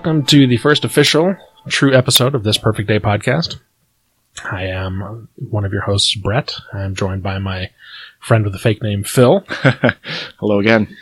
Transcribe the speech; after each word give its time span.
welcome 0.00 0.24
to 0.24 0.46
the 0.46 0.56
first 0.56 0.86
official 0.86 1.36
true 1.68 1.94
episode 1.94 2.34
of 2.34 2.42
this 2.42 2.56
Perfect 2.56 2.88
Day 2.88 2.98
podcast. 2.98 3.60
I 4.50 4.62
am 4.68 5.28
one 5.34 5.66
of 5.66 5.74
your 5.74 5.82
hosts, 5.82 6.14
Brett. 6.14 6.54
I'm 6.72 6.94
joined 6.94 7.22
by 7.22 7.38
my 7.38 7.68
friend 8.18 8.42
with 8.42 8.54
the 8.54 8.58
fake 8.58 8.82
name, 8.82 9.04
Phil. 9.04 9.44
Hello 10.38 10.58
again. 10.58 10.96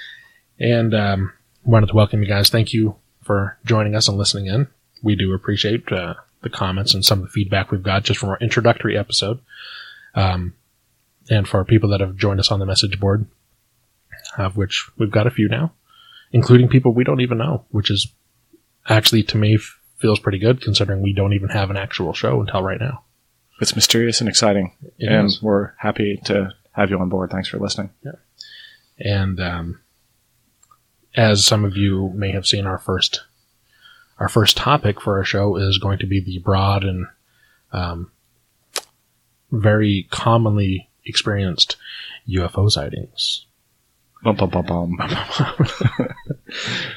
And 0.58 0.96
um, 0.96 1.32
wanted 1.62 1.86
to 1.90 1.94
welcome 1.94 2.24
you 2.24 2.28
guys. 2.28 2.50
Thank 2.50 2.72
you 2.72 2.96
for 3.22 3.56
joining 3.64 3.94
us 3.94 4.08
and 4.08 4.18
listening 4.18 4.46
in. 4.46 4.66
We 5.00 5.14
do 5.14 5.32
appreciate 5.32 5.92
uh, 5.92 6.14
the 6.42 6.50
comments 6.50 6.92
and 6.92 7.04
some 7.04 7.20
of 7.20 7.26
the 7.26 7.30
feedback 7.30 7.70
we've 7.70 7.84
got 7.84 8.02
just 8.02 8.18
from 8.18 8.30
our 8.30 8.38
introductory 8.40 8.98
episode. 8.98 9.38
Um, 10.16 10.54
and 11.30 11.46
for 11.46 11.64
people 11.64 11.90
that 11.90 12.00
have 12.00 12.16
joined 12.16 12.40
us 12.40 12.50
on 12.50 12.58
the 12.58 12.66
message 12.66 12.98
board, 12.98 13.26
of 14.36 14.56
which 14.56 14.90
we've 14.98 15.12
got 15.12 15.28
a 15.28 15.30
few 15.30 15.48
now, 15.48 15.72
including 16.32 16.66
people 16.66 16.92
we 16.92 17.04
don't 17.04 17.20
even 17.20 17.38
know, 17.38 17.64
which 17.70 17.92
is 17.92 18.08
actually 18.88 19.22
to 19.24 19.36
me 19.38 19.54
f- 19.56 19.78
feels 19.98 20.18
pretty 20.20 20.38
good 20.38 20.60
considering 20.60 21.02
we 21.02 21.12
don't 21.12 21.32
even 21.32 21.48
have 21.50 21.70
an 21.70 21.76
actual 21.76 22.12
show 22.12 22.40
until 22.40 22.62
right 22.62 22.80
now. 22.80 23.04
It's 23.60 23.74
mysterious 23.74 24.20
and 24.20 24.28
exciting, 24.28 24.72
It 24.98 25.10
and 25.10 25.26
is. 25.26 25.42
we're 25.42 25.72
happy 25.78 26.20
to 26.26 26.54
have 26.72 26.90
you 26.90 26.98
on 27.00 27.08
board. 27.08 27.30
Thanks 27.30 27.48
for 27.48 27.58
listening. 27.58 27.90
Yeah. 28.04 28.12
And 29.00 29.40
um, 29.40 29.80
as 31.16 31.44
some 31.44 31.64
of 31.64 31.76
you 31.76 32.10
may 32.14 32.30
have 32.32 32.46
seen, 32.46 32.66
our 32.66 32.78
first 32.78 33.22
our 34.18 34.28
first 34.28 34.56
topic 34.56 35.00
for 35.00 35.16
our 35.18 35.24
show 35.24 35.56
is 35.56 35.78
going 35.78 35.98
to 36.00 36.06
be 36.06 36.20
the 36.20 36.38
broad 36.40 36.82
and 36.84 37.06
um, 37.72 38.10
very 39.52 40.06
commonly 40.10 40.90
experienced 41.04 41.76
UFO 42.28 42.68
sightings. 42.70 43.46
Bum, 44.22 44.36
bum, 44.36 44.50
bum. 44.50 44.98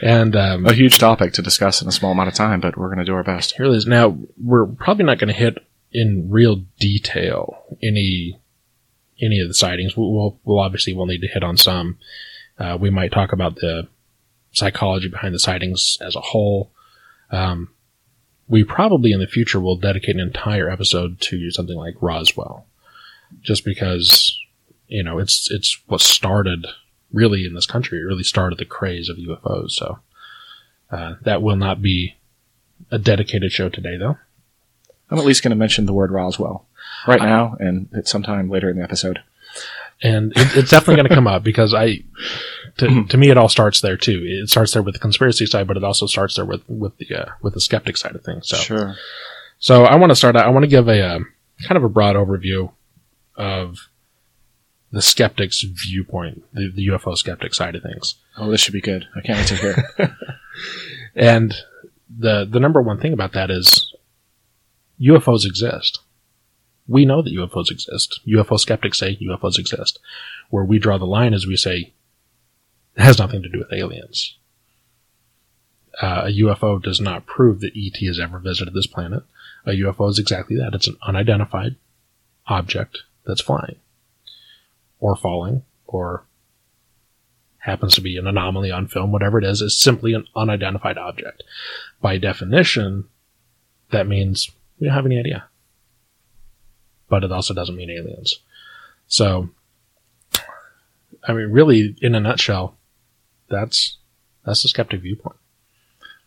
And 0.01 0.35
um, 0.35 0.65
A 0.65 0.73
huge 0.73 0.97
topic 0.97 1.33
to 1.33 1.41
discuss 1.41 1.81
in 1.81 1.87
a 1.87 1.91
small 1.91 2.11
amount 2.13 2.29
of 2.29 2.35
time, 2.35 2.61
but 2.61 2.77
we're 2.77 2.87
going 2.87 2.99
to 2.99 3.05
do 3.05 3.13
our 3.13 3.23
best. 3.23 3.55
here 3.55 3.65
it 3.65 3.75
is. 3.75 3.85
Now 3.85 4.17
we're 4.41 4.65
probably 4.65 5.05
not 5.05 5.19
going 5.19 5.27
to 5.27 5.33
hit 5.33 5.57
in 5.91 6.29
real 6.29 6.63
detail 6.79 7.63
any 7.83 8.39
any 9.21 9.39
of 9.39 9.47
the 9.47 9.53
sightings. 9.53 9.95
We'll, 9.95 10.11
we'll, 10.11 10.39
we'll 10.43 10.59
obviously 10.59 10.93
we'll 10.93 11.05
need 11.05 11.21
to 11.21 11.27
hit 11.27 11.43
on 11.43 11.57
some. 11.57 11.99
Uh, 12.57 12.77
we 12.79 12.89
might 12.89 13.11
talk 13.11 13.33
about 13.33 13.55
the 13.55 13.87
psychology 14.51 15.09
behind 15.09 15.33
the 15.33 15.39
sightings 15.39 15.97
as 16.01 16.15
a 16.15 16.21
whole. 16.21 16.71
Um, 17.29 17.69
we 18.47 18.63
probably 18.63 19.11
in 19.11 19.19
the 19.19 19.27
future 19.27 19.59
will 19.59 19.77
dedicate 19.77 20.15
an 20.15 20.21
entire 20.21 20.69
episode 20.69 21.21
to 21.21 21.51
something 21.51 21.77
like 21.77 21.95
Roswell, 22.01 22.65
just 23.41 23.63
because 23.63 24.37
you 24.87 25.03
know 25.03 25.19
it's 25.19 25.49
it's 25.51 25.79
what 25.87 26.01
started 26.01 26.65
really 27.13 27.45
in 27.45 27.53
this 27.53 27.65
country. 27.65 27.99
It 27.99 28.03
really 28.03 28.23
started 28.23 28.57
the 28.59 28.65
craze 28.65 29.09
of 29.09 29.17
UFOs. 29.17 29.71
So 29.71 29.99
uh, 30.91 31.15
that 31.23 31.41
will 31.41 31.55
not 31.55 31.81
be 31.81 32.15
a 32.89 32.97
dedicated 32.97 33.51
show 33.51 33.69
today, 33.69 33.97
though. 33.97 34.17
I'm 35.09 35.17
at 35.17 35.25
least 35.25 35.43
going 35.43 35.49
to 35.51 35.55
mention 35.57 35.85
the 35.85 35.93
word 35.93 36.11
Roswell 36.11 36.65
right 37.07 37.21
now 37.21 37.55
and 37.59 37.89
at 37.95 38.07
sometime 38.07 38.49
later 38.49 38.69
in 38.69 38.77
the 38.77 38.83
episode. 38.83 39.19
and 40.01 40.31
it, 40.35 40.57
it's 40.57 40.69
definitely 40.71 40.95
going 40.95 41.09
to 41.09 41.15
come 41.15 41.27
up 41.27 41.43
because 41.43 41.73
I, 41.73 41.99
to, 42.77 43.03
to 43.05 43.17
me, 43.17 43.29
it 43.29 43.37
all 43.37 43.49
starts 43.49 43.81
there 43.81 43.97
too. 43.97 44.21
It 44.25 44.49
starts 44.49 44.71
there 44.73 44.81
with 44.81 44.93
the 44.95 44.99
conspiracy 44.99 45.45
side, 45.45 45.67
but 45.67 45.75
it 45.77 45.83
also 45.83 46.05
starts 46.05 46.35
there 46.37 46.45
with 46.45 46.63
with 46.69 46.97
the 46.97 47.13
uh, 47.13 47.25
with 47.41 47.53
the 47.53 47.61
skeptic 47.61 47.97
side 47.97 48.15
of 48.15 48.23
things. 48.23 48.47
So, 48.47 48.55
Sure. 48.57 48.95
so 49.59 49.83
I 49.83 49.95
want 49.95 50.11
to 50.11 50.15
start. 50.15 50.35
out 50.37 50.45
I 50.45 50.49
want 50.49 50.63
to 50.63 50.69
give 50.69 50.87
a 50.87 51.15
um, 51.15 51.31
kind 51.67 51.77
of 51.77 51.83
a 51.83 51.89
broad 51.89 52.15
overview 52.15 52.71
of 53.35 53.77
the 54.91 55.01
skeptic's 55.01 55.63
viewpoint, 55.63 56.43
the, 56.53 56.71
the 56.73 56.87
UFO 56.87 57.15
skeptic 57.17 57.53
side 57.53 57.75
of 57.75 57.83
things, 57.83 58.15
Oh, 58.37 58.49
this 58.49 58.61
should 58.61 58.73
be 58.73 58.81
good. 58.81 59.07
I 59.15 59.21
can't 59.21 59.39
wait 59.39 59.47
to 59.47 59.55
hear. 59.55 60.17
and 61.15 61.53
the 62.09 62.45
the 62.49 62.59
number 62.59 62.81
one 62.81 62.99
thing 62.99 63.13
about 63.13 63.33
that 63.33 63.51
is 63.51 63.93
UFOs 64.99 65.45
exist. 65.45 65.99
We 66.87 67.05
know 67.05 67.21
that 67.21 67.33
UFOs 67.33 67.71
exist. 67.71 68.21
UFO 68.27 68.59
skeptics 68.59 68.99
say 68.99 69.17
UFOs 69.17 69.57
exist. 69.57 69.99
Where 70.49 70.63
we 70.63 70.79
draw 70.79 70.97
the 70.97 71.05
line 71.05 71.33
is 71.33 71.45
we 71.47 71.57
say 71.57 71.93
it 72.95 73.01
has 73.03 73.19
nothing 73.19 73.41
to 73.43 73.49
do 73.49 73.59
with 73.59 73.73
aliens. 73.73 74.37
Uh, 76.01 76.23
a 76.25 76.39
UFO 76.39 76.81
does 76.81 76.99
not 76.99 77.25
prove 77.25 77.59
that 77.59 77.73
ET 77.75 77.97
has 78.07 78.19
ever 78.19 78.39
visited 78.39 78.73
this 78.73 78.87
planet. 78.87 79.23
A 79.65 79.71
UFO 79.71 80.09
is 80.09 80.19
exactly 80.19 80.57
that. 80.57 80.73
It's 80.73 80.87
an 80.87 80.97
unidentified 81.03 81.75
object 82.47 82.99
that's 83.25 83.41
flying 83.41 83.75
or 85.01 85.17
falling 85.17 85.63
or 85.85 86.23
happens 87.57 87.95
to 87.95 88.01
be 88.01 88.17
an 88.17 88.27
anomaly 88.27 88.71
on 88.71 88.87
film, 88.87 89.11
whatever 89.11 89.37
it 89.37 89.43
is, 89.43 89.61
is 89.61 89.77
simply 89.77 90.13
an 90.13 90.25
unidentified 90.35 90.97
object. 90.97 91.43
By 92.01 92.17
definition, 92.17 93.05
that 93.91 94.07
means 94.07 94.49
we 94.79 94.87
don't 94.87 94.95
have 94.95 95.05
any 95.05 95.19
idea. 95.19 95.45
But 97.09 97.23
it 97.23 97.31
also 97.31 97.53
doesn't 97.53 97.75
mean 97.75 97.89
aliens. 97.89 98.39
So, 99.07 99.49
I 101.27 101.33
mean, 101.33 101.51
really, 101.51 101.95
in 102.01 102.15
a 102.15 102.19
nutshell, 102.19 102.77
that's 103.49 103.97
that's 104.45 104.63
the 104.63 104.69
skeptic 104.69 105.01
viewpoint. 105.01 105.35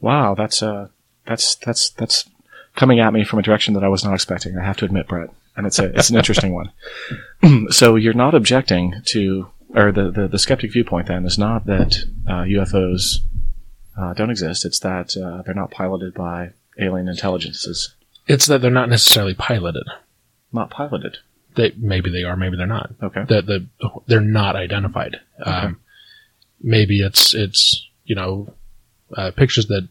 wow, 0.01 0.35
that's 0.35 0.63
uh, 0.63 0.89
that's 1.27 1.55
that's 1.57 1.91
that's 1.91 2.29
coming 2.77 3.01
at 3.01 3.13
me 3.13 3.25
from 3.25 3.39
a 3.39 3.43
direction 3.43 3.75
that 3.75 3.83
I 3.83 3.89
was 3.89 4.05
not 4.05 4.15
expecting. 4.15 4.57
I 4.57 4.65
have 4.65 4.77
to 4.79 4.85
admit, 4.85 5.09
Brett, 5.09 5.31
and 5.57 5.67
it's 5.67 5.79
a 5.79 5.97
it's 5.97 6.11
an 6.11 6.17
interesting 6.17 6.53
one. 6.53 6.73
so 7.71 7.97
you're 7.97 8.15
not 8.15 8.35
objecting 8.35 8.95
to, 9.07 9.49
or 9.75 9.93
the 9.93 10.11
the, 10.11 10.29
the 10.29 10.39
skeptic 10.39 10.73
viewpoint 10.73 11.09
then 11.09 11.25
is 11.25 11.39
not 11.39 11.67
that 11.67 11.97
uh, 12.27 12.43
UFOs 12.43 13.19
uh, 13.99 14.15
don't 14.15 14.31
exist. 14.31 14.65
It's 14.65 14.81
that 14.81 15.17
uh, 15.17 15.43
they're 15.43 15.55
not 15.55 15.71
piloted 15.71 16.15
by 16.15 16.51
alien 16.79 17.09
intelligences. 17.09 17.95
It's 18.27 18.47
that 18.47 18.63
they're 18.63 18.71
not 18.71 18.89
necessarily 18.89 19.35
piloted. 19.35 19.87
Not 20.53 20.71
piloted. 20.71 21.19
They 21.57 21.73
maybe 21.77 22.11
they 22.11 22.25
are, 22.25 22.37
maybe 22.37 22.57
they're 22.57 22.67
not. 22.67 22.93
Okay. 23.03 23.25
That 23.29 23.47
the, 23.47 23.67
they're 24.07 24.21
not 24.21 24.57
identified. 24.57 25.21
Um, 25.45 25.81
maybe 26.61 27.01
it's 27.01 27.35
it's 27.35 27.87
you 28.05 28.17
know 28.17 28.55
uh, 29.17 29.31
pictures 29.31 29.67
that 29.67 29.89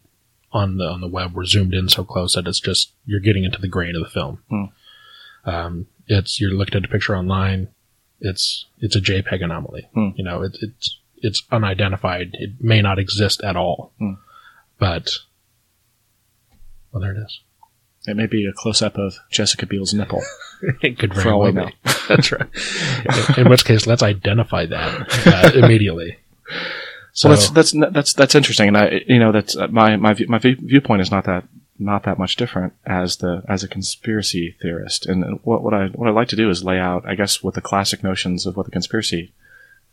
on 0.51 0.77
the 0.77 0.85
on 0.85 1.01
the 1.01 1.07
web 1.07 1.33
were 1.33 1.45
zoomed 1.45 1.73
in 1.73 1.89
so 1.89 2.03
close 2.03 2.35
that 2.35 2.47
it's 2.47 2.59
just 2.59 2.91
you're 3.05 3.19
getting 3.19 3.43
into 3.43 3.61
the 3.61 3.67
grain 3.67 3.95
of 3.95 4.03
the 4.03 4.09
film. 4.09 4.43
Hmm. 4.49 4.65
Um, 5.45 5.87
it's 6.07 6.39
you're 6.39 6.51
looking 6.51 6.75
at 6.75 6.85
a 6.85 6.91
picture 6.91 7.15
online. 7.15 7.69
It's 8.19 8.65
it's 8.79 8.95
a 8.95 9.01
JPEG 9.01 9.43
anomaly. 9.43 9.87
Hmm. 9.93 10.09
You 10.15 10.23
know, 10.23 10.41
it, 10.43 10.57
it's 10.61 10.99
it's 11.17 11.43
unidentified. 11.51 12.31
It 12.33 12.51
may 12.61 12.81
not 12.81 12.99
exist 12.99 13.41
at 13.43 13.55
all. 13.55 13.93
Hmm. 13.99 14.13
But 14.79 15.09
well, 16.91 17.01
there 17.01 17.13
it 17.15 17.17
is. 17.25 17.39
It 18.05 18.17
may 18.17 18.25
be 18.27 18.45
a 18.45 18.51
close 18.53 18.81
up 18.81 18.97
of 18.97 19.15
Jessica 19.31 19.65
Biel's 19.65 19.93
nipple. 19.93 20.21
It 20.81 20.97
could 20.97 21.13
very 21.13 21.35
well 21.35 21.51
be. 21.51 21.75
That's 22.07 22.31
right. 22.31 22.47
in, 23.37 23.41
in 23.45 23.49
which 23.49 23.65
case, 23.65 23.85
let's 23.85 24.01
identify 24.01 24.65
that 24.67 25.27
uh, 25.27 25.51
immediately. 25.59 26.19
So 27.11 27.35
So 27.35 27.51
that's 27.51 27.71
that's 27.73 27.91
that's 27.93 28.13
that's 28.13 28.35
interesting, 28.35 28.69
and 28.69 28.77
I 28.77 29.01
you 29.05 29.19
know 29.19 29.33
that's 29.33 29.57
uh, 29.57 29.67
my 29.67 29.97
my 29.97 30.13
view- 30.13 30.27
my 30.29 30.37
view- 30.37 30.55
viewpoint 30.57 31.01
is 31.01 31.11
not 31.11 31.25
that 31.25 31.43
not 31.79 32.03
that 32.03 32.19
much 32.19 32.35
different 32.35 32.73
as 32.85 33.17
the 33.17 33.43
as 33.47 33.63
a 33.63 33.67
conspiracy 33.67 34.55
theorist. 34.61 35.05
And 35.05 35.39
what 35.43 35.63
what 35.63 35.73
I 35.73 35.87
what 35.87 36.07
I 36.07 36.11
like 36.11 36.27
to 36.29 36.35
do 36.35 36.49
is 36.49 36.63
lay 36.63 36.79
out, 36.79 37.07
I 37.07 37.15
guess, 37.15 37.43
what 37.43 37.55
the 37.55 37.61
classic 37.61 38.03
notions 38.03 38.45
of 38.45 38.55
what 38.55 38.65
the 38.65 38.71
conspiracy 38.71 39.33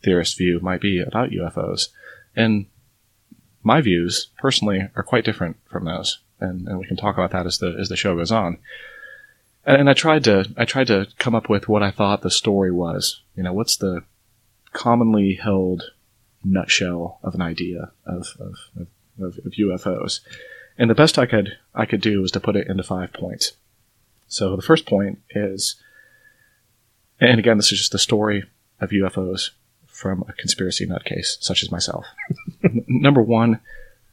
theorist 0.03 0.37
view 0.39 0.61
might 0.61 0.81
be 0.81 1.01
about 1.01 1.31
UFOs, 1.31 1.89
and 2.37 2.67
my 3.63 3.81
views 3.81 4.29
personally 4.39 4.89
are 4.95 5.03
quite 5.03 5.25
different 5.25 5.57
from 5.69 5.85
those, 5.85 6.21
and, 6.39 6.67
and 6.67 6.79
we 6.79 6.87
can 6.87 6.97
talk 6.97 7.17
about 7.17 7.33
that 7.33 7.47
as 7.47 7.59
the 7.59 7.77
as 7.79 7.89
the 7.89 7.97
show 7.97 8.17
goes 8.17 8.33
on. 8.33 8.59
And, 9.65 9.81
and 9.83 9.91
I 9.91 9.95
tried 9.95 10.25
to 10.25 10.51
I 10.57 10.65
tried 10.65 10.87
to 10.89 11.09
come 11.19 11.35
up 11.35 11.49
with 11.49 11.69
what 11.69 11.83
I 11.83 11.91
thought 11.91 12.23
the 12.23 12.31
story 12.31 12.71
was. 12.71 13.23
You 13.37 13.43
know, 13.43 13.53
what's 13.53 13.77
the 13.77 14.05
commonly 14.73 15.35
held 15.35 15.83
nutshell 16.45 17.19
of 17.23 17.35
an 17.35 17.43
idea 17.43 17.91
of, 18.07 18.29
of, 18.39 18.57
of, 18.77 18.89
of, 19.21 19.39
of 19.45 19.53
UFOs. 19.53 20.21
And 20.81 20.89
the 20.89 20.95
best 20.95 21.19
I 21.19 21.27
could 21.27 21.59
I 21.75 21.85
could 21.85 22.01
do 22.01 22.23
was 22.23 22.31
to 22.33 22.41
put 22.41 22.57
it 22.57 22.67
into 22.67 22.83
five 22.83 23.13
points. 23.13 23.53
So 24.29 24.57
the 24.57 24.63
first 24.63 24.87
point 24.87 25.19
is, 25.29 25.77
and 27.21 27.39
again, 27.39 27.59
this 27.59 27.71
is 27.71 27.79
just 27.79 27.93
the 27.93 27.99
story 27.99 28.45
of 28.81 28.89
UFOs 28.89 29.51
from 29.87 30.25
a 30.27 30.33
conspiracy 30.33 30.87
nutcase 30.87 31.37
such 31.41 31.63
as 31.63 31.71
myself. 31.71 32.07
Number 32.89 33.21
one, 33.21 33.61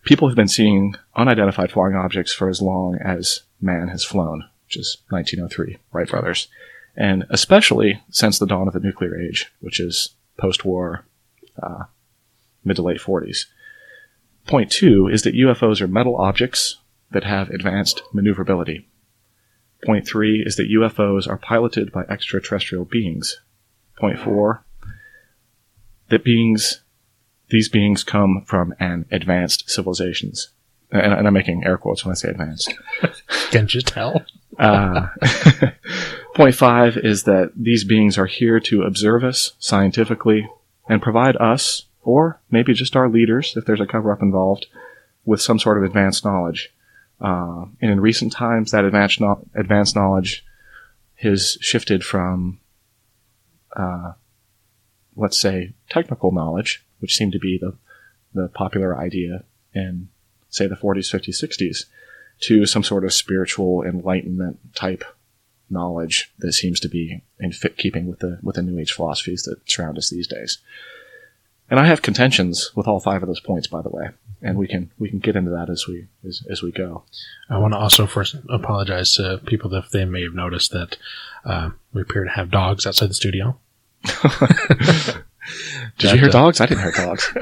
people 0.04 0.28
have 0.28 0.36
been 0.36 0.50
seeing 0.50 0.96
unidentified 1.16 1.72
flying 1.72 1.96
objects 1.96 2.34
for 2.34 2.50
as 2.50 2.62
long 2.62 2.98
as 2.98 3.44
man 3.62 3.88
has 3.88 4.04
flown, 4.04 4.44
which 4.66 4.76
is 4.76 4.98
1903, 5.10 5.78
Wright 5.94 6.10
brothers, 6.10 6.50
and 6.98 7.26
especially 7.30 8.04
since 8.10 8.40
the 8.40 8.46
dawn 8.46 8.68
of 8.68 8.74
the 8.74 8.82
nuclear 8.82 9.18
age, 9.18 9.50
which 9.62 9.80
is 9.80 10.10
post-war 10.36 11.06
uh, 11.64 11.86
mid 12.66 12.76
to 12.76 12.82
late 12.82 13.00
40s. 13.00 13.46
Point 14.48 14.72
two 14.72 15.08
is 15.08 15.24
that 15.24 15.36
UFOs 15.36 15.82
are 15.82 15.88
metal 15.88 16.16
objects 16.16 16.78
that 17.12 17.26
have 17.26 17.50
advanced 17.50 18.02
maneuverability. 18.14 18.88
Point 19.86 20.08
three 20.08 20.42
is 20.46 20.56
that 20.56 20.70
UFOs 20.70 21.28
are 21.28 21.38
piloted 21.38 21.92
by 21.92 22.04
extraterrestrial 22.04 22.86
beings. 22.86 23.42
Point 24.00 24.20
four, 24.20 24.64
that 26.10 26.24
beings, 26.24 26.82
these 27.50 27.70
beings 27.70 28.04
come 28.04 28.44
from 28.46 28.74
an 28.80 29.06
advanced 29.12 29.70
civilizations. 29.70 30.50
and, 30.92 31.14
and 31.14 31.28
I'm 31.28 31.34
making 31.34 31.66
air 31.66 31.78
quotes 31.78 32.06
when 32.06 32.12
I 32.12 32.16
say 32.16 32.30
advanced. 32.30 32.74
Can't 33.52 33.74
you 33.74 33.82
tell? 33.82 34.24
Uh, 34.58 35.08
point 36.36 36.56
five 36.56 36.98
is 36.98 37.24
that 37.24 37.52
these 37.56 37.84
beings 37.84 38.18
are 38.18 38.26
here 38.26 38.60
to 38.62 38.84
observe 38.84 39.24
us 39.24 39.54
scientifically 39.60 40.48
and 40.88 41.02
provide 41.02 41.36
us, 41.38 41.87
or 42.08 42.40
maybe 42.50 42.74
just 42.74 42.96
our 42.96 43.10
leaders, 43.10 43.54
if 43.58 43.66
there's 43.66 43.82
a 43.82 43.86
cover 43.86 44.14
up 44.14 44.22
involved, 44.22 44.68
with 45.26 45.42
some 45.42 45.60
sort 45.60 45.78
of 45.78 45.84
advanced 45.84 46.24
knowledge. 46.24 46.74
Uh, 47.20 47.66
and 47.82 47.92
in 47.92 48.00
recent 48.00 48.32
times, 48.32 48.72
that 48.72 48.86
advanced, 48.86 49.20
no- 49.20 49.46
advanced 49.56 49.94
knowledge 49.94 50.46
has 51.16 51.58
shifted 51.60 52.06
from, 52.06 52.62
uh, 53.76 54.14
let's 55.18 55.38
say, 55.38 55.74
technical 55.90 56.32
knowledge, 56.32 56.86
which 57.00 57.14
seemed 57.14 57.34
to 57.34 57.40
be 57.40 57.58
the, 57.58 57.74
the 58.34 58.48
popular 58.48 58.98
idea 58.98 59.44
in, 59.74 60.08
say, 60.48 60.66
the 60.66 60.76
40s, 60.76 61.14
50s, 61.14 61.44
60s, 61.44 61.86
to 62.40 62.66
some 62.66 62.84
sort 62.84 63.04
of 63.04 63.12
spiritual 63.12 63.84
enlightenment 63.84 64.60
type 64.74 65.04
knowledge 65.70 66.32
that 66.40 66.54
seems 66.54 66.80
to 66.80 66.88
be 66.88 67.22
in 67.38 67.52
fit 67.52 67.76
keeping 67.76 68.08
with 68.08 68.20
the 68.20 68.40
with 68.42 68.56
the 68.56 68.62
new 68.62 68.80
age 68.80 68.94
philosophies 68.94 69.44
that 69.44 69.60
surround 69.70 69.98
us 69.98 70.10
these 70.10 70.28
days. 70.28 70.60
And 71.70 71.80
I 71.80 71.86
have 71.86 72.02
contentions 72.02 72.72
with 72.76 72.88
all 72.88 73.00
five 73.00 73.22
of 73.22 73.28
those 73.28 73.42
points, 73.42 73.68
by 73.68 73.82
the 73.82 73.90
way, 73.90 74.10
and 74.42 74.58
we 74.58 74.68
can 74.68 74.92
we 74.98 75.10
can 75.10 75.20
get 75.20 75.36
into 75.36 75.52
that 75.52 75.70
as 75.70 75.86
we 75.88 76.08
as, 76.26 76.42
as 76.50 76.62
we 76.62 76.72
go. 76.72 77.04
I 77.50 77.58
want 77.58 77.74
to 77.74 77.78
also 77.78 78.08
first 78.08 78.36
apologize 78.50 79.14
to 79.16 79.42
people 79.46 79.74
if 79.74 79.90
they 79.90 80.06
may 80.06 80.24
have 80.24 80.34
noticed 80.34 80.72
that 80.72 80.98
uh, 81.44 81.72
we 81.94 82.02
appear 82.02 82.24
to 82.24 82.30
have 82.30 82.52
dogs 82.52 82.86
outside 82.88 83.10
the 83.10 83.14
studio. 83.14 83.60
Did 85.98 86.12
you 86.12 86.18
hear 86.18 86.30
dogs? 86.30 86.62
I 86.62 86.68
didn't 86.68 86.84
hear 86.84 86.92
dogs. 86.92 87.34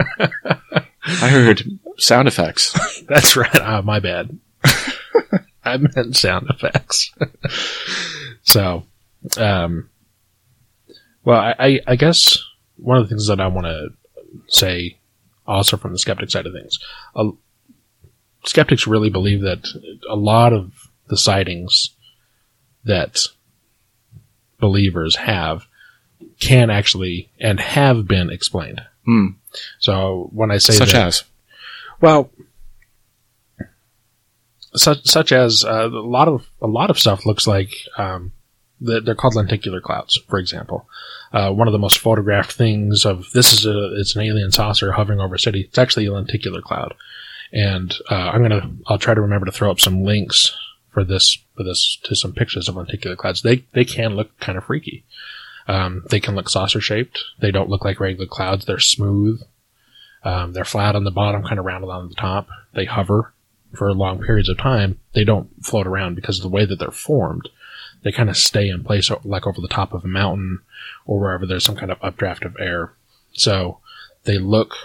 I 1.06 1.27
heard 1.27 1.63
sound 1.98 2.27
effects. 2.27 2.74
That's 3.07 3.36
right. 3.36 3.56
Uh, 3.56 3.81
my 3.81 4.00
bad. 4.00 4.38
I 5.63 5.77
meant 5.77 6.16
sound 6.16 6.48
effects. 6.50 7.12
so, 8.44 8.86
um, 9.38 9.89
well, 11.24 11.39
I, 11.39 11.56
I, 11.60 11.80
I 11.88 11.95
guess 11.95 12.38
one 12.77 12.98
of 12.98 13.04
the 13.04 13.10
things 13.10 13.27
that 13.27 13.39
I 13.39 13.48
want 13.48 13.66
to 13.66 13.89
say 14.47 14.97
also 15.47 15.77
from 15.77 15.91
the 15.91 15.99
skeptic 15.99 16.29
side 16.29 16.45
of 16.45 16.53
things, 16.53 16.79
uh, 17.15 17.29
skeptics 18.45 18.87
really 18.87 19.09
believe 19.09 19.41
that 19.41 19.67
a 20.09 20.15
lot 20.15 20.53
of 20.53 20.71
the 21.07 21.17
sightings 21.17 21.91
that 22.83 23.19
believers 24.59 25.15
have 25.15 25.65
can 26.39 26.69
actually 26.69 27.29
and 27.39 27.59
have 27.59 28.07
been 28.07 28.29
explained. 28.29 28.81
Hmm. 29.05 29.27
So 29.79 30.29
when 30.33 30.51
I 30.51 30.57
say 30.57 30.73
Such 30.73 30.93
that, 30.93 31.07
as 31.07 31.23
well, 32.01 32.29
such 34.75 35.05
such 35.05 35.31
as 35.31 35.63
uh, 35.63 35.89
a 35.89 36.07
lot 36.07 36.27
of 36.27 36.47
a 36.61 36.67
lot 36.67 36.89
of 36.89 36.99
stuff 36.99 37.25
looks 37.25 37.47
like 37.47 37.73
um, 37.97 38.31
they're 38.85 39.15
called 39.15 39.35
lenticular 39.35 39.81
clouds, 39.81 40.19
for 40.27 40.39
example. 40.39 40.87
Uh, 41.33 41.51
one 41.51 41.67
of 41.67 41.71
the 41.71 41.79
most 41.79 41.99
photographed 41.99 42.53
things 42.53 43.05
of 43.05 43.31
this 43.33 43.53
is 43.53 43.65
a 43.65 43.99
it's 43.99 44.15
an 44.15 44.21
alien 44.21 44.51
saucer 44.51 44.91
hovering 44.91 45.19
over 45.19 45.35
a 45.35 45.39
city. 45.39 45.61
It's 45.61 45.77
actually 45.77 46.05
a 46.05 46.13
lenticular 46.13 46.61
cloud, 46.61 46.93
and 47.51 47.95
uh, 48.09 48.31
I'm 48.33 48.41
gonna 48.41 48.71
I'll 48.87 48.97
try 48.97 49.13
to 49.13 49.21
remember 49.21 49.45
to 49.45 49.51
throw 49.51 49.71
up 49.71 49.79
some 49.79 50.03
links 50.03 50.55
for 50.91 51.03
this 51.03 51.37
for 51.55 51.63
this 51.63 51.97
to 52.03 52.15
some 52.15 52.33
pictures 52.33 52.69
of 52.69 52.75
lenticular 52.75 53.15
clouds. 53.15 53.41
They 53.41 53.65
they 53.73 53.85
can 53.85 54.15
look 54.15 54.37
kind 54.39 54.57
of 54.57 54.65
freaky. 54.65 55.05
Um, 55.67 56.03
they 56.09 56.19
can 56.19 56.35
look 56.35 56.49
saucer 56.49 56.79
shaped. 56.79 57.23
They 57.39 57.51
don't 57.51 57.69
look 57.69 57.83
like 57.83 57.99
regular 57.99 58.27
clouds. 58.27 58.65
They're 58.65 58.79
smooth. 58.79 59.41
Um, 60.23 60.53
they're 60.53 60.65
flat 60.65 60.95
on 60.95 61.03
the 61.03 61.11
bottom, 61.11 61.43
kind 61.43 61.59
of 61.59 61.65
rounded 61.65 61.89
on 61.89 62.09
the 62.09 62.15
top. 62.15 62.47
They 62.73 62.85
hover 62.85 63.33
for 63.75 63.93
long 63.93 64.23
periods 64.23 64.49
of 64.49 64.57
time. 64.57 64.99
They 65.13 65.23
don't 65.23 65.49
float 65.63 65.88
around 65.88 66.15
because 66.15 66.39
of 66.39 66.43
the 66.43 66.49
way 66.49 66.65
that 66.65 66.79
they're 66.79 66.91
formed. 66.91 67.49
They 68.05 68.11
kind 68.11 68.29
of 68.29 68.37
stay 68.37 68.69
in 68.69 68.83
place, 68.83 69.09
like 69.23 69.47
over 69.47 69.59
the 69.59 69.67
top 69.67 69.91
of 69.91 70.05
a 70.05 70.07
mountain 70.07 70.59
or 71.07 71.19
wherever 71.19 71.47
there's 71.47 71.65
some 71.65 71.75
kind 71.75 71.91
of 71.91 71.97
updraft 72.03 72.45
of 72.45 72.55
air. 72.59 72.93
So 73.33 73.79
they 74.25 74.37
look 74.37 74.75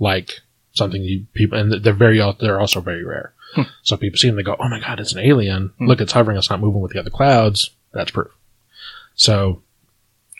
like 0.00 0.40
something 0.72 1.00
you 1.00 1.26
people, 1.32 1.56
and 1.56 1.72
they're 1.72 1.92
very, 1.92 2.20
they're 2.40 2.58
also 2.58 2.80
very 2.80 3.04
rare. 3.04 3.34
Hmm. 3.54 3.62
So 3.82 3.96
people 3.96 4.18
see 4.18 4.26
them, 4.26 4.34
they 4.34 4.42
go, 4.42 4.56
"Oh 4.58 4.68
my 4.68 4.80
god, 4.80 4.98
it's 4.98 5.12
an 5.12 5.20
alien! 5.20 5.72
Hmm. 5.78 5.86
Look, 5.86 6.00
it's 6.00 6.10
hovering. 6.10 6.36
It's 6.36 6.50
not 6.50 6.58
moving 6.60 6.80
with 6.80 6.90
the 6.92 6.98
other 6.98 7.08
clouds." 7.08 7.70
That's 7.92 8.10
proof. 8.10 8.32
So 9.14 9.62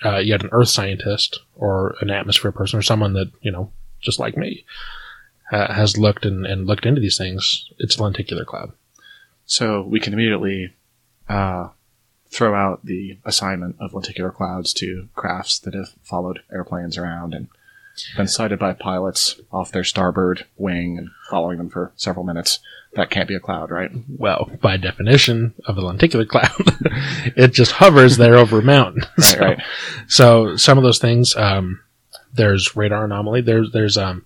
uh, 0.04 0.18
you 0.18 0.32
had 0.32 0.42
an 0.42 0.50
earth 0.50 0.68
scientist 0.68 1.38
or 1.54 1.94
an 2.00 2.10
atmosphere 2.10 2.50
person 2.50 2.76
or 2.78 2.82
someone 2.82 3.12
that, 3.12 3.30
you 3.40 3.52
know, 3.52 3.70
just 4.00 4.18
like 4.18 4.36
me, 4.36 4.64
uh, 5.52 5.72
has 5.72 5.96
looked 5.96 6.24
and, 6.24 6.44
and 6.44 6.66
looked 6.66 6.86
into 6.86 7.00
these 7.00 7.18
things. 7.18 7.70
It's 7.78 7.98
a 7.98 8.02
lenticular 8.02 8.44
cloud. 8.44 8.72
So 9.44 9.82
we 9.82 10.00
can 10.00 10.12
immediately 10.12 10.74
uh, 11.30 11.68
throw 12.30 12.54
out 12.54 12.84
the 12.84 13.18
assignment 13.24 13.76
of 13.80 13.94
lenticular 13.94 14.30
clouds 14.30 14.72
to 14.74 15.08
crafts 15.14 15.58
that 15.60 15.74
have 15.74 15.94
followed 16.02 16.40
airplanes 16.52 16.98
around 16.98 17.34
and 17.34 17.48
been 18.16 18.28
sighted 18.28 18.58
by 18.58 18.72
pilots 18.72 19.40
off 19.52 19.72
their 19.72 19.84
starboard 19.84 20.46
wing 20.56 20.96
and 20.96 21.10
following 21.28 21.58
them 21.58 21.68
for 21.68 21.92
several 21.96 22.24
minutes. 22.24 22.60
That 22.94 23.10
can't 23.10 23.28
be 23.28 23.34
a 23.34 23.40
cloud, 23.40 23.70
right? 23.70 23.90
Well, 24.08 24.50
by 24.60 24.76
definition 24.76 25.54
of 25.66 25.76
a 25.76 25.80
lenticular 25.80 26.24
cloud, 26.24 26.50
it 27.36 27.52
just 27.52 27.72
hovers 27.72 28.16
there 28.16 28.36
over 28.36 28.58
a 28.58 28.62
mountain. 28.62 29.02
Right, 29.18 29.24
so, 29.24 29.38
right. 29.40 29.62
so 30.08 30.56
some 30.56 30.78
of 30.78 30.84
those 30.84 30.98
things, 30.98 31.36
um, 31.36 31.80
there's 32.34 32.74
radar 32.74 33.04
anomaly. 33.04 33.42
There's, 33.42 33.70
there's, 33.72 33.96
um, 33.96 34.24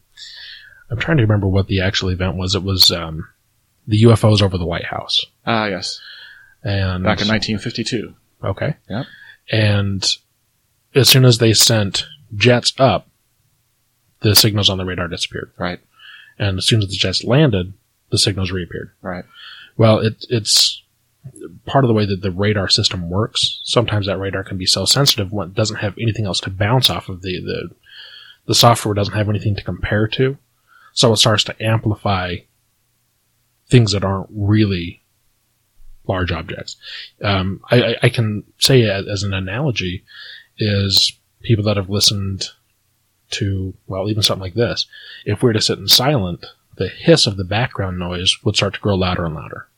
I'm 0.90 0.98
trying 0.98 1.18
to 1.18 1.22
remember 1.22 1.48
what 1.48 1.66
the 1.66 1.80
actual 1.80 2.10
event 2.10 2.36
was. 2.36 2.54
It 2.54 2.62
was, 2.62 2.90
um, 2.90 3.28
the 3.86 4.04
UFOs 4.04 4.40
over 4.40 4.56
the 4.56 4.66
White 4.66 4.86
House. 4.86 5.24
Ah, 5.46 5.66
yes. 5.66 6.00
And 6.64 7.04
Back 7.04 7.20
in 7.20 7.28
1952. 7.28 8.14
Okay. 8.42 8.74
Yep. 8.88 9.06
And 9.52 10.16
as 10.94 11.08
soon 11.08 11.24
as 11.24 11.38
they 11.38 11.52
sent 11.52 12.06
jets 12.34 12.72
up, 12.78 13.08
the 14.20 14.34
signals 14.34 14.70
on 14.70 14.78
the 14.78 14.84
radar 14.84 15.06
disappeared. 15.08 15.52
Right, 15.58 15.80
And 16.38 16.58
as 16.58 16.66
soon 16.66 16.80
as 16.82 16.88
the 16.88 16.96
jets 16.96 17.22
landed, 17.24 17.74
the 18.10 18.18
signals 18.18 18.50
reappeared. 18.50 18.92
right. 19.02 19.24
Well, 19.76 19.98
it, 19.98 20.24
it's 20.30 20.82
part 21.66 21.84
of 21.84 21.88
the 21.88 21.94
way 21.94 22.06
that 22.06 22.22
the 22.22 22.30
radar 22.30 22.68
system 22.68 23.10
works. 23.10 23.60
Sometimes 23.64 24.06
that 24.06 24.18
radar 24.18 24.44
can 24.44 24.56
be 24.56 24.66
so 24.66 24.84
sensitive 24.84 25.32
when 25.32 25.48
it 25.48 25.54
doesn't 25.54 25.78
have 25.78 25.98
anything 25.98 26.24
else 26.26 26.40
to 26.40 26.50
bounce 26.50 26.88
off 26.88 27.08
of 27.08 27.22
the, 27.22 27.40
the, 27.40 27.70
the 28.46 28.54
software 28.54 28.94
doesn't 28.94 29.14
have 29.14 29.28
anything 29.28 29.56
to 29.56 29.64
compare 29.64 30.06
to. 30.08 30.38
So 30.92 31.12
it 31.12 31.16
starts 31.16 31.42
to 31.44 31.60
amplify 31.62 32.36
things 33.68 33.92
that 33.92 34.04
aren't 34.04 34.28
really 34.30 35.02
large 36.06 36.32
objects. 36.32 36.76
Um, 37.22 37.60
I, 37.70 37.96
I, 38.02 38.08
can 38.08 38.44
say 38.58 38.82
as, 38.82 39.06
as 39.06 39.22
an 39.22 39.32
analogy 39.32 40.04
is 40.58 41.12
people 41.42 41.64
that 41.64 41.76
have 41.76 41.90
listened 41.90 42.50
to, 43.30 43.74
well, 43.86 44.08
even 44.08 44.22
something 44.22 44.42
like 44.42 44.54
this. 44.54 44.86
If 45.24 45.42
we 45.42 45.48
were 45.48 45.52
to 45.54 45.60
sit 45.60 45.78
in 45.78 45.88
silent, 45.88 46.46
the 46.76 46.88
hiss 46.88 47.26
of 47.26 47.36
the 47.36 47.44
background 47.44 47.98
noise 47.98 48.36
would 48.44 48.56
start 48.56 48.74
to 48.74 48.80
grow 48.80 48.94
louder 48.94 49.24
and 49.24 49.34
louder 49.34 49.68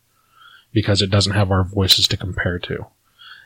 because 0.73 1.01
it 1.01 1.11
doesn't 1.11 1.35
have 1.35 1.51
our 1.51 1.65
voices 1.65 2.09
to 2.09 2.17
compare 2.17 2.59
to. 2.59 2.87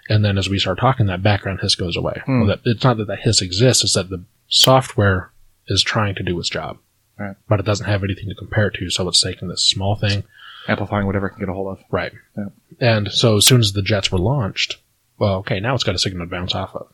And 0.08 0.24
then 0.24 0.38
as 0.38 0.48
we 0.48 0.58
start 0.58 0.78
talking, 0.78 1.06
that 1.06 1.22
background 1.22 1.60
hiss 1.60 1.74
goes 1.74 1.96
away. 1.96 2.22
Hmm. 2.24 2.40
Well, 2.40 2.48
that, 2.48 2.60
it's 2.64 2.84
not 2.84 2.96
that 2.96 3.06
that 3.06 3.20
hiss 3.20 3.42
exists, 3.42 3.84
it's 3.84 3.94
that 3.94 4.10
the 4.10 4.24
software 4.48 5.32
is 5.68 5.82
trying 5.82 6.14
to 6.16 6.22
do 6.22 6.38
its 6.38 6.48
job. 6.48 6.78
Right. 7.18 7.36
But 7.48 7.60
it 7.60 7.66
doesn't 7.66 7.86
have 7.86 8.02
anything 8.02 8.28
to 8.28 8.34
compare 8.34 8.68
it 8.68 8.74
to, 8.74 8.90
so 8.90 9.06
it's 9.06 9.22
taking 9.22 9.48
this 9.48 9.64
small 9.64 9.94
thing. 9.94 10.24
Amplifying 10.68 11.06
whatever 11.06 11.26
it 11.26 11.30
can 11.30 11.40
get 11.40 11.48
a 11.48 11.52
hold 11.52 11.78
of. 11.78 11.84
Right. 11.90 12.12
Yeah. 12.36 12.44
And 12.80 13.10
so 13.10 13.36
as 13.36 13.46
soon 13.46 13.60
as 13.60 13.72
the 13.72 13.82
jets 13.82 14.12
were 14.12 14.18
launched, 14.18 14.76
well, 15.18 15.36
okay, 15.36 15.60
now 15.60 15.74
it's 15.74 15.84
got 15.84 15.94
a 15.94 15.98
signal 15.98 16.26
to 16.26 16.30
bounce 16.30 16.54
off 16.54 16.74
of. 16.74 16.92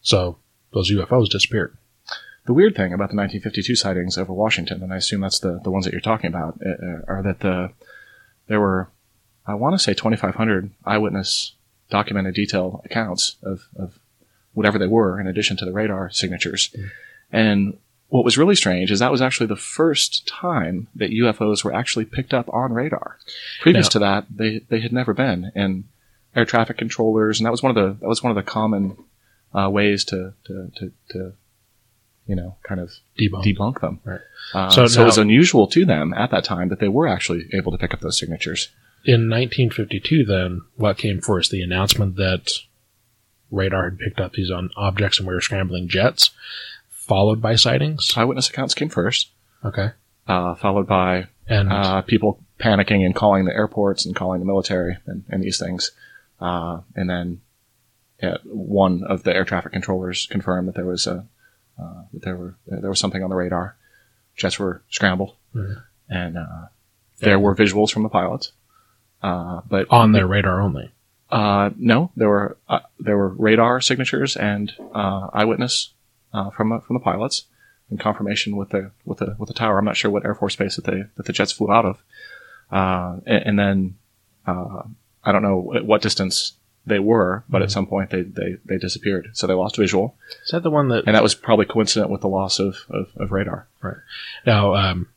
So 0.00 0.38
those 0.72 0.90
UFOs 0.90 1.28
disappeared. 1.28 1.76
The 2.46 2.54
weird 2.54 2.74
thing 2.74 2.92
about 2.92 3.10
the 3.10 3.16
1952 3.16 3.76
sightings 3.76 4.16
over 4.16 4.32
Washington, 4.32 4.82
and 4.82 4.92
I 4.92 4.96
assume 4.96 5.20
that's 5.20 5.40
the, 5.40 5.60
the 5.62 5.70
ones 5.70 5.84
that 5.84 5.92
you're 5.92 6.00
talking 6.00 6.28
about, 6.28 6.58
uh, 6.64 6.70
uh, 6.70 7.00
are 7.06 7.22
that 7.22 7.40
the 7.40 7.72
there 8.46 8.60
were, 8.60 8.90
I 9.46 9.54
want 9.54 9.74
to 9.74 9.78
say 9.78 9.92
2,500 9.92 10.70
eyewitness 10.84 11.52
documented 11.90 12.34
detailed 12.34 12.80
accounts 12.84 13.36
of, 13.42 13.68
of 13.76 13.98
whatever 14.52 14.78
they 14.78 14.86
were, 14.86 15.20
in 15.20 15.26
addition 15.26 15.56
to 15.58 15.64
the 15.64 15.72
radar 15.72 16.10
signatures. 16.10 16.74
And 17.30 17.78
what 18.08 18.24
was 18.24 18.38
really 18.38 18.54
strange 18.54 18.90
is 18.90 18.98
that 19.00 19.10
was 19.12 19.20
actually 19.22 19.46
the 19.46 19.56
first 19.56 20.26
time 20.26 20.88
that 20.94 21.10
UFOs 21.10 21.62
were 21.62 21.74
actually 21.74 22.04
picked 22.06 22.32
up 22.32 22.48
on 22.52 22.72
radar. 22.72 23.18
Previous 23.60 23.86
Now- 23.86 23.90
to 23.90 23.98
that, 24.00 24.26
they, 24.34 24.60
they 24.68 24.80
had 24.80 24.92
never 24.92 25.12
been, 25.14 25.52
and 25.54 25.84
air 26.34 26.44
traffic 26.44 26.78
controllers, 26.78 27.38
and 27.38 27.46
that 27.46 27.50
was 27.50 27.62
one 27.62 27.76
of 27.76 27.82
the 27.82 27.98
that 28.00 28.08
was 28.08 28.22
one 28.22 28.30
of 28.30 28.36
the 28.36 28.50
common 28.50 28.96
uh, 29.54 29.68
ways 29.70 30.04
to, 30.04 30.32
to, 30.44 30.70
to, 30.76 30.92
to 31.10 31.32
you 32.26 32.34
know 32.36 32.56
kind 32.62 32.80
of 32.80 32.92
Debunk. 33.18 33.44
debunk 33.44 33.80
them. 33.80 34.00
Right. 34.04 34.20
Uh, 34.54 34.70
So 34.70 34.86
so, 34.86 35.02
it 35.02 35.06
was 35.06 35.18
unusual 35.18 35.66
to 35.68 35.84
them 35.84 36.14
at 36.14 36.30
that 36.30 36.44
time 36.44 36.68
that 36.68 36.80
they 36.80 36.88
were 36.88 37.08
actually 37.08 37.48
able 37.52 37.72
to 37.72 37.78
pick 37.78 37.92
up 37.94 38.00
those 38.00 38.18
signatures. 38.18 38.68
In 39.04 39.28
1952, 39.30 40.24
then, 40.24 40.62
what 40.76 40.98
came 40.98 41.20
first? 41.20 41.50
The 41.50 41.62
announcement 41.62 42.16
that 42.16 42.50
radar 43.50 43.84
had 43.90 43.98
picked 43.98 44.20
up 44.20 44.32
these 44.32 44.50
on 44.50 44.70
objects 44.76 45.18
and 45.18 45.26
we 45.28 45.32
were 45.34 45.40
scrambling 45.40 45.88
jets, 45.88 46.30
followed 47.08 47.42
by 47.42 47.56
sightings. 47.56 48.12
Eyewitness 48.16 48.48
accounts 48.50 48.74
came 48.74 48.88
first, 48.90 49.30
Okay. 49.64 49.90
uh, 50.28 50.54
followed 50.54 50.86
by 50.86 51.26
and 51.48 51.72
uh, 51.72 52.02
people 52.02 52.38
panicking 52.60 53.04
and 53.04 53.14
calling 53.14 53.44
the 53.46 53.52
airports 53.54 54.04
and 54.06 54.14
calling 54.14 54.38
the 54.40 54.46
military 54.46 54.98
and, 55.06 55.24
and 55.28 55.42
these 55.42 55.58
things. 55.58 55.90
Uh, 56.40 56.80
and 56.94 57.08
then 57.10 57.40
yeah, 58.22 58.36
one 58.44 59.02
of 59.04 59.22
the 59.22 59.34
air 59.34 59.44
traffic 59.44 59.72
controllers 59.72 60.26
confirmed 60.26 60.68
that 60.68 60.74
there 60.74 60.84
was 60.84 61.06
a 61.06 61.26
uh, 61.80 62.02
that 62.12 62.22
there 62.22 62.36
were 62.36 62.56
there 62.66 62.90
was 62.90 62.98
something 63.00 63.22
on 63.22 63.30
the 63.30 63.36
radar. 63.36 63.76
Jets 64.36 64.58
were 64.58 64.82
scrambled, 64.90 65.34
Mhm. 65.54 65.82
and 66.08 66.36
uh, 66.38 66.66
there 67.20 67.38
were 67.38 67.54
visuals 67.56 67.90
from 67.90 68.02
the 68.02 68.08
pilots. 68.08 68.52
Uh, 69.22 69.62
but 69.68 69.86
on 69.90 70.12
their 70.12 70.26
radar 70.26 70.60
only. 70.60 70.90
uh, 71.30 71.70
no, 71.76 72.10
there 72.16 72.28
were 72.28 72.56
uh, 72.68 72.80
there 73.00 73.16
were 73.16 73.28
radar 73.30 73.80
signatures 73.80 74.36
and 74.36 74.72
uh, 74.94 75.28
eyewitness 75.32 75.92
uh, 76.32 76.50
from 76.50 76.72
uh, 76.72 76.80
from 76.80 76.94
the 76.94 77.00
pilots 77.00 77.44
and 77.90 78.00
confirmation 78.00 78.56
with 78.56 78.70
the 78.70 78.90
with 79.04 79.18
the 79.18 79.36
with 79.38 79.48
the 79.48 79.54
tower. 79.54 79.78
I'm 79.78 79.84
not 79.84 79.96
sure 79.96 80.10
what 80.10 80.24
Air 80.24 80.34
Force 80.34 80.56
base 80.56 80.76
that 80.76 80.84
they 80.84 81.04
that 81.16 81.26
the 81.26 81.32
jets 81.32 81.52
flew 81.52 81.72
out 81.72 81.84
of, 81.84 82.02
uh, 82.70 83.20
and, 83.26 83.42
and 83.46 83.58
then 83.58 83.94
uh, 84.46 84.82
I 85.24 85.32
don't 85.32 85.42
know 85.42 85.74
at 85.74 85.86
what 85.86 86.02
distance 86.02 86.54
they 86.86 86.98
were, 86.98 87.44
but 87.48 87.62
at 87.62 87.70
some 87.70 87.86
point 87.86 88.10
they, 88.10 88.22
they 88.22 88.56
they 88.64 88.78
disappeared, 88.78 89.30
so 89.32 89.46
they 89.46 89.54
lost 89.54 89.76
visual, 89.76 90.16
Is 90.44 90.50
that 90.52 90.62
the 90.62 90.70
one 90.70 90.88
that 90.88 91.04
and 91.06 91.14
that 91.14 91.22
was 91.22 91.34
probably 91.34 91.66
coincident 91.66 92.10
with 92.10 92.22
the 92.22 92.28
loss 92.28 92.58
of 92.58 92.76
of, 92.90 93.08
of 93.16 93.32
radar. 93.32 93.68
Right 93.82 93.96
now 94.46 94.74
um, 94.74 95.08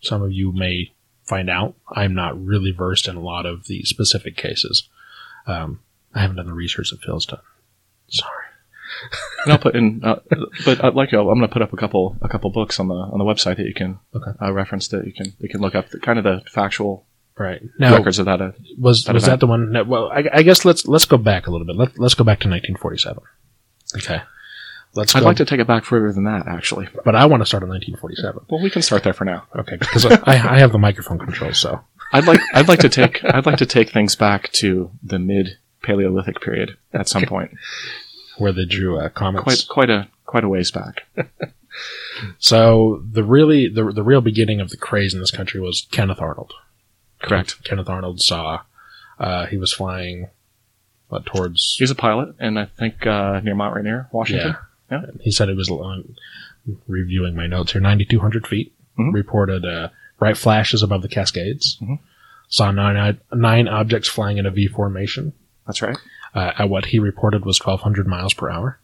some 0.00 0.22
of 0.22 0.32
you 0.32 0.52
may 0.52 0.92
find 1.24 1.50
out 1.50 1.74
I'm 1.88 2.14
not 2.14 2.42
really 2.42 2.70
versed 2.70 3.08
in 3.08 3.16
a 3.16 3.20
lot 3.20 3.46
of 3.46 3.66
the 3.66 3.82
specific 3.82 4.36
cases. 4.36 4.88
Um, 5.46 5.80
I 6.14 6.20
haven't 6.20 6.36
done 6.36 6.46
the 6.46 6.52
research 6.52 6.90
that 6.90 7.00
Phil's 7.00 7.26
done. 7.26 7.40
Sorry. 8.08 8.35
And 9.44 9.52
I'll 9.52 9.58
put 9.58 9.76
in, 9.76 10.02
uh, 10.04 10.16
but 10.64 10.82
uh, 10.82 10.90
like 10.92 11.12
I'm 11.12 11.24
going 11.24 11.40
to 11.42 11.48
put 11.48 11.62
up 11.62 11.72
a 11.72 11.76
couple 11.76 12.16
a 12.20 12.28
couple 12.28 12.50
books 12.50 12.80
on 12.80 12.88
the 12.88 12.94
on 12.94 13.18
the 13.18 13.24
website 13.24 13.56
that 13.58 13.66
you 13.66 13.74
can 13.74 13.98
Okay. 14.14 14.32
uh, 14.42 14.52
reference 14.52 14.88
that 14.88 15.06
you 15.06 15.12
can 15.12 15.32
you 15.38 15.48
can 15.48 15.60
look 15.60 15.74
up 15.74 15.88
the, 15.90 16.00
kind 16.00 16.18
of 16.18 16.24
the 16.24 16.42
factual 16.50 17.06
Right 17.38 17.60
now, 17.78 17.94
records 17.94 18.18
of 18.18 18.24
that. 18.24 18.40
Uh, 18.40 18.52
was 18.78 19.04
that 19.04 19.12
was 19.12 19.24
event. 19.24 19.40
that 19.40 19.46
the 19.46 19.50
one? 19.50 19.72
That, 19.72 19.86
well, 19.86 20.10
I, 20.10 20.24
I 20.32 20.42
guess 20.42 20.64
let's 20.64 20.86
let's 20.88 21.04
go 21.04 21.18
back 21.18 21.46
a 21.46 21.50
little 21.50 21.66
bit. 21.66 21.76
Let, 21.76 21.98
let's 21.98 22.14
go 22.14 22.24
back 22.24 22.40
to 22.40 22.48
1947. 22.48 23.22
Okay, 23.98 24.22
let's. 24.94 25.14
I'd 25.14 25.20
go, 25.20 25.26
like 25.26 25.36
to 25.36 25.44
take 25.44 25.60
it 25.60 25.66
back 25.66 25.84
further 25.84 26.10
than 26.14 26.24
that, 26.24 26.48
actually. 26.48 26.88
but 27.04 27.14
I 27.14 27.26
want 27.26 27.42
to 27.42 27.46
start 27.46 27.62
in 27.62 27.68
1947. 27.68 28.46
Well, 28.48 28.62
we 28.62 28.70
can 28.70 28.80
start 28.80 29.02
there 29.02 29.12
for 29.12 29.26
now. 29.26 29.44
Okay, 29.54 29.76
because 29.76 30.06
I, 30.06 30.54
I 30.54 30.58
have 30.60 30.72
the 30.72 30.78
microphone 30.78 31.18
control. 31.18 31.52
So 31.52 31.78
I'd 32.10 32.24
like 32.24 32.40
I'd 32.54 32.68
like 32.68 32.78
to 32.80 32.88
take 32.88 33.22
I'd 33.22 33.44
like 33.44 33.58
to 33.58 33.66
take 33.66 33.90
things 33.90 34.16
back 34.16 34.50
to 34.52 34.90
the 35.02 35.18
mid 35.18 35.58
Paleolithic 35.82 36.40
period 36.40 36.78
at 36.94 37.06
some 37.06 37.24
point, 37.26 37.50
where 38.38 38.52
they 38.52 38.64
drew 38.64 38.98
uh, 38.98 39.08
comments. 39.08 39.44
quite 39.44 39.68
quite 39.68 39.90
a 39.90 40.08
quite 40.24 40.44
a 40.44 40.48
ways 40.48 40.70
back. 40.70 41.04
So 42.38 43.02
the 43.10 43.22
really 43.22 43.68
the 43.68 43.92
the 43.92 44.02
real 44.02 44.20
beginning 44.20 44.60
of 44.60 44.70
the 44.70 44.76
craze 44.76 45.12
in 45.14 45.20
this 45.20 45.30
country 45.30 45.60
was 45.60 45.86
Kenneth 45.90 46.20
Arnold. 46.20 46.54
Correct. 47.22 47.62
Kenneth 47.64 47.88
Arnold 47.88 48.20
saw 48.22 48.62
uh, 49.18 49.46
he 49.46 49.56
was 49.56 49.72
flying 49.72 50.28
what, 51.08 51.26
towards 51.26 51.76
He's 51.78 51.90
a 51.90 51.94
pilot, 51.94 52.34
and 52.38 52.58
I 52.58 52.64
think 52.66 53.06
uh, 53.06 53.40
near 53.40 53.54
Mount 53.54 53.74
Rainier, 53.76 54.08
Washington. 54.12 54.56
yeah. 54.90 55.02
He 55.20 55.30
said 55.30 55.48
it 55.48 55.56
was 55.56 55.70
long, 55.70 56.14
reviewing 56.86 57.34
my 57.36 57.46
notes 57.46 57.72
here, 57.72 57.80
9,200 57.80 58.46
feet. 58.46 58.72
Mhm. 58.98 59.12
Reported 59.12 59.64
uh, 59.66 59.88
bright 60.18 60.38
flashes 60.38 60.82
above 60.82 61.02
the 61.02 61.08
Cascades. 61.08 61.76
Mhm. 61.82 61.98
Saw 62.48 62.70
nine 62.70 63.18
nine 63.32 63.68
objects 63.68 64.08
flying 64.08 64.38
in 64.38 64.46
a 64.46 64.50
V 64.50 64.68
formation 64.68 65.32
That's 65.66 65.82
right. 65.82 65.98
Uh, 66.36 66.52
at 66.58 66.68
what 66.68 66.84
he 66.86 66.98
reported 67.00 67.44
was 67.44 67.58
1,200 67.58 68.06
miles 68.06 68.32
per 68.34 68.48
hour. 68.50 68.78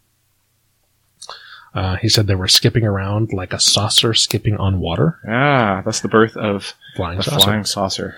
Uh, 1.73 1.95
he 1.95 2.07
said 2.09 2.27
they 2.27 2.35
were 2.35 2.47
skipping 2.47 2.83
around 2.85 3.33
like 3.33 3.51
a 3.53 3.59
saucer 3.59 4.13
skipping 4.13 4.55
on 4.57 4.79
water, 4.79 5.17
Ah, 5.27 5.81
that's 5.83 6.01
the 6.01 6.07
birth 6.07 6.35
of 6.37 6.73
flying 6.95 7.17
the 7.17 7.23
saucer. 7.23 7.39
flying 7.45 7.63
saucer. 7.65 8.15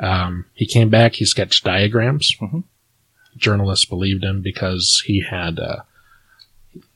Um, 0.00 0.46
he 0.54 0.64
came 0.64 0.88
back. 0.88 1.14
He 1.16 1.24
sketched 1.26 1.64
diagrams. 1.64 2.34
Mhm. 2.40 2.64
Journalists 3.36 3.84
believed 3.84 4.24
him 4.24 4.40
because 4.40 5.02
he 5.04 5.20
had, 5.20 5.58
uh, 5.58 5.82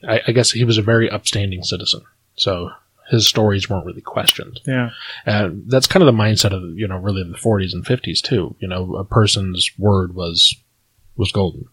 I, 0.09 0.21
I 0.29 0.33
guess, 0.33 0.53
he 0.53 0.65
was 0.65 0.79
a 0.79 0.83
very 0.83 1.11
upstanding 1.11 1.63
citizen. 1.63 2.03
So 2.37 2.71
his 3.11 3.27
stories 3.27 3.69
weren't 3.69 3.85
really 3.85 4.01
questioned. 4.01 4.61
Yeah. 4.67 4.91
Uh, 5.27 5.51
that's 5.67 5.87
kind 5.89 6.03
of 6.03 6.07
the 6.07 6.19
mindset 6.23 6.53
of 6.53 6.63
you 6.79 6.89
know 6.89 6.97
really 6.97 7.23
the 7.25 7.37
40s 7.37 7.75
and 7.75 7.85
50s 7.85 8.23
too. 8.23 8.57
You 8.61 8.69
know, 8.69 8.95
a 8.97 9.05
person's 9.05 9.69
word 9.79 10.15
was 10.15 10.55
was 11.17 11.33
golden. 11.33 11.67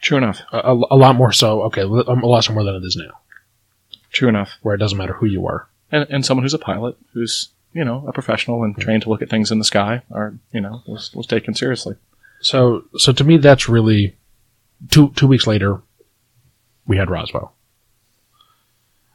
True 0.00 0.18
enough. 0.18 0.40
A, 0.52 0.58
a, 0.58 0.74
a 0.90 0.96
lot 0.96 1.16
more 1.16 1.32
so. 1.32 1.62
Okay, 1.62 1.82
a 1.82 1.86
lot 1.86 2.50
more 2.50 2.64
than 2.64 2.74
it 2.74 2.84
is 2.84 2.96
now, 2.96 3.18
True 4.12 4.28
enough. 4.28 4.58
where 4.62 4.74
it 4.74 4.78
doesn't 4.78 4.98
matter 4.98 5.14
who 5.14 5.26
you 5.26 5.46
are. 5.46 5.68
And 5.90 6.06
and 6.10 6.24
someone 6.26 6.44
who's 6.44 6.54
a 6.54 6.58
pilot, 6.58 6.96
who's 7.12 7.48
you 7.72 7.84
know 7.84 8.04
a 8.06 8.12
professional 8.12 8.62
and 8.64 8.76
trained 8.78 9.02
to 9.04 9.08
look 9.08 9.22
at 9.22 9.30
things 9.30 9.50
in 9.50 9.58
the 9.58 9.64
sky, 9.64 10.02
are 10.10 10.34
you 10.52 10.60
know 10.60 10.82
was 10.86 11.14
was 11.14 11.26
taken 11.26 11.54
seriously. 11.54 11.96
So, 12.40 12.84
so 12.96 13.12
to 13.12 13.24
me, 13.24 13.38
that's 13.38 13.68
really 13.68 14.16
two 14.90 15.10
two 15.16 15.26
weeks 15.26 15.46
later, 15.46 15.80
we 16.86 16.96
had 16.98 17.08
Roswell. 17.10 17.54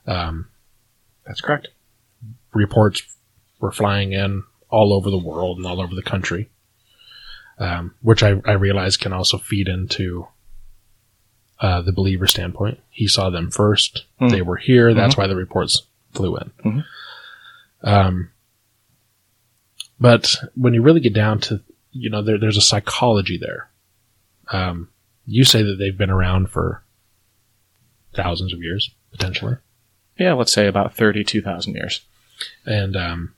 Um, 0.08 0.48
That's 1.28 1.42
correct. 1.42 1.68
reports 2.54 3.04
were 3.60 3.72
flying 3.72 4.14
in 4.14 4.44
all 4.70 4.92
over 4.94 5.12
the 5.12 5.18
world 5.20 5.58
and 5.58 5.68
all 5.68 5.80
over 5.80 5.94
the 5.94 6.02
country, 6.02 6.50
um, 7.60 7.94
which 8.02 8.24
I, 8.24 8.42
I 8.46 8.54
realize 8.54 8.98
can 8.98 9.14
also 9.14 9.38
feed 9.38 9.68
into 9.68 10.28
uh, 11.60 11.82
the 11.82 11.92
believer 11.92 12.26
standpoint. 12.28 12.80
He 12.90 13.08
saw 13.08 13.30
them 13.30 13.52
first; 13.52 14.06
Hmm. 14.20 14.30
they 14.30 14.42
were 14.42 14.58
here. 14.58 14.94
That's 14.94 15.18
why 15.18 15.28
the 15.28 15.36
reports 15.36 15.84
flew 16.14 16.38
in. 16.38 16.52
Mhm. 16.66 16.86
Um, 17.84 18.32
but 20.00 20.36
when 20.56 20.74
you 20.74 20.82
really 20.82 21.00
get 21.02 21.14
down 21.14 21.40
to, 21.42 21.62
you 21.92 22.10
know, 22.10 22.22
there, 22.22 22.38
there's 22.38 22.58
a 22.58 22.62
psychology 22.62 23.38
there. 23.38 23.70
Um, 24.52 24.90
you 25.26 25.44
say 25.44 25.62
that 25.64 25.76
they've 25.78 25.98
been 25.98 26.10
around 26.10 26.50
for 26.50 26.84
thousands 28.16 28.54
of 28.54 28.62
years, 28.62 28.90
potentially. 29.12 29.58
Yeah, 30.18 30.34
let's 30.34 30.52
say 30.54 30.68
about 30.68 30.96
thirty-two 30.96 31.42
thousand 31.42 31.76
years. 31.76 32.02
and 32.66 32.96
um, 32.96 33.36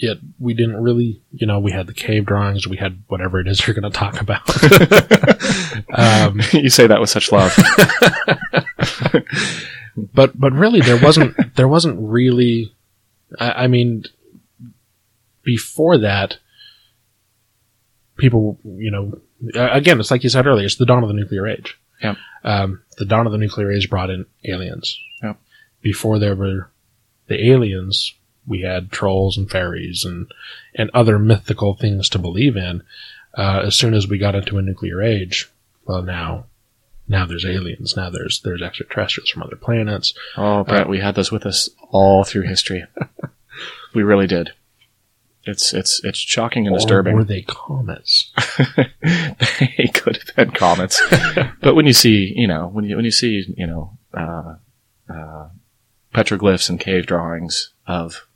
yet 0.00 0.16
we 0.38 0.54
didn't 0.54 0.82
really, 0.82 1.20
you 1.32 1.46
know, 1.46 1.58
we 1.58 1.72
had 1.72 1.86
the 1.86 1.94
cave 1.94 2.24
drawings, 2.24 2.66
we 2.66 2.78
had 2.78 3.02
whatever 3.08 3.38
it 3.38 3.46
is 3.46 3.66
you're 3.66 3.74
going 3.74 3.90
to 3.90 3.96
talk 3.96 4.20
about. 4.20 4.48
um, 5.94 6.40
you 6.52 6.70
say 6.70 6.86
that 6.86 7.00
with 7.00 7.10
such 7.10 7.30
love. 7.30 7.54
but 10.14 10.38
but 10.38 10.52
really, 10.52 10.80
there 10.80 11.00
wasn't 11.00 11.54
there 11.56 11.68
wasn't 11.68 11.98
really. 12.00 12.74
I, 13.38 13.64
I 13.64 13.66
mean, 13.66 14.04
before 15.42 15.98
that, 15.98 16.38
people, 18.16 18.58
you 18.64 18.90
know, 18.90 19.20
again, 19.54 20.00
it's 20.00 20.10
like 20.10 20.24
you 20.24 20.30
said 20.30 20.46
earlier, 20.46 20.66
it's 20.66 20.76
the 20.76 20.86
dawn 20.86 21.02
of 21.02 21.08
the 21.08 21.14
nuclear 21.14 21.46
age. 21.46 21.78
Yep. 22.02 22.16
Um, 22.42 22.82
the 22.96 23.04
dawn 23.04 23.26
of 23.26 23.32
the 23.32 23.38
nuclear 23.38 23.70
age 23.70 23.90
brought 23.90 24.10
in 24.10 24.24
aliens. 24.44 24.98
Yep. 25.22 25.36
Before 25.82 26.18
there 26.18 26.34
were 26.34 26.70
the 27.26 27.50
aliens, 27.50 28.14
we 28.50 28.60
had 28.62 28.90
trolls 28.90 29.38
and 29.38 29.48
fairies 29.50 30.04
and 30.04 30.26
and 30.74 30.90
other 30.92 31.18
mythical 31.18 31.74
things 31.74 32.08
to 32.10 32.18
believe 32.18 32.56
in. 32.56 32.82
Uh, 33.38 33.62
as 33.64 33.76
soon 33.76 33.94
as 33.94 34.08
we 34.08 34.18
got 34.18 34.34
into 34.34 34.58
a 34.58 34.62
nuclear 34.62 35.00
age, 35.00 35.48
well, 35.86 36.02
now 36.02 36.46
now 37.08 37.24
there's 37.24 37.46
aliens. 37.46 37.96
Now 37.96 38.10
there's 38.10 38.40
there's 38.40 38.60
extraterrestrials 38.60 39.30
from 39.30 39.44
other 39.44 39.56
planets. 39.56 40.12
Oh, 40.36 40.64
Brett, 40.64 40.88
we 40.88 40.98
had 40.98 41.14
those 41.14 41.30
with 41.32 41.46
us 41.46 41.70
all 41.90 42.24
through 42.24 42.42
history. 42.42 42.84
we 43.94 44.02
really 44.02 44.26
did. 44.26 44.50
It's 45.44 45.72
it's 45.72 46.02
it's 46.04 46.18
shocking 46.18 46.66
and 46.66 46.74
Or 46.74 46.78
disturbing. 46.78 47.14
were 47.14 47.24
they 47.24 47.42
comets? 47.42 48.30
they 49.02 49.90
could 49.94 50.16
have 50.18 50.36
been 50.36 50.50
comets, 50.50 51.00
but 51.62 51.74
when 51.74 51.86
you 51.86 51.92
see, 51.94 52.32
you 52.36 52.46
know, 52.46 52.66
when 52.68 52.84
you 52.84 52.96
when 52.96 53.04
you 53.04 53.10
see, 53.10 53.44
you 53.56 53.66
know, 53.66 53.96
uh, 54.12 54.56
uh, 55.08 55.48
petroglyphs 56.14 56.68
and 56.68 56.78
cave 56.78 57.06
drawings 57.06 57.72
of 57.86 58.26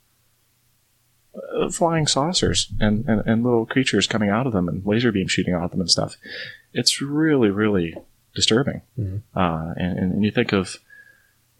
uh, 1.55 1.69
flying 1.69 2.07
saucers 2.07 2.71
and, 2.79 3.05
and 3.07 3.21
and 3.25 3.43
little 3.43 3.65
creatures 3.65 4.07
coming 4.07 4.29
out 4.29 4.47
of 4.47 4.53
them 4.53 4.67
and 4.67 4.85
laser 4.85 5.11
beam 5.11 5.27
shooting 5.27 5.53
out 5.53 5.63
of 5.63 5.71
them 5.71 5.81
and 5.81 5.91
stuff, 5.91 6.15
it's 6.73 7.01
really 7.01 7.49
really 7.49 7.95
disturbing. 8.33 8.81
Mhm. 8.99 9.21
Uh, 9.35 9.73
and, 9.77 10.13
and 10.13 10.25
you 10.25 10.31
think 10.31 10.51
of, 10.53 10.77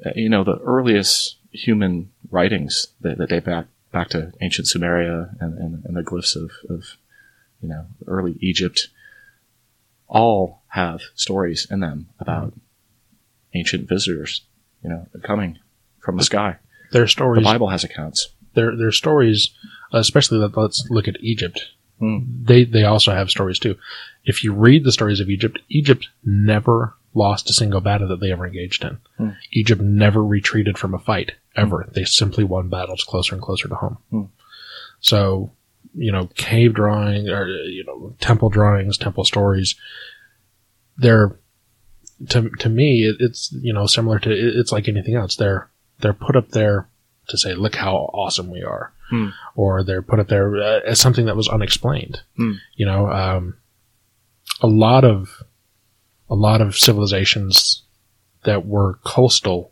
uh, 0.06 0.12
you 0.16 0.30
know, 0.30 0.44
the 0.44 0.58
earliest 0.60 1.38
human 1.52 2.12
writings 2.30 2.88
that, 3.02 3.18
that 3.18 3.30
date 3.30 3.46
back 3.46 3.68
back 3.92 4.10
to 4.10 4.34
ancient 4.42 4.68
Sumeria 4.68 5.36
and, 5.40 5.58
and, 5.58 5.86
and 5.86 5.96
the 5.96 6.04
glyphs 6.04 6.36
of, 6.36 6.52
of 6.70 6.98
you 7.62 7.70
know, 7.70 7.86
early 8.08 8.38
Egypt, 8.42 8.90
all 10.08 10.64
have 10.68 11.02
stories 11.16 11.66
in 11.72 11.80
them 11.80 12.10
about 12.20 12.54
ancient 13.54 13.88
visitors, 13.88 14.42
you 14.84 14.90
know, 14.90 15.08
coming 15.24 15.58
from 16.00 16.18
the 16.18 16.24
sky. 16.26 16.58
Their 16.92 17.08
stories. 17.08 17.42
The 17.42 17.50
Bible 17.50 17.70
has 17.70 17.84
accounts. 17.86 18.30
Their 18.56 18.76
their 18.76 18.92
stories, 18.92 19.52
especially 19.94 20.40
let, 20.40 20.58
let's 20.58 20.88
look 20.90 21.08
at 21.08 21.18
Egypt. 21.22 21.60
Hmm. 22.00 22.20
They 22.44 22.66
they 22.66 22.84
also 22.84 23.14
have 23.14 23.30
stories 23.30 23.60
too. 23.60 23.78
If 24.26 24.44
you 24.44 24.54
read 24.54 24.84
the 24.84 24.92
stories 24.92 25.20
of 25.20 25.30
Egypt, 25.30 25.60
Egypt 25.70 26.08
never 26.24 26.94
lost 27.14 27.50
a 27.50 27.54
single 27.54 27.80
battle 27.80 28.10
that 28.10 28.20
they 28.20 28.32
ever 28.32 28.46
engaged 28.46 28.84
in. 28.84 28.98
Hmm. 29.18 29.30
Egypt 29.54 29.82
never 29.82 30.24
retreated 30.24 30.78
from 30.78 30.94
a 30.94 31.00
fight 31.00 31.32
ever. 31.56 31.90
They 31.94 32.04
simply 32.04 32.44
won 32.44 32.68
battles 32.70 33.06
closer 33.08 33.36
and 33.36 33.42
closer 33.42 33.70
to 33.70 33.76
home. 33.76 33.98
Hmm. 34.10 34.24
So, 35.00 35.52
you 35.94 36.12
know, 36.12 36.28
cave 36.36 36.74
drawing 36.74 37.30
or 37.30 37.48
you 37.48 37.86
know, 37.86 38.16
temple 38.20 38.50
drawings, 38.50 38.98
temple 38.98 39.24
stories. 39.24 39.76
They're 40.98 41.38
to 42.30 42.50
to 42.50 42.70
me, 42.70 43.04
it, 43.04 43.18
it's 43.20 43.52
you 43.62 43.74
know 43.74 43.86
similar 43.86 44.20
to 44.20 44.32
it- 44.32 44.56
it's 44.58 44.72
like 44.72 44.88
anything 44.88 45.16
else. 45.16 45.36
They're 45.36 45.70
they're 46.00 46.14
put 46.14 46.36
up 46.36 46.50
there 46.50 46.90
to 47.30 47.38
say, 47.38 47.54
look 47.54 47.76
how 47.76 47.96
awesome 48.14 48.50
we 48.50 48.64
are, 48.64 48.92
Hmm. 49.10 49.30
or 49.56 49.84
they're 49.84 50.02
put 50.02 50.20
up 50.20 50.28
there 50.30 50.56
uh, 50.58 50.80
as 50.86 51.00
something 51.00 51.26
that 51.28 51.36
was 51.36 51.48
unexplained. 51.48 52.22
Hmm. 52.38 52.54
You 52.76 52.86
know, 52.88 53.08
um, 53.12 53.58
a 54.62 54.68
lot 54.68 55.04
of 55.04 55.44
a 56.30 56.36
lot 56.36 56.62
of 56.62 56.76
civilizations 56.78 57.84
that 58.46 58.66
were 58.66 59.00
coastal 59.04 59.72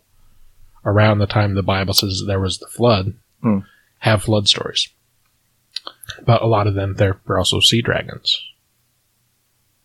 around 0.84 1.18
the 1.18 1.26
time 1.26 1.54
the 1.54 1.62
Bible 1.62 1.94
says 1.94 2.22
there 2.26 2.40
was 2.40 2.58
the 2.58 2.66
flood 2.68 3.14
Hmm. 3.42 3.58
have 3.98 4.22
flood 4.22 4.48
stories, 4.48 4.88
but 6.24 6.42
a 6.42 6.46
lot 6.46 6.66
of 6.66 6.74
them 6.74 6.94
they're, 6.94 7.18
they're 7.26 7.38
also 7.38 7.60
sea 7.60 7.82
dragons 7.82 8.40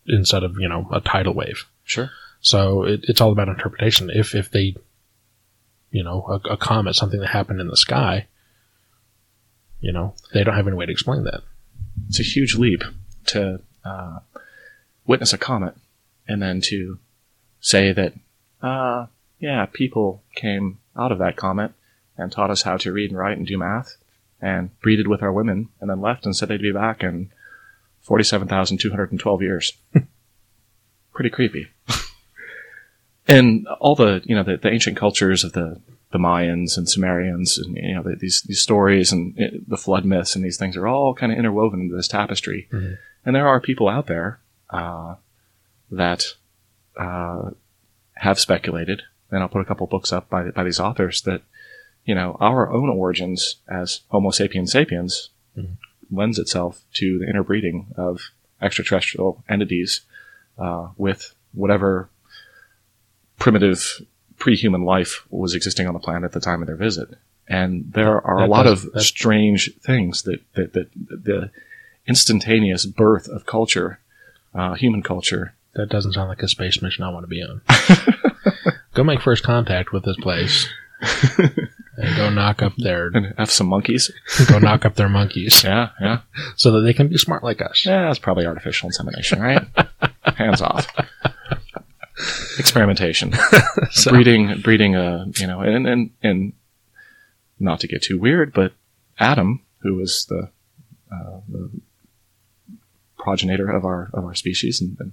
instead 0.06 0.42
of 0.42 0.56
you 0.58 0.68
know 0.68 0.88
a 0.92 1.00
tidal 1.00 1.34
wave. 1.34 1.64
Sure. 1.84 2.10
So 2.40 2.84
it, 2.84 3.00
it's 3.04 3.20
all 3.20 3.32
about 3.32 3.48
interpretation. 3.48 4.10
If 4.12 4.34
if 4.34 4.50
they, 4.50 4.76
you 5.90 6.04
know, 6.04 6.24
a, 6.28 6.52
a 6.52 6.56
comet, 6.56 6.94
something 6.94 7.20
that 7.20 7.28
happened 7.28 7.60
in 7.60 7.68
the 7.68 7.76
sky, 7.76 8.26
you 9.80 9.92
know, 9.92 10.14
they 10.32 10.44
don't 10.44 10.54
have 10.54 10.66
any 10.66 10.76
way 10.76 10.86
to 10.86 10.92
explain 10.92 11.24
that. 11.24 11.42
It's 12.08 12.20
a 12.20 12.24
huge 12.24 12.54
leap 12.54 12.82
to 13.26 13.60
uh, 13.84 14.18
witness 15.06 15.32
a 15.32 15.38
comet 15.38 15.74
and 16.28 16.40
then 16.40 16.60
to 16.62 16.98
say 17.60 17.92
that, 17.92 18.14
uh, 18.62 19.06
yeah, 19.38 19.66
people 19.66 20.22
came 20.34 20.78
out 20.96 21.12
of 21.12 21.18
that 21.18 21.36
comet 21.36 21.72
and 22.16 22.30
taught 22.30 22.50
us 22.50 22.62
how 22.62 22.76
to 22.76 22.92
read 22.92 23.10
and 23.10 23.18
write 23.18 23.38
and 23.38 23.46
do 23.46 23.58
math 23.58 23.96
and 24.40 24.78
breeded 24.80 25.08
with 25.08 25.22
our 25.22 25.32
women 25.32 25.68
and 25.80 25.90
then 25.90 26.00
left 26.00 26.24
and 26.24 26.36
said 26.36 26.48
they'd 26.48 26.62
be 26.62 26.72
back 26.72 27.02
in 27.02 27.30
47,212 28.02 29.42
years. 29.42 29.72
Pretty 31.12 31.30
creepy. 31.30 31.68
And 33.30 33.66
all 33.80 33.94
the, 33.94 34.22
you 34.24 34.34
know, 34.34 34.42
the, 34.42 34.56
the 34.56 34.70
ancient 34.70 34.96
cultures 34.96 35.44
of 35.44 35.52
the, 35.52 35.80
the 36.12 36.18
Mayans 36.18 36.76
and 36.76 36.88
Sumerians 36.88 37.56
and, 37.58 37.76
you 37.76 37.94
know, 37.94 38.02
the, 38.02 38.16
these, 38.16 38.42
these 38.42 38.60
stories 38.60 39.12
and 39.12 39.38
uh, 39.40 39.56
the 39.66 39.76
flood 39.76 40.04
myths 40.04 40.34
and 40.34 40.44
these 40.44 40.56
things 40.56 40.76
are 40.76 40.86
all 40.88 41.14
kind 41.14 41.32
of 41.32 41.38
interwoven 41.38 41.80
into 41.80 41.96
this 41.96 42.08
tapestry. 42.08 42.68
Mhm. 42.72 42.98
And 43.24 43.36
there 43.36 43.46
are 43.48 43.60
people 43.60 43.88
out 43.88 44.06
there, 44.06 44.40
uh, 44.70 45.14
that, 45.90 46.24
uh, 46.96 47.50
have 48.14 48.38
speculated, 48.38 49.02
and 49.30 49.42
I'll 49.42 49.48
put 49.48 49.62
a 49.62 49.64
couple 49.64 49.86
books 49.86 50.12
up 50.12 50.28
by, 50.28 50.50
by 50.50 50.64
these 50.64 50.80
authors 50.80 51.22
that, 51.22 51.42
you 52.04 52.14
know, 52.14 52.36
our 52.40 52.70
own 52.72 52.88
origins 52.88 53.56
as 53.68 54.00
Homo 54.08 54.30
sapiens 54.30 54.72
sapiens 54.72 55.30
Mhm. 55.56 55.76
lends 56.10 56.38
itself 56.38 56.82
to 56.94 57.18
the 57.18 57.28
interbreeding 57.28 57.86
of 57.96 58.30
extraterrestrial 58.62 59.42
entities 59.48 60.02
uh, 60.58 60.88
with 60.96 61.34
whatever 61.52 62.08
primitive 63.40 64.00
pre-human 64.38 64.84
life 64.84 65.26
was 65.30 65.54
existing 65.54 65.88
on 65.88 65.94
the 65.94 66.00
planet 66.00 66.24
at 66.24 66.32
the 66.32 66.40
time 66.40 66.62
of 66.62 66.66
their 66.68 66.76
visit. 66.76 67.08
And 67.48 67.92
there 67.92 68.24
are 68.24 68.42
a 68.42 68.46
lot 68.46 68.62
does- 68.62 68.84
of 68.84 68.92
that- 68.92 69.00
strange 69.02 69.74
things 69.84 70.22
that, 70.22 70.40
that, 70.54 70.72
that 70.74 70.88
the 71.08 71.50
instantaneous 72.06 72.86
birth 72.86 73.26
of 73.28 73.44
culture, 73.46 73.98
uh, 74.54 74.74
human 74.74 75.02
culture, 75.02 75.54
That 75.74 75.88
doesn't 75.88 76.12
sound 76.12 76.28
like 76.28 76.42
a 76.42 76.48
space 76.48 76.80
mission 76.80 77.02
I 77.04 77.10
want 77.10 77.24
to 77.24 77.28
be 77.28 77.42
on. 77.42 77.60
go 78.94 79.02
make 79.04 79.20
first 79.20 79.42
contact 79.42 79.92
with 79.92 80.04
this 80.04 80.16
place. 80.20 80.68
and 81.96 82.16
go 82.16 82.28
knock 82.30 82.62
up 82.62 82.74
their 82.76 83.08
and 83.08 83.34
have 83.38 83.50
some 83.50 83.66
monkeys. 83.68 84.10
go 84.48 84.58
knock 84.58 84.84
up 84.84 84.94
their 84.96 85.08
monkeys 85.08 85.62
Yeah, 85.64 85.90
yeah. 86.00 86.20
so 86.56 86.72
that 86.72 86.80
they 86.82 86.92
can 86.92 87.08
be 87.08 87.16
smart 87.18 87.42
like 87.44 87.60
us. 87.62 87.84
Yeah, 87.86 88.06
that's 88.06 88.18
probably 88.18 88.46
artificial 88.46 88.88
insemination, 88.88 89.40
right? 89.40 89.66
Hands 90.36 90.60
off. 90.60 90.86
Experimentation. 92.58 93.32
So- 93.90 94.10
breeding 94.10 94.60
breeding 94.60 94.94
a 94.96 95.26
you 95.36 95.46
know 95.46 95.60
and 95.60 95.86
and 95.86 96.10
and 96.22 96.52
not 97.58 97.80
to 97.80 97.86
get 97.88 98.02
too 98.02 98.18
weird 98.18 98.52
but 98.52 98.72
adam 99.18 99.62
who 99.82 99.94
was 99.96 100.26
the, 100.28 100.50
uh, 101.12 101.40
the 101.48 101.70
progenitor 103.18 103.68
of 103.70 103.84
our 103.84 104.10
of 104.14 104.24
our 104.24 104.34
species 104.34 104.80
and, 104.80 104.96
and 105.00 105.12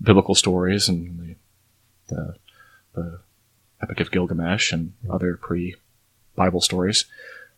biblical 0.00 0.34
stories 0.34 0.88
and 0.88 1.18
the, 1.18 1.34
the 2.14 2.34
the 2.94 3.20
epic 3.82 4.00
of 4.00 4.10
gilgamesh 4.10 4.72
and 4.72 4.92
other 5.10 5.36
pre 5.36 5.74
bible 6.34 6.60
stories 6.60 7.04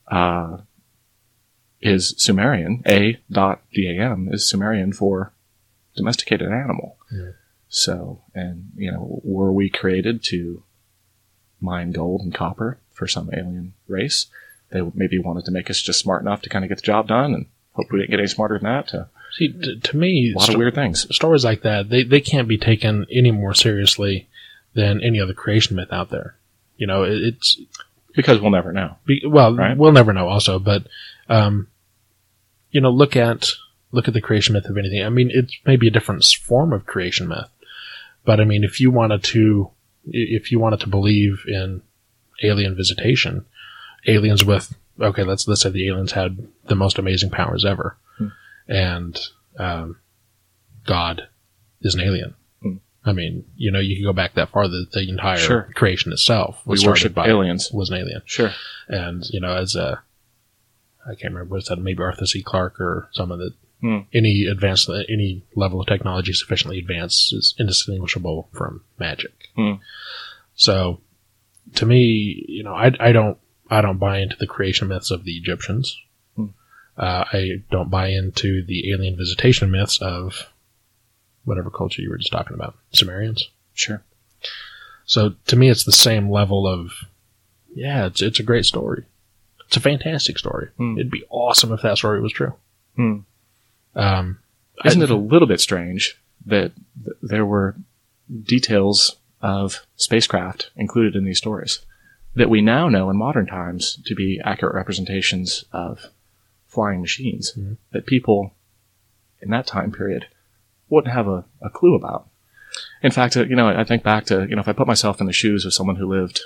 uh, 0.09 0.59
is 1.81 2.15
sumerian 2.19 2.83
a 2.87 3.19
dot 3.31 3.63
dam 3.75 4.29
is 4.33 4.49
sumerian 4.49 4.93
for 4.93 5.33
domesticated 5.97 6.49
animal 6.51 6.97
Yeah. 7.11 7.31
So, 7.73 8.21
and 8.35 8.71
you 8.77 8.91
know, 8.93 9.21
were 9.25 9.51
we 9.53 9.71
created 9.71 10.23
to 10.25 10.63
mine 11.61 11.93
gold 11.93 12.21
and 12.23 12.35
copper 12.35 12.79
for 12.93 13.07
some 13.07 13.31
alien 13.33 13.73
race? 13.89 14.27
They 14.71 14.83
maybe 14.95 15.19
wanted 15.19 15.45
to 15.47 15.51
make 15.53 15.71
us 15.71 15.81
just 15.81 15.99
smart 16.01 16.23
enough 16.23 16.43
to 16.43 16.49
kind 16.51 16.65
of 16.65 16.69
get 16.69 16.77
the 16.79 16.83
job 16.83 17.09
done, 17.09 17.33
and 17.33 17.47
hope 17.73 17.87
we 17.91 17.99
didn't 18.01 18.11
get 18.11 18.19
any 18.21 18.29
smarter 18.29 18.59
than 18.59 18.65
that. 18.65 18.89
To 18.89 19.09
See, 19.33 19.49
t- 19.53 19.79
to 19.81 19.97
me, 19.97 20.33
a 20.33 20.39
lot 20.39 20.45
sto- 20.45 20.55
of 20.55 20.59
weird 20.59 20.75
things. 20.75 21.07
stories 21.15 21.45
like 21.45 21.63
that 21.63 21.89
they, 21.89 22.03
they 22.03 22.21
can't 22.21 22.49
be 22.49 22.59
taken 22.59 23.07
any 23.11 23.31
more 23.31 23.55
seriously 23.55 24.29
than 24.75 25.01
any 25.03 25.21
other 25.21 25.35
creation 25.35 25.77
myth 25.77 25.93
out 25.93 26.11
there. 26.11 26.35
You 26.77 26.87
know, 26.89 27.05
it, 27.05 27.23
it's 27.23 27.61
Because 28.15 28.41
we'll 28.41 28.51
never 28.51 28.73
know. 28.73 28.97
Be, 29.07 29.23
well, 29.27 29.55
Right. 29.55 29.77
we'll 29.77 29.93
never 29.93 30.13
know. 30.13 30.29
Also, 30.29 30.59
but 30.59 30.87
um, 31.29 31.69
you 32.73 32.81
know, 32.81 32.91
look 32.91 33.15
at 33.17 33.53
look 33.93 34.07
at 34.09 34.15
the 34.15 34.21
creation 34.21 34.53
myth 34.55 34.67
of 34.67 34.77
anything. 34.79 35.05
I 35.05 35.09
mean, 35.09 35.31
it's 35.33 35.57
maybe 35.67 35.87
a 35.89 35.93
different 35.93 36.25
form 36.25 36.73
of 36.73 36.87
creation 36.87 37.27
myth, 37.29 37.49
but 38.25 38.41
I 38.41 38.45
mean, 38.45 38.65
if 38.65 38.81
you 38.81 38.91
wanted 38.91 39.23
to, 39.25 39.71
if 40.07 40.51
you 40.53 40.59
wanted 40.59 40.81
to 40.81 40.89
believe 40.89 41.45
in 41.47 41.83
alien 42.43 42.75
visitation, 42.77 43.45
aliens 44.07 44.45
with 44.45 44.75
okay, 45.01 45.23
let's 45.25 45.47
let's 45.49 45.63
say 45.63 45.71
the 45.71 45.89
aliens 45.89 46.13
had 46.13 46.47
the 46.67 46.75
most 46.75 46.99
amazing 46.99 47.31
powers 47.31 47.65
ever, 47.65 47.97
Hmm. 48.19 48.29
and 48.69 49.19
um, 49.59 49.97
God 50.87 51.29
is 51.83 51.95
an 51.95 52.01
alien. 52.03 52.35
Hmm. 52.63 52.77
I 53.05 53.13
mean, 53.13 53.45
you 53.57 53.71
know, 53.71 53.79
you 53.81 53.97
can 53.97 54.05
go 54.05 54.13
back 54.13 54.35
that 54.35 54.51
far. 54.51 54.69
The, 54.69 54.87
the 54.93 55.09
entire 55.09 55.39
Sure. 55.39 55.71
creation 55.75 56.13
itself 56.13 56.61
was 56.67 56.81
started 56.81 56.91
worship 56.93 57.15
by 57.15 57.29
aliens. 57.29 57.71
was 57.73 57.91
an 57.91 57.97
alien 57.99 58.23
Sure. 58.25 58.53
and 58.89 59.25
you 59.31 59.41
know 59.41 59.55
as 59.57 59.75
a 59.75 60.03
I 61.07 61.15
can't 61.15 61.33
remember 61.33 61.53
what 61.55 61.63
it 61.63 61.67
said 61.67 61.79
maybe 61.79 62.03
Arthur 62.03 62.27
C 62.27 62.43
Clarke 62.43 62.79
or 62.81 63.09
someone 63.13 63.39
that 63.39 63.55
Hmm. 63.81 64.01
any 64.13 64.45
advanced 64.45 64.91
any 65.09 65.43
level 65.55 65.81
of 65.81 65.87
technology 65.87 66.35
sufficiently 66.35 66.79
advanced 66.79 67.33
is 67.33 67.55
indistinguishable 67.59 68.51
from 68.53 68.85
magic. 68.99 69.33
Hmm. 69.57 69.75
So 70.55 71.01
to 71.77 71.87
me, 71.87 72.45
you 72.47 72.63
know, 72.63 72.75
I, 72.75 72.93
I 73.01 73.13
don't 73.13 73.39
I 73.71 73.81
don't 73.81 73.99
buy 73.99 74.19
into 74.19 74.37
the 74.37 74.47
creation 74.47 74.89
myths 74.89 75.11
of 75.11 75.25
the 75.25 75.33
Egyptians. 75.33 75.97
Hmm. 76.37 76.47
Uh, 76.99 77.25
I 77.33 77.63
don't 77.71 77.91
buy 77.91 78.09
into 78.09 78.65
the 78.67 78.93
alien 78.93 79.17
visitation 79.17 79.71
myths 79.71 79.99
of 80.03 80.49
whatever 81.45 81.71
culture 81.71 82.03
you 82.03 82.11
were 82.11 82.19
just 82.19 82.33
talking 82.33 82.55
about, 82.55 82.77
Sumerians. 82.93 83.49
Sure. 83.73 84.03
So 85.07 85.35
to 85.47 85.57
me, 85.57 85.71
it's 85.71 85.85
the 85.85 85.93
same 85.93 86.31
level 86.31 86.67
of, 86.67 86.93
yeah, 87.75 88.07
it's 88.07 88.21
it's 88.21 88.41
a 88.41 88.45
great 88.45 88.67
story. 88.67 89.07
It's 89.67 89.77
a 89.77 89.81
fantastic 89.81 90.37
story. 90.39 90.69
It'd 90.79 91.11
be 91.11 91.25
awesome 91.31 91.73
if 91.73 91.83
that 91.83 91.97
story 91.97 92.21
was 92.21 92.33
true. 92.33 92.55
Hmm. 92.97 93.19
Um, 93.95 94.39
Isn't 94.85 95.03
it 95.03 95.11
a 95.11 95.17
little 95.17 95.49
bit 95.49 95.61
strange 95.61 96.21
that 96.47 96.73
th- 97.05 97.17
there 97.23 97.45
were 97.45 97.77
details 98.45 99.17
of 99.43 99.85
spacecraft 99.97 100.71
included 100.77 101.17
in 101.17 101.25
these 101.25 101.39
stories 101.39 101.81
that 102.35 102.51
we 102.51 102.61
now 102.61 102.89
know 102.89 103.11
in 103.11 103.17
modern 103.17 103.47
times 103.47 103.99
to 104.07 104.15
be 104.15 104.41
accurate 104.45 104.75
representations 104.75 105.65
of 105.73 106.07
flying 106.69 107.01
machines 107.01 107.53
Mhm. 107.59 107.77
that 107.93 108.07
people 108.07 108.55
in 109.43 109.51
that 109.51 109.67
time 109.67 109.91
period 109.91 110.27
wouldn't 110.89 111.13
have 111.13 111.27
a, 111.27 111.45
a 111.61 111.71
clue 111.71 111.95
about. 111.95 112.29
In 113.03 113.11
fact, 113.11 113.37
uh, 113.37 113.45
you 113.45 113.57
know, 113.57 113.69
I 113.69 113.83
think 113.85 114.03
back 114.05 114.27
to, 114.27 114.47
you 114.49 114.55
know, 114.55 114.61
if 114.61 114.69
I 114.69 114.73
put 114.73 114.87
myself 114.87 115.21
in 115.21 115.27
the 115.27 115.33
shoes 115.33 115.65
of 115.65 115.75
someone 115.75 115.97
who 115.97 116.07
lived, 116.07 116.43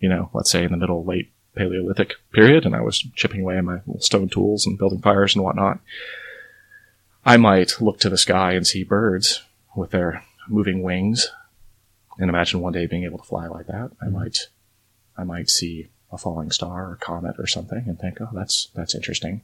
you 0.00 0.08
know, 0.08 0.30
let's 0.32 0.50
say 0.50 0.64
in 0.64 0.72
the 0.72 0.76
middle, 0.76 1.04
late 1.04 1.30
Paleolithic 1.54 2.14
period, 2.32 2.66
and 2.66 2.74
I 2.74 2.80
was 2.80 2.98
chipping 3.14 3.42
away 3.42 3.56
at 3.58 3.64
my 3.64 3.78
stone 4.00 4.28
tools 4.28 4.66
and 4.66 4.76
building 4.76 5.00
fires 5.00 5.36
and 5.36 5.44
whatnot, 5.44 5.78
I 7.24 7.36
might 7.36 7.80
look 7.80 7.98
to 8.00 8.10
the 8.10 8.18
sky 8.18 8.52
and 8.52 8.66
see 8.66 8.84
birds 8.84 9.42
with 9.74 9.90
their 9.90 10.22
moving 10.48 10.82
wings 10.82 11.30
and 12.18 12.28
imagine 12.28 12.60
one 12.60 12.72
day 12.72 12.86
being 12.86 13.04
able 13.04 13.18
to 13.18 13.24
fly 13.24 13.46
like 13.46 13.66
that. 13.66 13.90
I 14.00 14.06
Mhm. 14.06 14.12
might, 14.12 14.38
I 15.16 15.24
might 15.24 15.48
see 15.50 15.88
a 16.12 16.18
falling 16.18 16.50
star 16.50 16.90
or 16.90 16.96
comet 16.96 17.36
or 17.38 17.46
something 17.46 17.84
and 17.88 17.98
think, 17.98 18.20
oh, 18.20 18.28
that's, 18.32 18.68
that's 18.74 18.94
interesting. 18.94 19.42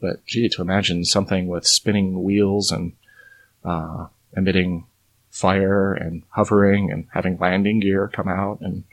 But 0.00 0.24
gee, 0.24 0.48
to 0.48 0.62
imagine 0.62 1.04
something 1.04 1.48
with 1.48 1.66
spinning 1.66 2.22
wheels 2.24 2.72
and, 2.72 2.92
uh, 3.64 4.06
emitting 4.36 4.86
fire 5.30 5.92
and 5.94 6.22
hovering 6.30 6.90
and 6.90 7.06
having 7.12 7.38
landing 7.38 7.80
gear 7.80 8.08
come 8.08 8.28
out 8.28 8.60
and 8.60 8.84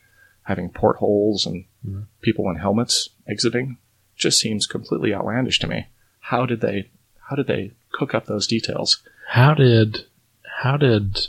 having 0.44 0.70
portholes 0.70 1.46
and 1.46 1.66
Mhm. 1.88 2.06
people 2.22 2.50
in 2.50 2.58
helmets 2.58 3.10
exiting 3.28 3.78
just 4.16 4.40
seems 4.40 4.68
completely 4.68 5.14
outlandish 5.14 5.60
to 5.60 5.68
me. 5.68 5.88
How 6.20 6.46
did 6.46 6.62
they 6.62 6.90
how 7.30 7.36
did 7.36 7.48
they 7.48 7.72
cook 7.96 8.14
up 8.14 8.26
those 8.26 8.48
details? 8.48 9.02
How 9.30 9.54
did 9.54 10.06
how 10.62 10.78
did 10.78 11.28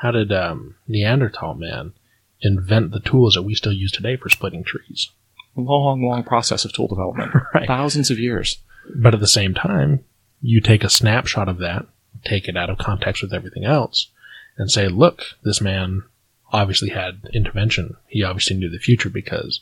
how 0.00 0.10
did 0.10 0.32
um, 0.32 0.76
Neanderthal 0.88 1.54
man 1.54 1.92
invent 2.40 2.90
the 2.90 3.00
tools 3.00 3.34
that 3.34 3.42
we 3.42 3.54
still 3.54 3.72
use 3.72 3.92
today 3.92 4.16
for 4.16 4.28
splitting 4.28 4.64
trees? 4.64 5.10
Long, 5.54 6.02
long 6.02 6.24
process 6.24 6.64
of 6.64 6.72
tool 6.72 6.88
development. 6.88 7.30
Right. 7.54 7.66
Thousands 7.66 8.10
of 8.10 8.18
years. 8.18 8.58
But 8.96 9.14
at 9.14 9.20
the 9.20 9.28
same 9.28 9.54
time, 9.54 10.04
you 10.40 10.60
take 10.60 10.82
a 10.82 10.90
snapshot 10.90 11.48
of 11.48 11.58
that, 11.58 11.86
take 12.24 12.48
it 12.48 12.56
out 12.56 12.70
of 12.70 12.78
context 12.78 13.22
with 13.22 13.32
everything 13.32 13.64
else, 13.64 14.08
and 14.56 14.70
say, 14.70 14.88
look, 14.88 15.22
this 15.44 15.60
man 15.60 16.02
obviously 16.52 16.90
had 16.90 17.28
intervention. 17.32 17.96
He 18.08 18.22
obviously 18.22 18.56
knew 18.56 18.70
the 18.70 18.78
future 18.78 19.10
because 19.10 19.60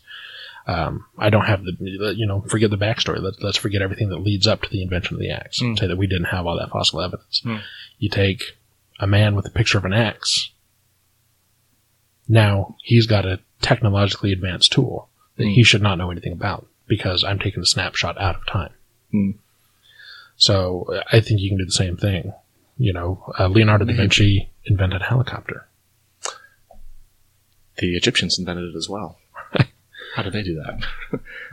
um, 0.67 1.07
I 1.19 1.31
don't 1.31 1.47
have 1.47 1.63
the, 1.65 2.15
you 2.17 2.27
know, 2.27 2.43
forget 2.43 2.71
the 2.71 2.77
backstory. 2.79 3.21
Let, 3.21 3.43
let's 3.43 3.57
forget 3.57 3.83
everything 3.83 4.09
that 4.11 4.19
leads 4.19 4.47
up 4.47 4.63
to 4.63 4.69
the 4.71 4.83
invention 4.83 5.15
of 5.15 5.21
the 5.21 5.31
axe. 5.31 5.61
Mm. 5.61 5.79
Say 5.79 5.87
that 5.87 5.99
we 5.99 6.07
didn't 6.07 6.27
have 6.27 6.47
all 6.47 6.59
that 6.59 6.71
fossil 6.71 7.01
evidence. 7.01 7.43
Mm. 7.45 7.61
You 7.99 8.09
take 8.09 8.57
a 8.99 9.07
man 9.07 9.35
with 9.35 9.47
a 9.47 9.51
picture 9.51 9.79
of 9.79 9.85
an 9.85 9.93
axe. 9.93 10.51
Now 12.29 12.77
he's 12.85 13.07
got 13.07 13.27
a 13.27 13.41
technologically 13.63 14.33
advanced 14.33 14.73
tool 14.73 15.09
that 15.37 15.45
Mm. 15.45 15.55
he 15.55 15.65
should 15.65 15.83
not 15.83 15.97
know 15.99 16.11
anything 16.11 16.33
about 16.33 16.67
because 16.87 17.25
I'm 17.25 17.39
taking 17.39 17.63
a 17.63 17.67
snapshot 17.67 18.21
out 18.21 18.37
of 18.37 18.47
time. 18.47 18.73
Mm. 19.13 19.35
So 20.37 20.87
I 21.13 21.21
think 21.21 21.41
you 21.41 21.49
can 21.51 21.59
do 21.59 21.65
the 21.65 21.73
same 21.73 21.97
thing. 21.97 22.33
You 22.79 22.93
know, 22.93 23.33
uh, 23.39 23.49
Leonardo 23.49 23.85
da 23.85 23.95
Vinci 23.95 24.51
invented 24.65 25.03
a 25.03 25.05
helicopter. 25.05 25.67
The 27.77 27.97
Egyptians 27.97 28.39
invented 28.39 28.75
it 28.75 28.77
as 28.77 28.89
well. 28.89 29.19
How 30.17 30.23
did 30.23 30.33
they 30.33 30.43
do 30.43 30.55
that? 30.57 30.81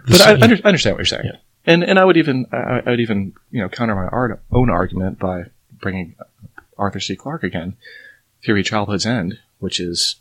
But 0.07 0.21
I, 0.21 0.31
I 0.31 0.67
understand 0.67 0.95
what 0.95 0.99
you're 0.99 1.05
saying, 1.05 1.25
Yeah. 1.25 1.37
and 1.65 1.83
and 1.83 1.99
I 1.99 2.05
would 2.05 2.17
even 2.17 2.45
I, 2.51 2.81
I 2.85 2.89
would 2.91 2.99
even 2.99 3.33
you 3.51 3.61
know 3.61 3.69
counter 3.69 3.95
my 3.95 4.07
art, 4.07 4.41
own 4.51 4.69
argument 4.69 5.19
by 5.19 5.43
bringing 5.79 6.15
Arthur 6.77 6.99
C. 6.99 7.15
Clarke 7.15 7.43
again, 7.43 7.75
Theory 8.43 8.63
Childhood's 8.63 9.05
End, 9.05 9.39
which 9.59 9.79
is 9.79 10.15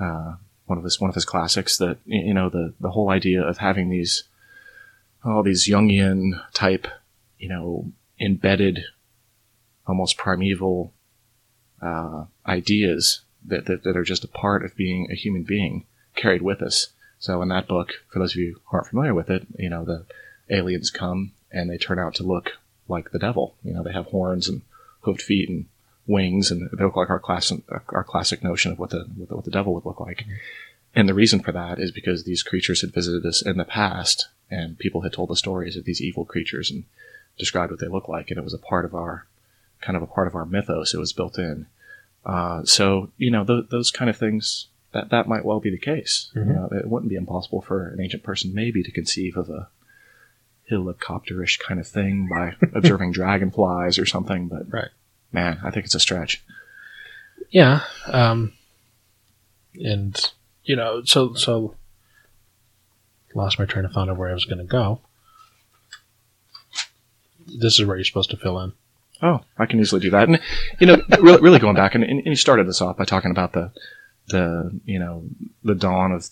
uh, 0.00 0.34
one 0.66 0.78
of 0.78 0.84
his 0.84 1.00
one 1.00 1.08
of 1.08 1.14
his 1.14 1.24
classics. 1.24 1.78
That 1.78 1.98
you 2.06 2.34
know 2.34 2.48
the 2.48 2.74
the 2.80 2.90
whole 2.90 3.10
idea 3.10 3.42
of 3.42 3.58
having 3.58 3.88
these 3.88 4.24
all 5.24 5.42
these 5.42 5.68
Jungian 5.68 6.40
type 6.52 6.86
you 7.38 7.48
know 7.48 7.92
embedded, 8.20 8.80
almost 9.86 10.16
primeval 10.18 10.92
uh, 11.80 12.24
ideas 12.46 13.20
that, 13.46 13.66
that 13.66 13.84
that 13.84 13.96
are 13.96 14.04
just 14.04 14.24
a 14.24 14.28
part 14.28 14.64
of 14.64 14.76
being 14.76 15.08
a 15.10 15.14
human 15.14 15.44
being 15.44 15.86
carried 16.16 16.42
with 16.42 16.60
us. 16.62 16.88
So 17.18 17.42
in 17.42 17.48
that 17.48 17.68
book, 17.68 17.92
for 18.10 18.18
those 18.18 18.32
of 18.32 18.36
you 18.36 18.60
who 18.64 18.76
aren't 18.76 18.88
familiar 18.88 19.14
with 19.14 19.30
it, 19.30 19.46
you 19.58 19.68
know, 19.68 19.84
the 19.84 20.06
aliens 20.50 20.90
come 20.90 21.32
and 21.50 21.68
they 21.68 21.78
turn 21.78 21.98
out 21.98 22.14
to 22.16 22.22
look 22.22 22.52
like 22.88 23.10
the 23.10 23.18
devil. 23.18 23.54
You 23.64 23.74
know, 23.74 23.82
they 23.82 23.92
have 23.92 24.06
horns 24.06 24.48
and 24.48 24.62
hoofed 25.00 25.22
feet 25.22 25.48
and 25.48 25.66
wings, 26.06 26.50
and 26.50 26.68
they 26.70 26.84
look 26.84 26.96
like 26.96 27.10
our 27.10 27.20
class, 27.20 27.52
our 27.88 28.04
classic 28.04 28.42
notion 28.42 28.72
of 28.72 28.78
what 28.78 28.90
the 28.90 29.06
what 29.16 29.28
the, 29.28 29.36
what 29.36 29.44
the 29.44 29.50
devil 29.50 29.74
would 29.74 29.84
look 29.84 30.00
like. 30.00 30.24
And 30.94 31.08
the 31.08 31.14
reason 31.14 31.40
for 31.40 31.52
that 31.52 31.78
is 31.78 31.92
because 31.92 32.24
these 32.24 32.42
creatures 32.42 32.80
had 32.80 32.94
visited 32.94 33.24
us 33.26 33.42
in 33.42 33.58
the 33.58 33.64
past, 33.64 34.28
and 34.50 34.78
people 34.78 35.02
had 35.02 35.12
told 35.12 35.28
the 35.28 35.36
stories 35.36 35.76
of 35.76 35.84
these 35.84 36.00
evil 36.00 36.24
creatures 36.24 36.70
and 36.70 36.84
described 37.38 37.70
what 37.70 37.80
they 37.80 37.88
look 37.88 38.08
like, 38.08 38.30
and 38.30 38.38
it 38.38 38.44
was 38.44 38.54
a 38.54 38.58
part 38.58 38.84
of 38.84 38.94
our 38.94 39.26
kind 39.80 39.96
of 39.96 40.02
a 40.02 40.06
part 40.06 40.26
of 40.26 40.34
our 40.34 40.46
mythos. 40.46 40.94
It 40.94 40.98
was 40.98 41.12
built 41.12 41.38
in. 41.38 41.66
Uh, 42.24 42.64
so 42.64 43.10
you 43.16 43.30
know, 43.30 43.44
th- 43.44 43.68
those 43.70 43.90
kind 43.90 44.10
of 44.10 44.16
things 44.16 44.68
that 44.98 45.10
that 45.10 45.28
might 45.28 45.44
well 45.44 45.60
be 45.60 45.70
the 45.70 45.78
case. 45.78 46.30
You 46.34 46.42
Mhm. 46.42 46.54
know, 46.54 46.68
it 46.78 46.86
wouldn't 46.88 47.08
be 47.10 47.16
impossible 47.16 47.60
for 47.62 47.88
an 47.88 48.00
ancient 48.00 48.22
person 48.22 48.52
maybe 48.54 48.82
to 48.82 48.90
conceive 48.90 49.36
of 49.36 49.48
a 49.48 49.68
helicopterish 50.70 51.58
kind 51.60 51.80
of 51.80 51.86
thing 51.86 52.28
by 52.28 52.54
observing 52.74 53.12
dragonflies 53.12 53.98
or 53.98 54.06
something. 54.06 54.48
But 54.48 54.72
Right. 54.72 54.88
man, 55.32 55.58
I 55.62 55.70
think 55.70 55.86
it's 55.86 55.94
a 55.94 56.00
stretch. 56.00 56.42
Yeah. 57.50 57.80
Um, 58.06 58.52
and, 59.74 60.18
you 60.64 60.76
know, 60.76 61.02
so, 61.04 61.34
so 61.34 61.74
lost 63.34 63.58
my 63.58 63.64
train 63.66 63.84
of 63.84 63.92
thought 63.92 64.08
of 64.08 64.18
where 64.18 64.30
I 64.30 64.34
was 64.34 64.44
going 64.44 64.58
to 64.58 64.64
go. 64.64 65.00
This 67.46 67.78
is 67.78 67.86
where 67.86 67.96
you're 67.96 68.04
supposed 68.04 68.30
to 68.30 68.36
fill 68.36 68.58
in. 68.60 68.72
Oh, 69.22 69.40
I 69.58 69.66
can 69.66 69.80
easily 69.80 70.00
do 70.00 70.10
that. 70.10 70.28
And 70.28 70.40
you 70.80 70.86
know, 70.86 71.02
really, 71.20 71.40
really 71.40 71.58
going 71.58 71.74
back, 71.76 71.94
and, 71.94 72.04
and 72.04 72.22
you 72.24 72.36
started 72.36 72.68
this 72.68 72.80
off 72.80 72.96
by 72.98 73.04
talking 73.04 73.30
about 73.30 73.52
the 73.52 73.72
the 74.28 74.78
you 74.84 74.98
know 74.98 75.24
the 75.64 75.74
dawn 75.74 76.12
of 76.12 76.28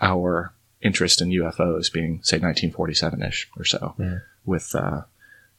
our 0.00 0.52
interest 0.82 1.20
in 1.22 1.28
UFOs 1.30 1.92
being 1.92 2.20
say 2.22 2.36
1947 2.36 3.22
ish 3.22 3.48
or 3.56 3.64
so 3.64 3.94
Yeah. 3.98 4.18
with 4.44 4.74
uh, 4.74 5.02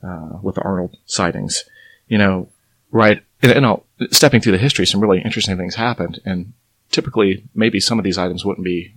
uh, 0.03 0.37
with 0.41 0.55
the 0.55 0.61
Arnold 0.61 0.97
sightings. 1.05 1.63
You 2.07 2.17
know, 2.17 2.49
right? 2.91 3.21
And, 3.41 3.51
and 3.51 3.65
I'll, 3.65 3.85
stepping 4.11 4.39
through 4.41 4.53
the 4.53 4.57
history, 4.57 4.85
some 4.85 5.01
really 5.01 5.21
interesting 5.21 5.57
things 5.57 5.75
happened, 5.75 6.19
and 6.25 6.53
typically 6.91 7.43
maybe 7.53 7.79
some 7.79 7.99
of 7.99 8.05
these 8.05 8.17
items 8.17 8.45
wouldn't 8.45 8.63
be 8.65 8.93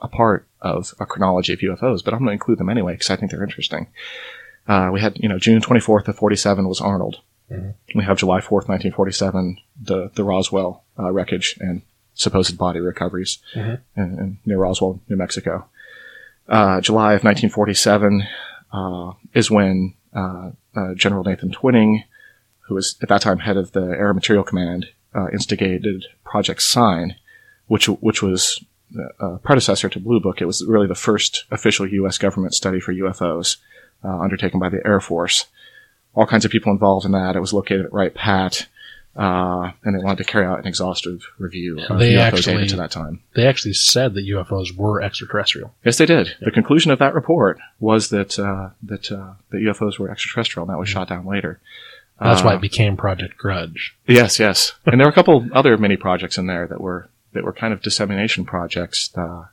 a 0.00 0.08
part 0.08 0.46
of 0.60 0.92
a 0.98 1.06
chronology 1.06 1.52
of 1.52 1.60
UFOs, 1.60 2.04
but 2.04 2.12
I'm 2.12 2.18
going 2.20 2.28
to 2.30 2.32
include 2.32 2.58
them 2.58 2.68
anyway 2.68 2.94
because 2.94 3.10
I 3.10 3.16
think 3.16 3.30
they're 3.30 3.42
interesting. 3.44 3.86
Uh, 4.66 4.90
we 4.92 5.00
had, 5.00 5.16
you 5.18 5.28
know, 5.28 5.38
June 5.38 5.60
24th 5.60 6.08
of 6.08 6.16
47 6.16 6.66
was 6.68 6.80
Arnold. 6.80 7.20
Mhm. 7.50 7.74
We 7.94 8.04
have 8.04 8.18
July 8.18 8.40
4th, 8.40 8.68
1947, 8.68 9.58
the, 9.80 10.10
the 10.14 10.24
Roswell 10.24 10.84
uh, 10.98 11.10
wreckage 11.12 11.56
and 11.60 11.82
supposed 12.14 12.56
body 12.56 12.80
recoveries 12.80 13.38
Mhm. 13.54 13.80
in, 13.96 14.02
in, 14.18 14.38
near 14.46 14.58
Roswell, 14.58 15.00
New 15.08 15.16
Mexico. 15.16 15.66
Uh, 16.48 16.80
July 16.80 17.14
of 17.14 17.24
1947 17.24 18.26
uh, 18.72 19.12
is 19.34 19.50
when 19.50 19.94
uh, 20.14 20.50
uh, 20.76 20.94
General 20.94 21.24
Nathan 21.24 21.50
Twining, 21.50 22.04
who 22.60 22.74
was 22.74 22.96
at 23.02 23.08
that 23.08 23.20
time 23.22 23.38
head 23.40 23.56
of 23.56 23.72
the 23.72 23.80
Air 23.82 24.14
Material 24.14 24.44
Command, 24.44 24.86
uh, 25.14 25.28
instigated 25.32 26.06
Project 26.24 26.62
Sign, 26.62 27.16
which 27.66 27.86
which 27.88 28.22
was 28.22 28.62
a 29.20 29.38
predecessor 29.38 29.88
to 29.88 29.98
Blue 29.98 30.20
Book. 30.20 30.40
It 30.40 30.44
was 30.46 30.64
really 30.66 30.86
the 30.86 30.94
first 30.94 31.44
official 31.50 31.86
U.S. 31.88 32.16
government 32.18 32.54
study 32.54 32.78
for 32.78 32.92
UFOs 32.94 33.56
uh, 34.04 34.18
undertaken 34.20 34.60
by 34.60 34.68
the 34.68 34.80
Air 34.86 35.00
Force. 35.00 35.46
All 36.14 36.26
kinds 36.26 36.44
of 36.44 36.50
people 36.50 36.72
involved 36.72 37.04
in 37.06 37.12
that. 37.12 37.36
It 37.36 37.40
was 37.40 37.52
located 37.52 37.86
at 37.86 37.92
Wright 37.92 38.14
Pat, 38.14 38.66
uh, 39.16 39.70
and 39.84 39.94
they 39.98 40.02
wanted 40.02 40.18
to 40.18 40.24
carry 40.24 40.46
out 40.46 40.58
an 40.60 40.66
exhaustive 40.66 41.26
review 41.38 41.78
of 41.88 41.98
They 41.98 42.12
UFO 42.14 42.20
actually- 42.20 42.54
data 42.54 42.66
to 42.68 42.76
that 42.76 42.90
time. 42.90 43.20
They 43.34 43.46
actually 43.46 43.74
said 43.74 44.14
that 44.14 44.24
UFOs 44.26 44.76
were 44.76 45.02
extraterrestrial. 45.02 45.74
Yes, 45.84 45.98
they 45.98 46.06
did. 46.06 46.34
The 46.40 46.50
conclusion 46.50 46.90
of 46.90 46.98
that 47.00 47.14
report 47.14 47.58
was 47.80 48.08
that 48.10 48.38
uh, 48.38 48.70
that 48.82 49.10
uh, 49.10 49.34
that 49.50 49.58
UFOs 49.58 49.98
were 49.98 50.10
extraterrestrial, 50.10 50.66
and 50.66 50.72
that 50.74 50.78
was 50.78 50.88
shot 50.88 51.08
down 51.08 51.26
later. 51.26 51.60
That's 52.20 52.44
why 52.44 52.52
Uh, 52.52 52.56
it 52.56 52.60
became 52.60 52.96
Project 52.96 53.36
Grudge. 53.36 53.96
Yes, 54.06 54.38
yes. 54.38 54.72
and 54.86 55.00
there 55.00 55.06
were 55.06 55.12
a 55.12 55.14
couple 55.14 55.48
other 55.52 55.76
mini 55.76 55.96
projects 55.96 56.38
in 56.38 56.46
there 56.46 56.66
that 56.68 56.80
were 56.80 57.08
that 57.32 57.42
were 57.42 57.52
kind 57.52 57.72
of 57.72 57.82
dissemination 57.82 58.44
projects 58.44 59.10
uh, 59.16 59.46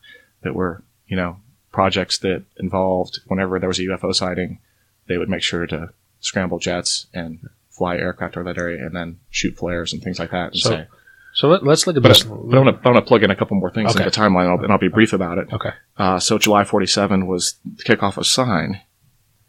that 0.44 0.54
were 0.54 0.84
you 1.08 1.16
know 1.18 1.38
projects 1.72 2.20
that 2.20 2.44
involved 2.58 3.20
whenever 3.28 3.58
there 3.58 3.68
was 3.70 3.80
a 3.80 3.84
UFO 3.84 4.14
sighting, 4.14 4.60
they 5.08 5.18
would 5.18 5.30
make 5.30 5.42
sure 5.42 5.66
to 5.66 5.90
scramble 6.22 6.58
jets 6.60 7.08
and 7.14 7.50
fly 7.70 7.98
aircraft 7.98 8.38
over 8.38 8.46
that 8.46 8.58
area 8.60 8.86
and 8.86 8.96
then 8.96 9.20
shoot 9.30 9.58
flares 9.58 9.92
and 9.94 10.02
things 10.02 10.20
like 10.20 10.32
that. 10.32 10.52
And 10.54 10.58
So, 10.58 10.70
say, 10.70 10.88
So 11.34 11.48
let, 11.50 11.68
us 11.68 11.86
look 11.88 11.98
at 11.98 12.04
but, 12.04 12.10
this. 12.10 12.26
I, 12.26 12.30
but 12.30 12.58
I 12.58 12.62
want 12.62 12.96
to 12.98 13.02
plug 13.02 13.24
in 13.24 13.32
a 13.32 13.36
couple 13.36 13.58
more 13.58 13.72
things 13.72 13.92
Okay. 13.92 14.04
into 14.04 14.10
the 14.10 14.16
timeline, 14.22 14.44
and 14.46 14.52
I'll, 14.52 14.64
and 14.64 14.72
I'll 14.72 14.78
be 14.78 14.88
brief 14.88 15.12
about 15.14 15.38
it. 15.38 15.48
okay. 15.52 15.72
Uh, 15.98 16.20
so 16.20 16.38
July 16.38 16.64
47 16.64 17.28
was 17.28 17.56
the 17.66 17.84
kickoff 17.84 18.18
of 18.18 18.26
Sign. 18.28 18.82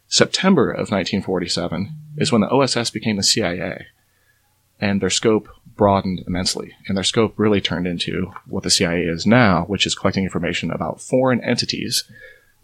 September 0.09 0.71
of 0.71 0.91
1947 0.91 1.95
is 2.19 2.31
when 2.31 2.41
the 2.43 2.49
OSS 2.51 2.91
became 2.91 3.17
the 3.17 3.23
CIA, 3.23 3.87
and 4.81 5.01
their 5.01 5.11
scope 5.11 5.49
broadened 5.75 6.23
immensely. 6.27 6.73
And 6.87 6.97
their 6.97 7.05
scope 7.05 7.35
really 7.39 7.61
turned 7.61 7.87
into 7.87 8.33
what 8.47 8.63
the 8.63 8.71
CIA 8.71 9.03
is 9.05 9.27
now, 9.27 9.65
which 9.65 9.87
is 9.87 9.95
collecting 9.95 10.25
information 10.25 10.71
about 10.71 11.01
foreign 11.01 11.43
entities. 11.43 12.05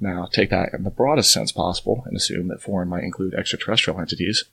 Now, 0.00 0.26
take 0.30 0.50
that 0.50 0.72
in 0.74 0.84
the 0.84 0.90
broadest 0.90 1.32
sense 1.32 1.50
possible 1.52 2.02
and 2.06 2.16
assume 2.16 2.48
that 2.48 2.62
foreign 2.62 2.88
might 2.88 3.02
include 3.04 3.34
extraterrestrial 3.34 4.00
entities. 4.00 4.44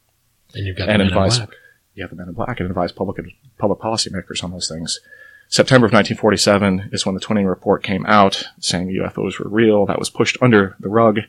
And 0.53 0.65
you've 0.65 0.77
got 0.77 0.89
And 0.89 1.01
the 1.01 1.05
Men 1.05 1.07
in 1.07 1.13
advise- 1.13 1.37
Black. 1.37 1.49
You 1.93 2.03
have 2.03 2.09
the 2.09 2.15
Men 2.17 2.27
in 2.27 2.33
Black 2.33 2.59
and 2.59 2.67
advise 2.69 2.91
public 2.91 3.23
public 3.57 3.79
policymakers 3.79 4.43
on 4.43 4.51
those 4.51 4.67
things. 4.67 4.99
September 5.47 5.85
of 5.85 5.93
1947 5.93 6.89
is 6.91 7.05
when 7.05 7.15
the 7.15 7.21
Twinning 7.21 7.47
report 7.47 7.83
came 7.83 8.05
out, 8.07 8.47
saying 8.59 8.89
UFOs 8.89 9.39
were 9.39 9.49
real. 9.49 9.85
That 9.85 9.99
was 9.99 10.09
pushed 10.09 10.37
under 10.41 10.75
the 10.79 10.89
rug. 10.89 11.19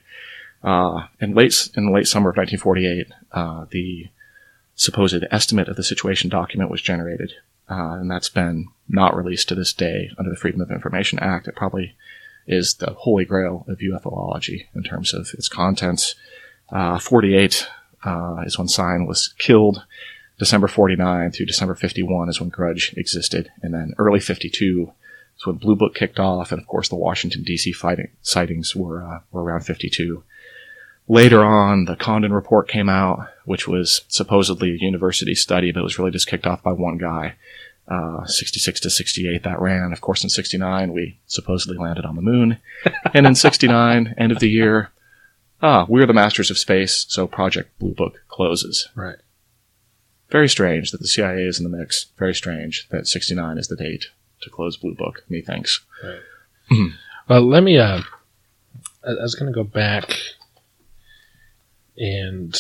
Uh, 0.65 1.07
in 1.21 1.35
late 1.35 1.69
in 1.77 1.87
the 1.87 1.93
late 1.93 2.09
summer 2.09 2.31
of 2.31 2.37
1948, 2.37 3.07
uh, 3.33 3.67
the 3.71 4.09
supposed 4.75 5.23
estimate 5.31 5.69
of 5.69 5.77
the 5.77 5.85
situation 5.85 6.29
document 6.31 6.71
was 6.71 6.83
generated, 6.83 7.33
uh, 7.71 7.93
and 8.01 8.11
that's 8.11 8.29
been 8.31 8.69
not 8.89 9.17
released 9.17 9.49
to 9.49 9.55
this 9.55 9.73
day 9.73 10.11
under 10.19 10.31
the 10.31 10.37
Freedom 10.37 10.61
of 10.61 10.71
Information 10.71 11.19
Act. 11.21 11.47
It 11.47 11.55
probably 11.55 11.95
is 12.47 12.75
the 12.75 12.93
holy 12.93 13.25
grail 13.25 13.65
of 13.69 13.79
UFOlogy 13.79 14.67
in 14.75 14.83
terms 14.83 15.13
of 15.13 15.31
its 15.35 15.49
contents. 15.49 16.15
Uh, 16.71 16.99
48 16.99 17.67
uh, 18.05 18.43
is 18.45 18.59
when 18.59 18.69
Sign 18.69 19.07
was 19.07 19.35
killed. 19.39 19.85
December 20.39 20.69
49 20.69 21.33
through 21.33 21.47
December 21.47 21.75
51 21.75 22.29
is 22.29 22.41
when 22.41 22.51
Grudge 22.51 22.95
existed. 22.97 23.51
And 23.63 23.73
then 23.73 23.95
early 23.99 24.21
52 24.21 24.93
is 25.37 25.47
when 25.47 25.57
Blue 25.57 25.77
Book 25.77 25.95
kicked 25.95 26.19
off. 26.19 26.53
And 26.53 26.61
of 26.61 26.67
course, 26.67 26.89
the 26.89 26.97
Washington, 26.97 27.43
D.C. 27.43 27.73
Fighting, 27.73 28.11
sightings 28.23 28.77
were, 28.77 29.03
uh, 29.03 29.21
were 29.33 29.43
around 29.43 29.63
52. 29.63 30.23
Later 31.09 31.45
on, 31.45 31.85
the 31.85 31.97
Condon 31.97 32.33
report 32.33 32.69
came 32.69 32.89
out, 32.89 33.29
which 33.45 33.69
was 33.69 34.03
supposedly 34.09 34.71
a 34.71 34.79
university 34.79 35.37
study, 35.37 35.71
but 35.71 35.81
it 35.81 35.85
was 35.85 35.99
really 35.99 36.11
just 36.11 36.27
kicked 36.27 36.47
off 36.47 36.63
by 36.63 36.73
one 36.73 36.99
guy. 36.99 37.37
Uh, 37.89 38.25
66 38.27 38.81
to 38.81 38.91
68 38.91 39.45
that 39.45 39.61
ran. 39.61 39.93
Of 39.93 40.01
course, 40.01 40.25
in 40.25 40.29
69, 40.31 40.93
we 40.93 41.21
supposedly 41.27 41.79
landed 41.79 42.05
on 42.05 42.17
the 42.17 42.23
moon. 42.23 42.59
and 43.15 43.27
in 43.27 43.35
69, 43.37 44.15
end 44.19 44.33
of 44.33 44.41
the 44.41 44.51
year, 44.51 44.91
ah, 45.63 45.87
we're 45.89 46.05
the 46.07 46.13
masters 46.13 46.51
of 46.51 46.59
space, 46.59 47.07
so 47.09 47.29
Project 47.29 47.79
Blue 47.79 47.95
Book 47.95 48.23
closes. 48.29 48.89
Right. 48.97 49.19
Very 50.31 50.49
strange 50.49 50.91
that 50.91 51.01
the 51.01 51.07
CIA 51.07 51.43
is 51.45 51.61
in 51.61 51.71
the 51.71 51.77
mix. 51.77 52.07
Very 52.19 52.35
strange 52.35 52.89
that 52.91 53.07
69 53.07 53.57
is 53.59 53.69
the 53.69 53.77
date 53.77 54.07
to 54.43 54.51
close 54.51 54.77
Blue 54.77 54.95
Book. 54.97 55.23
Methinks. 55.29 55.85
Right. 56.03 56.21
Well, 57.29 57.43
let 57.43 57.65
me. 57.65 57.77
Uh, 57.77 58.03
I 59.05 59.11
I 59.11 59.23
was 59.23 59.35
going 59.35 59.53
to 59.53 59.55
go 59.57 59.65
back 59.65 60.17
and 61.97 62.55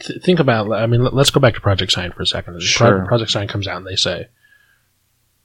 th- 0.00 0.22
think 0.22 0.40
about. 0.40 0.72
I 0.72 0.86
mean, 0.86 1.02
let- 1.04 1.14
let's 1.14 1.30
go 1.30 1.40
back 1.40 1.54
to 1.54 1.60
Project 1.60 1.92
Sign 1.92 2.12
for 2.12 2.22
a 2.22 2.26
second. 2.26 2.54
Pro- 2.54 2.60
Sure. 2.60 3.04
Project 3.06 3.30
Sign 3.30 3.48
comes 3.48 3.66
out 3.68 3.76
and 3.78 3.86
they 3.86 3.96
say, 3.96 4.28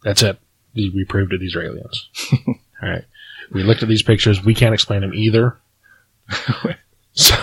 "That's 0.03 0.23
it. 0.23 0.39
We 0.75 1.05
proved 1.07 1.33
it. 1.33 1.39
These 1.39 1.55
are 1.55 1.63
aliens." 1.63 2.09
All 2.83 2.89
right. 2.89 3.03
We 3.51 3.63
looked 3.63 3.83
at 3.83 3.89
these 3.89 4.03
pictures. 4.03 4.43
We 4.43 4.55
can't 4.55 4.73
explain 4.73 5.01
them 5.01 5.13
either. 5.13 5.57
so, 7.13 7.35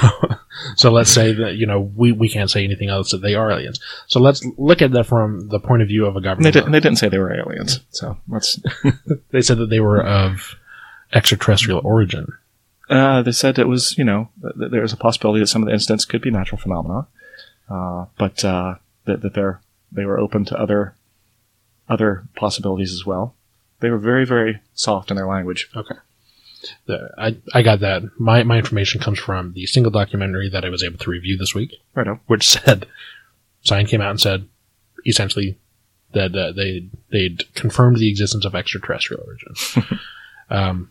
so 0.76 0.90
let's 0.90 1.10
say 1.10 1.32
that 1.34 1.56
you 1.56 1.66
know 1.66 1.80
we, 1.80 2.12
we 2.12 2.28
can't 2.28 2.50
say 2.50 2.64
anything 2.64 2.88
else 2.88 3.10
that 3.10 3.18
they 3.18 3.34
are 3.34 3.50
aliens. 3.50 3.80
So 4.06 4.20
let's 4.20 4.44
look 4.56 4.80
at 4.80 4.92
that 4.92 5.04
from 5.06 5.48
the 5.48 5.60
point 5.60 5.82
of 5.82 5.88
view 5.88 6.06
of 6.06 6.14
a 6.14 6.18
And 6.18 6.24
they, 6.24 6.28
government. 6.50 6.52
did, 6.54 6.66
they 6.72 6.80
didn't 6.80 6.98
say 6.98 7.08
they 7.08 7.18
were 7.18 7.34
aliens, 7.34 7.80
so 7.90 8.16
let's. 8.28 8.58
they 9.30 9.42
said 9.42 9.58
that 9.58 9.70
they 9.70 9.80
were 9.80 10.02
of 10.02 10.56
extraterrestrial 11.12 11.80
origin. 11.84 12.32
Uh, 12.88 13.20
they 13.20 13.32
said 13.32 13.58
it 13.58 13.68
was, 13.68 13.96
you 13.98 14.04
know, 14.04 14.30
that 14.40 14.70
there 14.70 14.80
was 14.80 14.94
a 14.94 14.96
possibility 14.96 15.40
that 15.40 15.46
some 15.46 15.62
of 15.62 15.66
the 15.66 15.74
incidents 15.74 16.06
could 16.06 16.22
be 16.22 16.30
natural 16.30 16.58
phenomena, 16.58 17.06
uh, 17.68 18.06
but 18.16 18.42
uh, 18.44 18.76
that, 19.04 19.20
that 19.20 19.34
they're 19.34 19.60
they 19.92 20.06
were 20.06 20.18
open 20.18 20.44
to 20.46 20.58
other 20.58 20.94
other 21.88 22.24
possibilities 22.36 22.92
as 22.92 23.04
well. 23.06 23.34
They 23.80 23.90
were 23.90 23.98
very 23.98 24.24
very 24.26 24.60
soft 24.74 25.10
in 25.10 25.16
their 25.16 25.28
language. 25.28 25.68
Okay. 25.74 25.94
The, 26.86 27.10
I, 27.16 27.36
I 27.54 27.62
got 27.62 27.80
that. 27.80 28.02
My, 28.18 28.42
my 28.42 28.58
information 28.58 29.00
comes 29.00 29.18
from 29.20 29.52
the 29.52 29.66
single 29.66 29.92
documentary 29.92 30.48
that 30.50 30.64
I 30.64 30.68
was 30.70 30.82
able 30.82 30.98
to 30.98 31.10
review 31.10 31.36
this 31.36 31.54
week, 31.54 31.72
Right 31.94 32.08
on. 32.08 32.20
which 32.26 32.48
said, 32.48 32.86
Sign 33.62 33.86
came 33.86 34.00
out 34.00 34.10
and 34.10 34.20
said, 34.20 34.48
essentially, 35.06 35.56
that 36.12 36.34
uh, 36.34 36.52
they 36.52 36.88
they'd 37.10 37.54
confirmed 37.54 37.98
the 37.98 38.08
existence 38.10 38.44
of 38.44 38.54
extraterrestrial 38.54 39.24
origin. 39.24 39.98
um, 40.50 40.90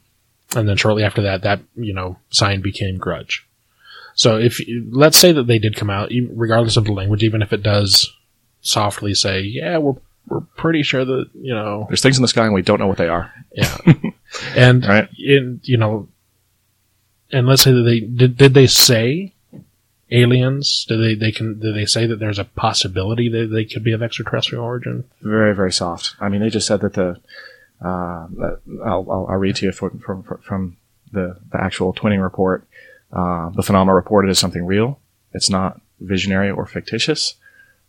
and 0.56 0.70
then 0.70 0.78
shortly 0.78 1.04
after 1.04 1.22
that, 1.24 1.42
that 1.42 1.62
you 1.76 1.94
know, 1.94 2.18
Sign 2.30 2.62
became 2.62 2.98
Grudge. 2.98 3.46
So 4.16 4.38
if 4.38 4.60
let's 4.92 5.18
say 5.18 5.32
that 5.32 5.48
they 5.48 5.60
did 5.60 5.76
come 5.76 5.90
out, 5.90 6.12
regardless 6.32 6.78
of 6.78 6.86
the 6.86 6.94
language, 6.94 7.24
even 7.24 7.42
if 7.42 7.52
it 7.52 7.64
does 7.64 8.12
softly 8.62 9.14
say, 9.14 9.42
"Yeah, 9.42 9.80
we're 9.80 9.96
we're 10.28 10.42
pretty 10.58 10.84
sure 10.84 11.04
that 11.06 11.26
you 11.34 11.54
know 11.54 11.86
There's 11.90 12.02
things 12.02 12.18
in 12.18 12.22
the 12.22 12.28
sky 12.28 12.46
and 12.46 12.54
we 12.54 12.62
don't 12.62 12.80
know 12.80 12.88
what 12.88 12.98
they 12.98 13.08
are. 13.10 13.32
yeah. 13.52 13.78
and 14.56 14.86
Right. 14.86 15.10
in 15.18 15.60
you 15.63 15.78
know, 15.78 16.08
and 17.32 17.48
let's 17.48 17.62
say 17.63 17.72
that 17.72 17.82
they 17.84 18.00
did. 18.02 18.38
Did 18.38 18.54
they 18.54 18.68
say 18.68 19.34
aliens? 20.12 20.86
Did 20.88 20.98
they 21.04 21.16
they 21.16 21.32
can? 21.32 21.60
Did 21.60 21.76
they 21.76 21.86
say 21.86 22.06
that 22.08 22.20
there's 22.20 22.40
a 22.40 22.46
possibility 22.46 23.30
that 23.30 23.48
they 23.52 23.66
could 23.66 23.84
be 23.84 23.92
of 23.92 24.02
extraterrestrial 24.04 24.63
origin? 24.63 25.04
Very 25.22 25.54
very 25.56 25.72
soft. 25.72 26.16
I 26.20 26.30
mean, 26.30 26.42
they 26.42 26.50
just 26.50 26.68
said 26.68 26.82
that 26.82 26.94
the. 26.94 27.20
Uh, 27.80 28.26
I'll, 28.84 29.06
I'll, 29.12 29.28
I'll 29.30 29.36
read 29.38 29.56
to 29.58 29.66
you 29.68 29.72
from 29.72 30.00
from, 30.00 30.24
from 30.42 30.78
the, 31.12 31.38
the 31.52 31.62
actual 31.62 31.94
twinning 31.94 32.22
report. 32.24 32.68
Uh, 33.13 33.50
the 33.52 33.62
phenomena 33.63 33.94
reported 33.94 34.30
is 34.32 34.40
something 34.40 34.66
real. 34.66 35.00
It's 35.34 35.50
not 35.50 35.80
visionary 36.00 36.50
or 36.50 36.66
fictitious. 36.66 37.36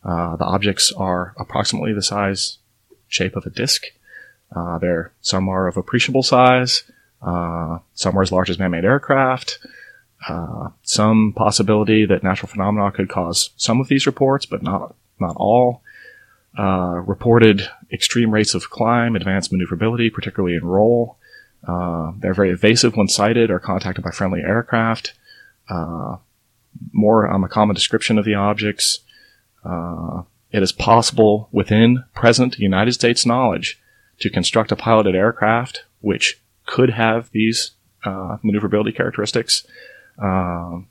Uh, 0.08 0.36
the 0.36 0.44
objects 0.44 0.90
are 0.96 1.34
approximately 1.38 1.92
the 1.92 2.02
size, 2.02 2.58
shape 3.08 3.36
of 3.36 3.44
a 3.44 3.50
disk. 3.50 3.82
Uh, 4.56 4.78
they're 4.78 5.12
some 5.20 5.48
are 5.50 5.68
of 5.68 5.76
appreciable 5.76 6.22
size. 6.22 6.84
Uh, 7.20 7.78
some 7.92 8.16
are 8.16 8.22
as 8.22 8.32
large 8.32 8.48
as 8.48 8.58
man-made 8.58 8.86
aircraft. 8.86 9.58
Uh, 10.26 10.70
some 10.82 11.34
possibility 11.36 12.06
that 12.06 12.22
natural 12.22 12.48
phenomena 12.48 12.90
could 12.90 13.10
cause 13.10 13.50
some 13.56 13.80
of 13.80 13.88
these 13.88 14.06
reports, 14.06 14.46
but 14.46 14.62
not 14.62 14.94
not 15.20 15.36
all. 15.36 15.82
Uh, 16.58 17.02
reported 17.06 17.68
extreme 17.92 18.30
rates 18.30 18.54
of 18.54 18.70
climb, 18.70 19.14
advanced 19.14 19.52
maneuverability, 19.52 20.08
particularly 20.08 20.56
in 20.56 20.64
roll. 20.64 21.18
Uh, 21.66 22.12
they're 22.18 22.34
very 22.34 22.50
evasive 22.50 22.96
when 22.96 23.08
sighted 23.08 23.50
or 23.50 23.58
contacted 23.58 24.02
by 24.02 24.10
friendly 24.10 24.40
aircraft. 24.40 25.12
Uh, 25.68 26.16
more 26.92 27.28
on 27.28 27.42
the 27.42 27.48
common 27.48 27.74
description 27.74 28.18
of 28.18 28.24
the 28.24 28.34
objects. 28.34 29.00
Uh, 29.68 30.22
it 30.50 30.62
is 30.62 30.72
possible 30.72 31.48
within 31.52 32.04
present 32.14 32.58
United 32.58 32.92
States 32.92 33.26
knowledge 33.26 33.80
to 34.20 34.30
construct 34.30 34.72
a 34.72 34.76
piloted 34.76 35.14
aircraft 35.14 35.84
which 36.00 36.40
could 36.66 36.90
have 36.90 37.30
these 37.32 37.72
uh, 38.04 38.36
maneuverability 38.42 38.92
characteristics. 38.92 39.66
Um, 40.18 40.88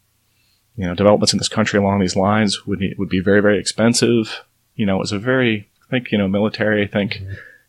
you 0.75 0.85
know, 0.85 0.93
developments 0.93 1.33
in 1.33 1.39
this 1.39 1.49
country 1.49 1.79
along 1.79 1.99
these 1.99 2.15
lines 2.15 2.65
would 2.67 2.79
be, 2.79 2.93
would 2.97 3.09
be 3.09 3.19
very 3.19 3.41
very 3.41 3.59
expensive. 3.59 4.43
You 4.75 4.85
know, 4.85 4.97
it 4.97 4.99
was 4.99 5.11
a 5.11 5.19
very 5.19 5.69
I 5.87 5.89
think 5.89 6.11
you 6.11 6.17
know 6.17 6.27
military 6.27 6.83
I 6.83 6.87
think 6.87 7.21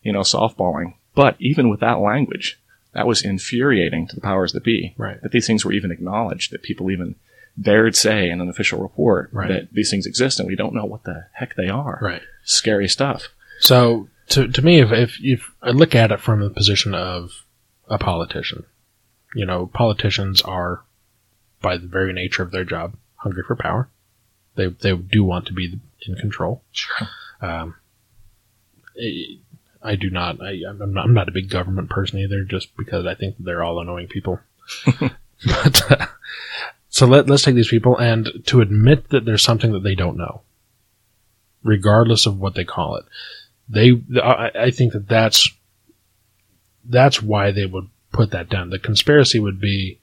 you 0.03 0.12
know 0.12 0.21
softballing. 0.21 0.94
But 1.14 1.37
even 1.38 1.68
with 1.68 1.81
that 1.81 2.01
language, 2.01 2.61
that 2.92 3.07
was 3.07 3.23
infuriating 3.23 4.07
to 4.09 4.14
the 4.14 4.21
powers 4.21 4.53
that 4.53 4.62
be. 4.62 4.94
Right. 4.97 5.21
That 5.23 5.33
these 5.33 5.47
things 5.47 5.64
were 5.64 5.73
even 5.73 5.90
acknowledged. 5.90 6.53
That 6.53 6.62
people 6.62 6.90
even 6.90 7.16
dared 7.61 7.97
say 7.97 8.31
in 8.31 8.40
an 8.40 8.49
official 8.49 8.81
report 8.81 9.31
Right. 9.33 9.49
that 9.49 9.73
these 9.73 9.90
things 9.90 10.07
exist 10.07 10.38
and 10.38 10.47
we 10.49 10.57
don't 10.57 10.75
know 10.75 10.85
what 10.85 11.05
the 11.05 11.27
heck 11.33 11.55
they 11.57 11.68
are. 11.68 11.99
Right. 12.01 12.23
Scary 12.44 12.88
stuff. 12.88 13.29
So 13.61 14.09
to 14.31 14.49
to 14.49 14.62
me, 14.62 14.81
if 14.81 14.92
if, 14.92 15.16
if 15.23 15.51
I 15.62 15.71
look 15.71 15.94
at 15.94 16.12
it 16.12 16.21
from 16.21 16.40
the 16.40 16.51
position 16.51 16.94
of 16.94 17.44
a 17.88 17.99
politician, 17.99 18.64
you 19.35 19.44
know, 19.47 19.66
politicians 19.66 20.42
are 20.42 20.83
by 21.61 21.77
the 21.77 21.87
very 21.88 22.12
nature 22.12 22.42
of 22.42 22.51
their 22.53 22.64
job 22.64 22.94
hungry 23.16 23.42
for 23.47 23.57
power. 23.57 23.88
They 24.55 24.66
they 24.68 24.94
do 24.94 25.25
want 25.25 25.47
to 25.47 25.53
be 25.53 25.81
in 26.07 26.14
control. 26.16 26.62
Sure. 26.73 27.09
Um, 27.40 27.75
I- 29.01 29.38
I 29.81 29.94
do 29.94 30.11
not. 30.11 30.42
I, 30.42 30.61
I'm 30.68 30.92
not. 30.92 31.05
I'm 31.05 31.14
not 31.14 31.29
a 31.29 31.33
big 31.33 31.49
government 31.51 31.88
person 31.88 32.18
either, 32.18 32.42
just 32.42 32.77
because 32.77 33.07
I 33.07 33.14
think 33.14 33.37
they're 33.38 33.62
all 33.62 33.81
annoying 33.81 34.09
people. 34.09 34.40
but 35.47 35.92
uh, 35.92 36.07
so 36.88 37.07
let 37.07 37.29
let's 37.29 37.42
take 37.42 37.55
these 37.55 37.68
people 37.68 37.96
and 37.98 38.29
to 38.46 38.61
admit 38.61 39.11
that 39.11 39.24
there's 39.24 39.42
something 39.42 39.72
that 39.72 39.83
they 39.83 39.94
don't 39.94 40.16
know, 40.16 40.42
regardless 41.62 42.27
of 42.27 42.38
what 42.38 42.55
they 42.55 42.64
call 42.64 42.96
it. 42.96 43.05
They, 43.68 44.01
I, 44.22 44.51
I 44.55 44.70
think 44.70 44.92
that 44.94 45.09
that's 45.09 45.51
that's 46.85 47.22
why 47.22 47.51
they 47.51 47.66
would 47.66 47.88
put 48.12 48.31
that 48.31 48.48
down. 48.48 48.70
The 48.70 48.79
conspiracy 48.79 49.38
would 49.38 49.61
be 49.61 50.01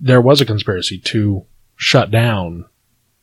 there 0.00 0.20
was 0.20 0.40
a 0.40 0.46
conspiracy 0.46 0.98
to 0.98 1.44
shut 1.76 2.10
down 2.10 2.64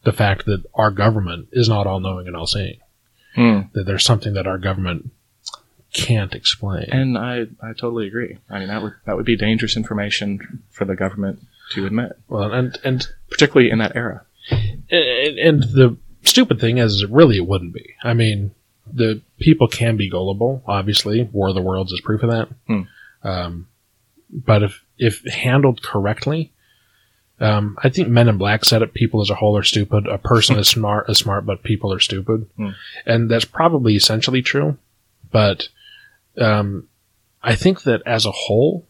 the 0.04 0.14
fact 0.14 0.46
that 0.46 0.64
our 0.76 0.92
government 0.92 1.48
is 1.52 1.68
not 1.68 1.88
all 1.88 2.00
knowing 2.00 2.28
and 2.28 2.36
all 2.36 2.46
seeing 2.48 2.78
Hmm. 3.34 3.62
that 3.74 3.86
there's 3.86 4.06
something 4.06 4.34
that 4.36 4.48
our 4.48 4.58
government 4.58 5.12
can't 5.92 6.34
explain. 6.34 6.88
And 6.92 7.18
I, 7.18 7.48
I 7.62 7.70
totally 7.70 8.08
agree. 8.08 8.38
I 8.50 8.60
mean, 8.60 8.68
that 8.70 8.82
would 8.82 8.94
that 9.06 9.16
would 9.16 9.26
be 9.26 9.36
dangerous 9.36 9.76
information 9.76 10.64
for 10.70 10.86
the 10.86 10.96
government 10.96 11.40
to 11.74 11.86
admit, 11.86 12.14
well, 12.28 12.52
and 12.52 12.78
and 12.84 13.08
particularly 13.30 13.70
in 13.72 13.80
that 13.80 13.96
era. 13.96 14.24
and, 14.52 15.40
and 15.40 15.64
the 15.64 15.98
stupid 16.24 16.60
thing 16.60 16.78
is, 16.78 17.06
really, 17.06 17.38
it 17.38 17.48
wouldn't 17.48 17.74
be. 17.74 17.96
I 18.04 18.14
mean, 18.14 18.52
the 18.92 19.22
people 19.40 19.68
can 19.68 19.98
be 19.98 20.10
gullible. 20.10 20.64
Obviously, 20.68 21.24
War 21.32 21.50
of 21.50 21.56
the 21.56 21.62
Worlds 21.62 21.92
is 21.92 22.02
proof 22.02 22.24
of 22.24 22.30
that. 22.30 22.50
Hmm. 22.68 22.82
Um, 23.28 23.68
but 24.30 24.64
if 24.64 24.84
if 24.98 25.24
handled 25.26 25.82
correctly, 25.82 26.52
um, 27.40 27.78
I 27.84 27.90
think 27.90 28.08
Men 28.10 28.30
in 28.30 28.38
Black 28.38 28.64
said 28.66 28.82
it. 28.82 28.94
People 28.94 29.22
as 29.22 29.30
a 29.30 29.36
whole 29.36 29.58
are 29.58 29.64
stupid. 29.64 30.08
A 30.08 30.18
person 30.18 30.58
is 30.60 30.68
smart 30.70 31.10
is 31.10 31.18
smart, 31.18 31.46
but 31.46 31.64
people 31.64 31.92
are 31.92 32.00
stupid, 32.00 32.48
Hmm. 32.58 32.70
and 33.06 33.30
that's 33.30 33.46
probably 33.46 33.96
essentially 33.96 34.42
true. 34.42 34.78
But 35.32 35.68
um, 36.38 36.88
I 37.42 37.56
think 37.56 37.84
that 37.84 38.02
as 38.06 38.26
a 38.26 38.32
whole, 38.32 38.86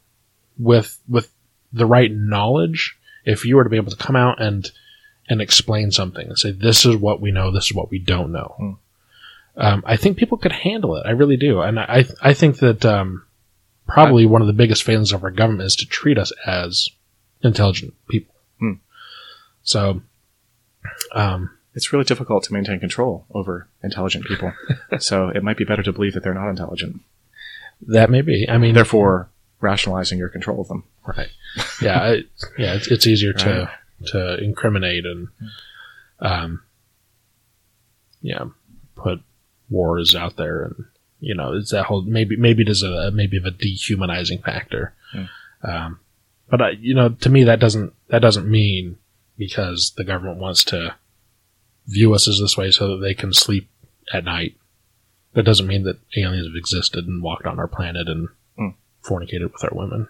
with 0.58 1.00
with 1.08 1.32
the 1.76 1.86
right 1.86 2.12
knowledge, 2.12 2.98
if 3.26 3.46
you 3.46 3.56
were 3.56 3.64
to 3.64 3.70
be 3.70 3.78
able 3.78 3.92
to 3.92 3.98
come 3.98 4.16
out 4.16 4.42
and 4.42 4.72
and 5.28 5.42
explain 5.42 5.92
something 5.92 6.28
and 6.28 6.38
say 6.38 6.52
this 6.52 6.86
is 6.86 6.96
what 6.96 7.20
we 7.20 7.32
know, 7.32 7.52
this 7.52 7.66
is 7.66 7.74
what 7.74 7.90
we 7.92 8.00
don't 8.00 8.32
know, 8.32 8.56
Hmm. 8.58 8.72
um, 9.58 9.84
I 9.86 9.98
think 9.98 10.18
people 10.18 10.38
could 10.38 10.52
handle 10.52 10.96
it. 10.96 11.06
I 11.06 11.12
really 11.12 11.38
do, 11.38 11.62
and 11.62 11.80
I 11.80 12.06
I 12.22 12.34
think 12.34 12.58
that 12.60 12.86
um, 12.86 13.26
probably 13.88 14.26
one 14.26 14.42
of 14.42 14.48
the 14.48 14.54
biggest 14.54 14.84
failings 14.84 15.12
of 15.12 15.24
our 15.24 15.32
government 15.32 15.68
is 15.68 15.76
to 15.78 15.86
treat 15.86 16.18
us 16.18 16.32
as 16.46 16.90
intelligent 17.44 17.94
people. 18.08 18.34
Hmm. 18.60 18.74
So, 19.64 20.02
um, 21.14 21.50
it's 21.74 21.92
really 21.92 22.06
difficult 22.06 22.44
to 22.46 22.54
maintain 22.54 22.80
control 22.80 23.26
over 23.32 23.68
intelligent 23.84 24.26
people. 24.26 24.54
so 25.00 25.30
it 25.30 25.44
might 25.44 25.58
be 25.58 25.66
better 25.66 25.84
to 25.84 25.92
believe 25.92 26.14
that 26.14 26.24
they're 26.24 26.34
not 26.34 26.50
intelligent. 26.50 27.02
That 27.82 28.10
may 28.10 28.22
be. 28.22 28.48
I 28.50 28.58
mean, 28.58 28.74
Therefore, 28.76 29.30
rationalizing 29.62 30.18
your 30.20 30.30
control 30.30 30.62
of 30.62 30.68
them. 30.68 30.84
right? 31.06 31.30
Yeah, 31.82 32.02
I, 32.02 32.12
yeah. 32.58 32.76
It's, 32.76 32.88
it's 32.88 33.08
easier 33.08 33.32
Right. 33.34 33.40
to 33.44 33.72
to 34.08 34.44
incriminate 34.44 35.06
and, 35.06 35.30
um, 36.20 36.62
yeah, 38.22 38.46
put 38.96 39.22
wars 39.70 40.16
out 40.16 40.36
there, 40.36 40.64
and 40.64 40.76
you 41.20 41.34
know, 41.36 41.54
it's 41.54 41.72
that 41.72 41.86
whole 41.86 42.02
maybe 42.02 42.36
maybe 42.36 42.64
there's 42.64 42.84
a 42.84 43.12
maybe 43.12 43.38
of 43.38 43.46
a 43.46 43.52
dehumanizing 43.52 44.40
factor. 44.40 44.94
Hmm. 45.12 45.24
Um, 45.64 46.00
but 46.50 46.62
I, 46.62 46.70
you 46.72 46.94
know, 46.94 47.10
to 47.10 47.30
me, 47.30 47.44
that 47.46 47.60
doesn't 47.60 47.94
that 48.10 48.22
doesn't 48.22 48.50
mean 48.50 48.98
because 49.38 49.94
the 49.98 50.04
government 50.04 50.40
wants 50.40 50.64
to 50.66 50.96
view 51.88 52.14
us 52.14 52.28
as 52.28 52.40
this 52.40 52.58
way 52.58 52.72
so 52.72 52.88
that 52.90 52.98
they 52.98 53.14
can 53.14 53.32
sleep 53.34 53.70
at 54.12 54.26
night. 54.26 54.56
That 55.34 55.44
doesn't 55.44 55.68
mean 55.68 55.84
that 55.84 56.00
aliens 56.18 56.48
have 56.48 56.56
existed 56.56 57.06
and 57.08 57.24
walked 57.24 57.46
on 57.46 57.60
our 57.60 57.68
planet 57.68 58.08
and. 58.10 58.28
Fornicated 59.06 59.52
with 59.52 59.64
our 59.64 59.72
women 59.74 60.08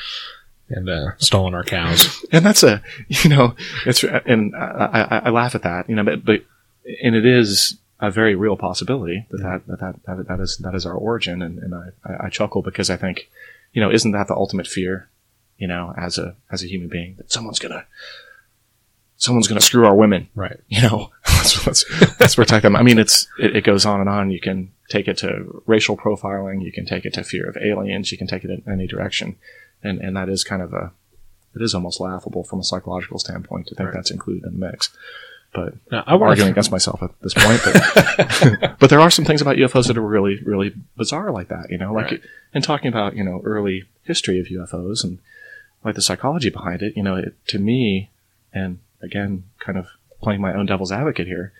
and 0.68 0.88
uh, 0.88 1.12
stolen 1.18 1.54
our 1.54 1.64
cows. 1.64 2.24
and 2.32 2.44
that's 2.44 2.62
a 2.62 2.82
you 3.08 3.30
know 3.30 3.54
it's 3.86 4.02
and 4.04 4.54
I, 4.56 5.06
I, 5.10 5.18
I 5.26 5.30
laugh 5.30 5.54
at 5.54 5.62
that 5.62 5.88
you 5.88 5.94
know 5.94 6.04
but, 6.04 6.24
but 6.24 6.44
and 7.02 7.14
it 7.14 7.26
is 7.26 7.78
a 8.00 8.10
very 8.10 8.34
real 8.34 8.56
possibility 8.56 9.26
that 9.30 9.42
that 9.42 9.66
that, 9.66 9.78
that, 9.78 10.16
that, 10.16 10.28
that 10.28 10.40
is 10.40 10.56
that 10.58 10.74
is 10.74 10.86
our 10.86 10.94
origin 10.94 11.42
and, 11.42 11.58
and 11.58 11.74
I, 11.74 11.88
I, 12.04 12.26
I 12.26 12.28
chuckle 12.30 12.62
because 12.62 12.90
I 12.90 12.96
think 12.96 13.28
you 13.72 13.80
know 13.80 13.90
isn't 13.90 14.12
that 14.12 14.28
the 14.28 14.34
ultimate 14.34 14.66
fear 14.66 15.08
you 15.58 15.68
know 15.68 15.94
as 15.96 16.18
a 16.18 16.34
as 16.50 16.62
a 16.62 16.68
human 16.68 16.88
being 16.88 17.14
that 17.16 17.30
someone's 17.30 17.58
gonna 17.58 17.86
someone's 19.22 19.46
gonna 19.48 19.60
screw 19.60 19.86
our 19.86 19.94
women 19.94 20.28
Right. 20.34 20.58
you 20.68 20.82
know 20.82 21.10
let's, 21.28 21.66
let's, 21.66 21.84
let's 22.20 22.34
protect 22.34 22.62
them 22.64 22.74
i 22.76 22.82
mean 22.82 22.98
it's 22.98 23.26
it, 23.38 23.56
it 23.56 23.64
goes 23.64 23.84
on 23.86 24.00
and 24.00 24.08
on 24.08 24.30
you 24.30 24.40
can 24.40 24.70
take 24.88 25.06
it 25.08 25.16
to 25.18 25.62
racial 25.66 25.96
profiling 25.96 26.62
you 26.62 26.72
can 26.72 26.84
take 26.86 27.04
it 27.06 27.14
to 27.14 27.22
fear 27.22 27.48
of 27.48 27.56
aliens 27.56 28.10
you 28.12 28.18
can 28.18 28.26
take 28.26 28.44
it 28.44 28.50
in 28.50 28.62
any 28.70 28.86
direction 28.86 29.36
and 29.82 30.00
and 30.00 30.16
that 30.16 30.28
is 30.28 30.42
kind 30.44 30.60
of 30.62 30.72
a 30.74 30.90
it 31.54 31.62
is 31.62 31.74
almost 31.74 32.00
laughable 32.00 32.42
from 32.44 32.58
a 32.60 32.64
psychological 32.64 33.18
standpoint 33.18 33.66
to 33.68 33.74
think 33.74 33.86
Right. 33.88 33.94
that's 33.94 34.10
included 34.10 34.44
in 34.44 34.58
the 34.58 34.66
mix 34.66 34.90
but 35.54 35.74
Now, 35.90 36.02
I'm 36.06 36.22
arguing 36.22 36.48
to. 36.48 36.52
against 36.56 36.72
myself 36.72 37.02
at 37.02 37.10
this 37.20 37.34
point 37.34 37.60
but 37.64 38.76
but 38.80 38.90
there 38.90 39.00
are 39.00 39.10
some 39.10 39.24
things 39.24 39.40
about 39.42 39.56
ufos 39.56 39.86
that 39.86 39.96
are 39.98 40.02
really 40.16 40.40
really 40.44 40.74
bizarre 40.96 41.30
like 41.30 41.48
that 41.48 41.70
you 41.70 41.78
know 41.78 41.92
like 41.92 42.10
Right. 42.10 42.22
and 42.54 42.64
talking 42.64 42.88
about 42.88 43.14
you 43.16 43.22
know 43.22 43.40
early 43.44 43.84
history 44.02 44.40
of 44.40 44.46
ufos 44.46 45.04
and 45.04 45.18
like 45.84 45.94
the 45.94 46.02
psychology 46.02 46.50
behind 46.50 46.80
it 46.82 46.96
you 46.96 47.02
know 47.02 47.16
it, 47.16 47.34
to 47.48 47.58
me 47.58 48.08
and 48.52 48.78
again 49.02 49.44
kind 49.58 49.78
of 49.78 49.86
playing 50.22 50.40
my 50.40 50.54
own 50.54 50.66
devil's 50.66 50.92
advocate 50.92 51.26
here 51.26 51.52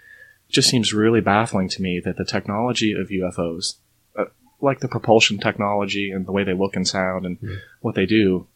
it 0.48 0.52
just 0.52 0.68
seems 0.68 0.92
really 0.92 1.20
baffling 1.20 1.68
to 1.68 1.82
me 1.82 2.00
that 2.00 2.16
the 2.16 2.24
technology 2.24 2.92
of 2.92 3.08
ufos 3.08 3.76
uh, 4.16 4.24
like 4.60 4.80
the 4.80 4.88
propulsion 4.88 5.38
technology 5.38 6.10
and 6.10 6.26
the 6.26 6.32
way 6.32 6.44
they 6.44 6.54
look 6.54 6.76
and 6.76 6.86
sound 6.86 7.26
and 7.26 7.40
Mhm. 7.40 7.58
what 7.80 7.94
they 7.94 8.06
do 8.06 8.46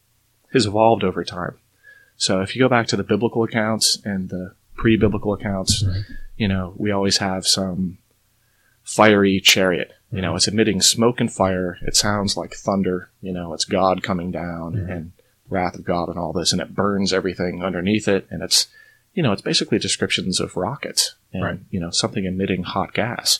has 0.52 0.66
evolved 0.66 1.02
over 1.04 1.24
time 1.24 1.56
so 2.16 2.40
if 2.40 2.54
you 2.54 2.60
go 2.60 2.68
back 2.68 2.86
to 2.88 2.96
the 2.96 3.04
biblical 3.04 3.42
accounts 3.44 3.98
and 4.04 4.28
the 4.30 4.54
pre-biblical 4.76 5.32
accounts 5.34 5.82
Right. 5.82 6.04
you 6.36 6.48
know 6.48 6.72
we 6.76 6.90
always 6.92 7.18
have 7.18 7.46
some 7.46 7.98
fiery 8.84 9.40
chariot 9.40 9.92
you 10.12 10.22
know 10.22 10.36
it's 10.36 10.46
emitting 10.46 10.80
smoke 10.80 11.20
and 11.20 11.32
fire 11.32 11.78
it 11.82 11.96
sounds 11.96 12.36
like 12.36 12.54
thunder 12.54 13.10
you 13.20 13.32
know 13.32 13.52
it's 13.52 13.64
god 13.64 14.02
coming 14.02 14.30
down 14.30 14.74
Mhm. 14.74 14.90
and 14.90 15.12
wrath 15.48 15.74
of 15.76 15.84
god 15.84 16.08
and 16.08 16.18
all 16.18 16.32
this 16.32 16.52
and 16.52 16.60
it 16.60 16.74
burns 16.74 17.12
everything 17.12 17.62
underneath 17.62 18.08
it 18.08 18.26
and 18.30 18.42
it's 18.42 18.66
you 19.14 19.22
know 19.22 19.32
it's 19.32 19.42
basically 19.42 19.78
descriptions 19.78 20.40
of 20.40 20.56
rockets 20.56 21.14
and 21.32 21.42
Right. 21.42 21.58
you 21.70 21.80
know 21.80 21.90
something 21.90 22.24
emitting 22.24 22.62
hot 22.64 22.92
gas. 22.94 23.38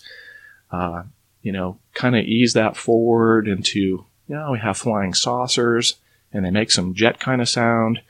Uh, 0.70 1.04
you 1.42 1.52
know 1.52 1.78
kind 1.94 2.16
of 2.16 2.24
ease 2.24 2.52
that 2.54 2.76
forward 2.76 3.46
into 3.46 4.04
you 4.26 4.34
know 4.34 4.50
we 4.52 4.58
have 4.58 4.76
flying 4.76 5.14
saucers 5.14 5.94
and 6.32 6.44
they 6.44 6.50
make 6.50 6.70
some 6.70 6.94
jet 6.94 7.20
kind 7.20 7.40
of 7.40 7.48
sound. 7.48 8.00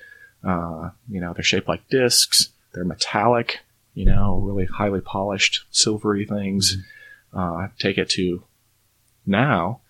Uh, 0.45 0.91
you 1.09 1.21
know 1.21 1.33
they're 1.33 1.43
shaped 1.43 1.69
like 1.69 1.89
discs. 1.89 2.51
They're 2.73 2.85
metallic 2.85 3.61
you 3.95 4.05
know 4.05 4.37
really 4.39 4.67
highly 4.67 5.01
polished 5.01 5.65
silvery 5.71 6.25
things. 6.25 6.77
Uh, 7.35 7.69
take 7.79 7.99
it 7.99 8.09
to 8.11 8.43
now 9.27 9.81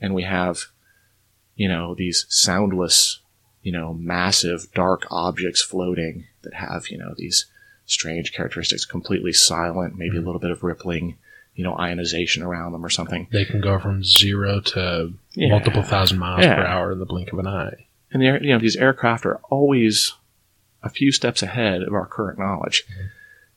and 0.00 0.14
we 0.14 0.22
have 0.22 0.66
you 1.56 1.68
know 1.68 1.94
these 1.94 2.24
soundless 2.28 3.20
you 3.66 3.72
know 3.72 3.88
massive 3.94 4.60
dark 4.74 5.00
objects 5.10 5.60
floating 5.62 6.24
that 6.42 6.54
have 6.54 6.82
you 6.90 6.98
know 6.98 7.12
these 7.16 7.46
strange 7.86 8.32
characteristics 8.32 8.84
completely 8.84 9.32
silent 9.32 9.96
maybe 10.02 10.16
a 10.16 10.20
little 10.26 10.40
bit 10.46 10.50
of 10.52 10.62
rippling 10.62 11.16
you 11.56 11.64
know 11.64 11.76
ionization 11.86 12.42
around 12.44 12.70
them 12.72 12.84
or 12.84 12.90
something 12.90 13.26
They 13.32 13.44
can 13.44 13.60
go 13.60 13.78
from 13.80 14.04
zero 14.04 14.60
to 14.72 15.12
Yeah. 15.34 15.48
multiple 15.50 15.82
thousand 15.82 16.18
miles 16.18 16.44
Yeah. 16.44 16.54
per 16.56 16.64
hour 16.74 16.92
in 16.92 16.98
the 17.00 17.06
blink 17.12 17.32
of 17.32 17.38
an 17.40 17.46
eye. 17.48 17.86
and 18.12 18.22
the, 18.22 18.26
you 18.46 18.52
know 18.52 18.58
these 18.66 18.76
aircraft 18.76 19.26
are 19.26 19.40
always 19.56 20.12
a 20.82 20.90
few 20.98 21.10
steps 21.10 21.42
ahead 21.42 21.82
of 21.82 21.92
our 21.92 22.06
current 22.06 22.38
knowledge. 22.38 22.84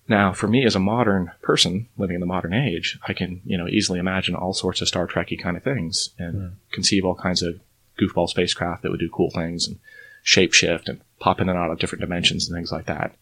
Now, 0.07 0.33
for 0.33 0.47
me 0.47 0.65
as 0.65 0.75
a 0.75 0.79
modern 0.79 1.31
person 1.43 1.87
living 1.95 2.15
in 2.15 2.19
the 2.21 2.25
modern 2.35 2.53
age, 2.67 2.97
I 3.07 3.13
can 3.13 3.41
you 3.45 3.57
know 3.59 3.67
easily 3.67 3.99
imagine 3.99 4.33
all 4.35 4.53
sorts 4.53 4.81
of 4.81 4.87
Star 4.87 5.05
Trekky 5.05 5.37
kind 5.39 5.55
of 5.55 5.63
things 5.63 6.09
and 6.17 6.33
Hmm. 6.35 6.47
conceive 6.71 7.05
all 7.05 7.13
kinds 7.27 7.41
of 7.43 7.59
goofball 7.99 8.27
spacecraft 8.29 8.81
that 8.81 8.89
would 8.91 8.99
do 9.05 9.09
cool 9.09 9.29
things 9.29 9.67
and 9.67 9.77
shapeshift 10.29 10.87
and 10.87 11.01
pop 11.19 11.39
in 11.39 11.49
and 11.49 11.57
out 11.57 11.71
of 11.71 11.79
different 11.79 12.01
dimensions 12.01 12.47
and 12.47 12.55
things 12.55 12.71
like 12.71 12.85
that. 12.85 13.15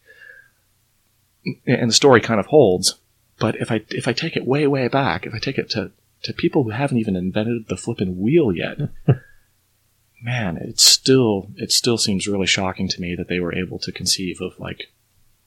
And 1.66 1.90
the 1.90 1.94
story 1.94 2.20
kind 2.20 2.40
of 2.40 2.46
holds, 2.46 2.96
but 3.38 3.56
if 3.56 3.70
I 3.70 3.82
if 3.90 4.06
I 4.06 4.12
take 4.12 4.36
it 4.36 4.46
way 4.46 4.66
way 4.66 4.88
back, 4.88 5.24
if 5.24 5.34
I 5.34 5.38
take 5.38 5.58
it 5.58 5.70
to 5.70 5.92
to 6.24 6.32
people 6.32 6.64
who 6.64 6.70
haven't 6.70 6.98
even 6.98 7.16
invented 7.16 7.68
the 7.68 7.76
flippin' 7.76 8.18
wheel 8.18 8.52
yet, 8.52 8.78
man, 10.22 10.56
it 10.56 10.80
still 10.80 11.50
it 11.56 11.72
still 11.72 11.96
seems 11.96 12.26
really 12.26 12.46
shocking 12.46 12.88
to 12.88 13.00
me 13.00 13.14
that 13.14 13.28
they 13.28 13.40
were 13.40 13.54
able 13.54 13.78
to 13.80 13.92
conceive 13.92 14.40
of 14.40 14.58
like, 14.58 14.90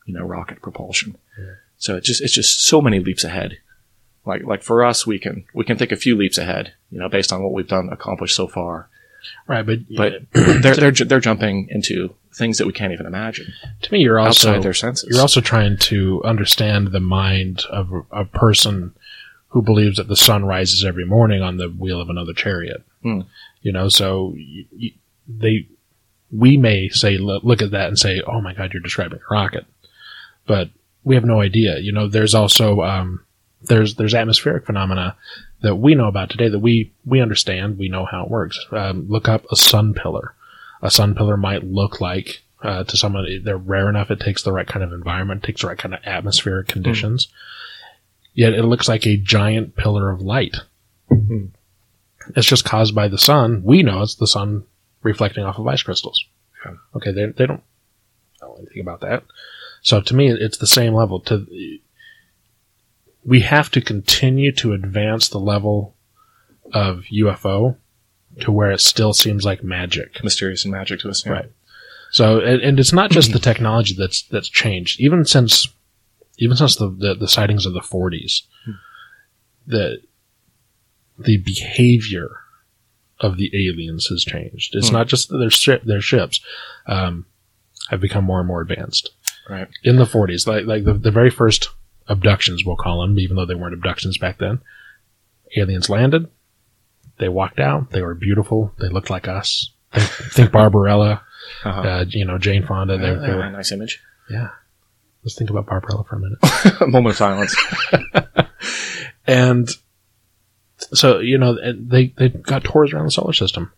you 0.06 0.14
know, 0.14 0.24
rocket 0.24 0.62
propulsion. 0.62 1.18
Yeah. 1.38 1.54
So 1.78 1.98
it 1.98 2.04
just 2.04 2.22
it's 2.22 2.34
just 2.34 2.64
so 2.64 2.82
many 2.82 3.00
leaps 3.00 3.24
ahead. 3.24 3.58
Like 4.26 4.44
like 4.44 4.64
for 4.64 4.84
us, 4.84 5.06
we 5.06 5.20
can 5.20 5.46
we 5.54 5.66
can 5.66 5.78
think 5.78 5.92
a 5.92 5.98
few 5.98 6.16
leaps 6.16 6.38
ahead, 6.38 6.74
you 6.90 7.00
know, 7.00 7.10
based 7.10 7.34
on 7.34 7.44
what 7.44 7.54
we've 7.54 7.68
done 7.68 7.90
accomplished 7.90 8.36
so 8.36 8.48
far. 8.48 8.90
Right, 9.48 9.66
but 9.66 9.80
But 9.96 10.14
they're 10.34 10.76
they're 10.76 10.92
they're 10.92 11.20
jumping 11.20 11.68
into 11.70 12.14
things 12.34 12.58
that 12.58 12.66
we 12.68 12.74
can't 12.74 12.94
even 12.94 13.06
imagine 13.06 13.46
to 13.82 13.92
me, 13.92 14.00
you're 14.00 14.18
also 14.18 14.50
outside 14.50 14.64
their 14.64 14.74
senses. 14.74 15.10
you're 15.12 15.20
also 15.22 15.42
trying 15.42 15.78
to 15.78 16.24
understand 16.24 16.88
the 16.92 17.00
mind 17.02 17.64
of 17.70 17.92
a- 18.12 18.24
person 18.26 18.94
who 19.50 19.62
believes 19.62 19.98
that 19.98 20.08
the 20.08 20.16
sun 20.16 20.46
rises 20.46 20.86
every 20.86 21.06
morning 21.06 21.42
on 21.42 21.58
the 21.58 21.68
wheel 21.68 22.00
of 22.00 22.10
another 22.10 22.32
chariot. 22.34 22.84
Hmm. 23.04 23.22
You 23.62 23.74
know, 23.74 23.90
so 23.90 24.34
y 24.36 24.66
y 24.72 24.94
they 25.28 25.68
we 26.32 26.56
may 26.58 26.88
say 26.90 27.18
look 27.18 27.44
look 27.44 27.62
at 27.62 27.72
that 27.72 27.90
and 27.90 28.00
say, 28.00 28.22
"Oh 28.26 28.40
my 28.42 28.54
God, 28.54 28.72
you're 28.74 28.82
describing 28.82 29.20
a 29.20 29.34
rocket," 29.34 29.66
but 30.48 30.70
we 31.04 31.16
have 31.16 31.26
no 31.26 31.42
idea. 31.42 31.80
You 31.80 31.92
know, 31.92 32.08
there's 32.08 32.34
also 32.34 32.82
um, 32.82 33.26
there's 33.64 33.96
there's 33.96 34.16
atmospheric 34.16 34.66
phenomena 34.66 35.18
that 35.62 35.76
we 35.76 35.96
know 35.96 36.08
about 36.08 36.30
today 36.30 36.50
that 36.50 36.60
we 36.60 36.92
we 37.06 37.22
understand. 37.22 37.78
We 37.78 37.90
know 37.90 38.06
how 38.06 38.24
it 38.24 38.30
works. 38.30 38.60
Um, 38.72 39.08
look 39.08 39.28
up 39.28 39.46
a 39.52 39.56
sun 39.56 39.94
pillar. 39.94 40.36
A 40.82 40.92
sun 40.92 41.16
pillar 41.16 41.38
might 41.38 41.64
look 41.64 42.02
like 42.02 42.42
uh, 42.64 42.84
to 42.84 42.98
someone 42.98 43.26
they're 43.44 43.58
rare 43.58 43.90
enough. 43.90 44.12
It 44.12 44.20
takes 44.20 44.44
the 44.44 44.52
right 44.52 44.68
kind 44.68 44.84
of 44.84 44.94
environment, 44.94 45.44
takes 45.44 45.62
the 45.62 45.68
right 45.68 45.78
kind 45.78 45.94
of 45.94 46.02
atmospheric 46.06 46.68
conditions. 46.68 47.28
Yet 48.34 48.54
it 48.54 48.64
looks 48.64 48.88
like 48.88 49.06
a 49.06 49.18
giant 49.18 49.76
pillar 49.76 50.10
of 50.10 50.22
light. 50.22 50.56
Hmm. 51.10 51.48
It's 52.36 52.48
just 52.48 52.66
caused 52.66 52.96
by 52.96 53.08
the 53.08 53.18
sun. 53.18 53.64
We 53.64 53.84
know 53.84 54.02
it's 54.02 54.16
the 54.16 54.28
sun 54.28 54.64
reflecting 55.04 55.44
off 55.44 55.58
of 55.58 55.68
ice 55.68 55.84
crystals. 55.84 56.24
Yeah. 56.66 56.76
Okay, 56.96 57.12
they 57.12 57.26
they 57.26 57.46
don't 57.46 57.64
know 58.42 58.56
anything 58.60 58.82
about 58.82 59.02
that. 59.02 59.24
So 59.82 60.02
to 60.02 60.16
me, 60.16 60.32
it's 60.32 60.58
the 60.58 60.68
same 60.68 60.94
level. 60.94 61.20
To 61.22 61.46
we 63.24 63.42
have 63.42 63.70
to 63.72 63.82
continue 63.82 64.52
to 64.54 64.74
advance 64.74 65.30
the 65.30 65.40
level 65.40 65.96
of 66.74 67.04
UFO 67.14 67.78
to 68.40 68.52
where 68.52 68.72
it 68.72 68.80
still 68.82 69.14
seems 69.14 69.44
like 69.46 69.64
magic. 69.64 70.24
mysterious 70.24 70.64
and 70.66 70.72
magic 70.72 71.00
to 71.02 71.10
us. 71.10 71.26
yeah. 71.26 71.32
Right. 71.34 71.52
So, 72.12 72.40
and, 72.40 72.62
and 72.62 72.80
it's 72.80 72.94
not 72.94 73.12
just 73.12 73.32
the 73.32 73.40
technology 73.40 73.96
that's 73.98 74.24
that's 74.24 74.50
changed. 74.50 75.00
Even 75.00 75.24
since, 75.26 75.68
even 76.38 76.58
since 76.58 76.76
the 76.76 76.90
the, 76.90 77.14
the 77.16 77.28
sightings 77.28 77.66
of 77.66 77.74
the 77.74 77.80
40s, 77.80 78.42
the 79.68 80.02
the 81.18 81.38
behavior 81.38 82.38
of 83.20 83.38
the 83.38 83.52
aliens 83.54 84.08
has 84.08 84.24
changed. 84.24 84.76
It's 84.76 84.88
Hmm. 84.90 84.94
not 84.96 85.08
just 85.08 85.30
their 85.30 85.50
ship, 85.52 85.84
their 85.84 86.02
ships 86.02 86.42
um, 86.88 87.26
have 87.90 88.02
become 88.02 88.24
more 88.26 88.40
and 88.40 88.48
more 88.48 88.62
advanced. 88.62 89.12
Right. 89.50 89.68
In 89.84 89.98
the 89.98 90.06
40s, 90.06 90.48
like 90.48 90.66
like 90.66 90.84
the, 90.86 90.94
the 90.94 91.12
very 91.12 91.30
first 91.30 91.70
abductions, 92.08 92.64
we'll 92.66 92.76
call 92.76 93.02
them, 93.02 93.18
even 93.20 93.36
though 93.36 93.46
they 93.46 93.56
weren't 93.56 93.74
abductions 93.74 94.18
back 94.18 94.38
then. 94.40 94.60
Aliens 95.58 95.90
landed. 95.90 96.30
They 97.18 97.30
walked 97.30 97.60
out. 97.60 97.92
They 97.92 98.02
were 98.02 98.16
beautiful. 98.16 98.74
They 98.80 98.88
looked 98.90 99.10
like 99.10 99.28
us. 99.28 99.72
Think, 99.94 100.10
think 100.34 100.52
Barbarella 100.54 101.22
Uh-huh. 101.64 101.82
uh, 101.82 102.06
you 102.08 102.26
know, 102.26 102.38
Jane 102.38 102.66
Fonda. 102.66 102.98
They, 102.98 103.08
Yeah, 103.08 103.14
they 103.16 103.34
were, 103.34 103.50
nice 103.52 103.72
image. 103.72 104.02
yeah. 104.30 104.50
Let's 105.24 105.36
think 105.38 105.50
about 105.52 105.68
Barbarella 105.68 106.04
for 106.06 106.16
a 106.16 106.20
minute. 106.20 106.40
a 106.82 106.88
moment 106.88 107.12
of 107.14 107.18
silence. 107.18 107.56
and 109.28 109.70
so 110.94 111.20
you 111.20 111.38
know 111.38 111.56
they 111.76 112.08
they 112.18 112.30
got 112.30 112.64
tours 112.64 112.92
around 112.94 113.06
the 113.06 113.12
solar 113.12 113.34
system. 113.34 113.72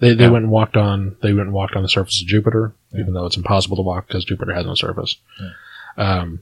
They 0.00 0.14
they 0.14 0.24
Yeah. 0.24 0.30
went 0.30 0.44
and 0.44 0.52
walked 0.52 0.76
on 0.76 1.16
they 1.22 1.32
went 1.32 1.46
and 1.46 1.52
walked 1.52 1.76
on 1.76 1.82
the 1.82 1.88
surface 1.88 2.22
of 2.22 2.28
Jupiter, 2.28 2.74
Yeah. 2.92 3.00
even 3.00 3.12
though 3.14 3.26
it's 3.26 3.36
impossible 3.36 3.76
to 3.76 3.82
walk 3.82 4.06
because 4.08 4.24
Jupiter 4.24 4.54
has 4.54 4.64
no 4.66 4.74
surface. 4.74 5.16
Yeah. 5.38 5.50
Um, 6.20 6.40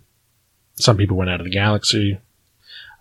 some 0.74 0.96
people 0.96 1.16
went 1.16 1.30
out 1.30 1.40
of 1.40 1.44
the 1.44 1.50
galaxy. 1.52 2.18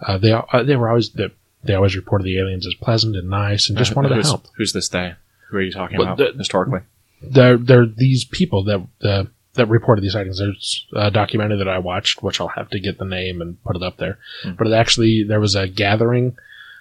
Uh, 0.05 0.17
they 0.17 0.31
uh, 0.31 0.63
they 0.63 0.75
were 0.75 0.89
always 0.89 1.11
they, 1.11 1.29
they 1.63 1.73
always 1.75 1.95
reported 1.95 2.23
the 2.25 2.37
aliens 2.39 2.65
as 2.67 2.73
pleasant 2.75 3.15
and 3.15 3.29
nice 3.29 3.69
and 3.69 3.77
just 3.77 3.91
Uh, 3.91 3.95
wanted 3.95 4.09
to 4.09 4.15
who's, 4.15 4.27
help. 4.27 4.47
Who's 4.57 4.73
this 4.73 4.89
they? 4.89 5.13
Who 5.49 5.57
are 5.57 5.61
you 5.61 5.71
talking 5.71 5.97
Well, 5.97 6.13
about 6.13 6.17
the- 6.17 6.37
historically? 6.37 6.81
There 7.21 7.57
there 7.57 7.81
are 7.81 7.85
these 7.85 8.25
people 8.25 8.63
that 8.63 8.87
uh, 9.03 9.25
that 9.53 9.67
reported 9.67 10.01
these 10.01 10.13
sightings. 10.13 10.39
There's 10.39 10.87
a 10.93 11.11
documentary 11.11 11.57
that 11.59 11.67
I 11.67 11.77
watched, 11.77 12.23
which 12.23 12.41
I'll 12.41 12.47
have 12.47 12.69
to 12.71 12.79
get 12.79 12.97
the 12.97 13.05
name 13.05 13.41
and 13.41 13.61
put 13.63 13.75
it 13.75 13.83
up 13.83 13.97
there. 13.97 14.17
Hmm. 14.43 14.53
But 14.57 14.67
it 14.67 14.73
actually, 14.73 15.23
there 15.23 15.39
was 15.39 15.53
a 15.55 15.67
gathering 15.67 16.35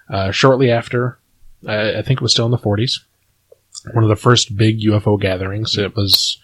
uh, 0.09 0.31
shortly 0.31 0.71
after. 0.71 1.19
I, 1.67 1.99
I 1.99 2.03
think 2.03 2.21
it 2.21 2.23
was 2.23 2.33
still 2.33 2.47
in 2.47 2.53
the 2.53 2.59
40s. 2.59 3.01
One 3.93 4.03
of 4.05 4.09
the 4.09 4.17
first 4.17 4.57
big 4.57 4.81
UFO 4.81 5.21
gatherings. 5.21 5.77
It 5.77 5.95
was 5.95 6.39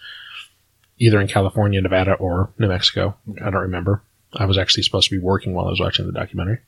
either 0.99 1.19
in 1.19 1.27
California, 1.27 1.81
Nevada, 1.81 2.13
or 2.13 2.49
New 2.59 2.67
Mexico. 2.67 3.15
I 3.41 3.49
don't 3.49 3.61
remember. 3.61 4.01
I 4.37 4.45
was 4.45 4.57
actually 4.57 4.83
supposed 4.83 5.09
to 5.09 5.15
be 5.15 5.21
working 5.21 5.53
while 5.53 5.65
I 5.67 5.69
was 5.71 5.79
watching 5.81 6.05
the 6.05 6.13
documentary. 6.13 6.59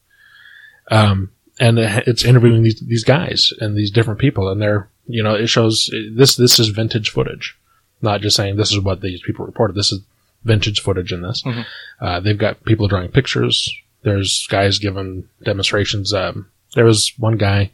Um, 0.91 1.31
and 1.59 1.77
it's 1.79 2.23
interviewing 2.25 2.63
these 2.63 2.79
these 2.79 3.03
guys 3.03 3.51
and 3.59 3.75
these 3.77 3.91
different 3.91 4.19
people, 4.19 4.49
and 4.49 4.61
they're 4.61 4.89
you 5.07 5.21
know 5.23 5.35
it 5.35 5.47
shows 5.47 5.89
this 6.13 6.35
this 6.35 6.59
is 6.59 6.69
vintage 6.69 7.09
footage, 7.09 7.57
not 8.01 8.21
just 8.21 8.35
saying 8.35 8.55
this 8.55 8.71
is 8.71 8.79
what 8.79 9.01
these 9.01 9.21
people 9.21 9.45
reported. 9.45 9.75
This 9.75 9.91
is 9.91 10.01
vintage 10.45 10.79
footage 10.81 11.11
in 11.11 11.21
this. 11.21 11.43
Mhm. 11.43 11.65
Uh, 11.99 12.19
they've 12.21 12.37
got 12.37 12.63
people 12.63 12.87
drawing 12.87 13.09
pictures. 13.11 13.69
There's 14.03 14.47
guys 14.49 14.79
giving 14.79 15.25
demonstrations. 15.43 16.13
Um, 16.13 16.47
there 16.75 16.85
was 16.85 17.11
one 17.17 17.37
guy 17.37 17.71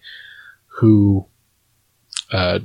who 0.79 1.25
uh, 2.31 2.59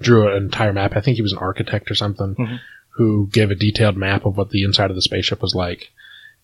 drew 0.00 0.28
an 0.28 0.42
entire 0.44 0.72
map. 0.74 0.94
I 0.94 1.00
think 1.00 1.16
he 1.16 1.22
was 1.22 1.32
an 1.32 1.38
architect 1.38 1.90
or 1.90 1.94
something, 1.94 2.34
Mhm. 2.34 2.60
who 2.90 3.28
gave 3.32 3.50
a 3.50 3.54
detailed 3.54 3.96
map 3.96 4.26
of 4.26 4.36
what 4.36 4.50
the 4.50 4.62
inside 4.64 4.90
of 4.90 4.96
the 4.96 5.02
spaceship 5.02 5.40
was 5.40 5.54
like, 5.54 5.90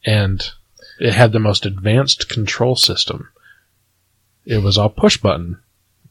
and 0.05 0.43
it 1.01 1.13
had 1.15 1.33
the 1.33 1.39
most 1.41 1.67
advanced 1.67 2.29
control 2.29 2.77
system. 2.77 3.29
It 4.47 4.59
was 4.63 4.77
all 4.79 4.89
push 4.91 5.17
button, 5.17 5.59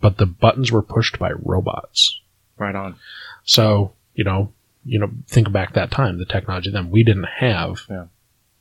but 0.01 0.17
the 0.17 0.25
buttons 0.25 0.71
were 0.71 0.81
pushed 0.81 1.19
by 1.19 1.31
robots. 1.31 2.19
Right 2.57 2.75
on. 2.75 2.95
So, 3.45 3.93
you 4.15 4.23
know, 4.23 4.51
you 4.85 4.99
know, 4.99 5.09
think 5.27 5.51
back 5.51 5.73
that 5.73 5.91
time, 5.91 6.17
the 6.17 6.25
technology 6.25 6.69
then 6.71 6.89
we 6.89 7.03
didn't 7.03 7.27
have 7.37 7.81
Yeah. 7.89 8.05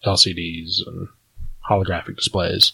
LCDs 0.05 0.87
and 0.87 1.09
holographic 1.68 2.16
displays. 2.16 2.72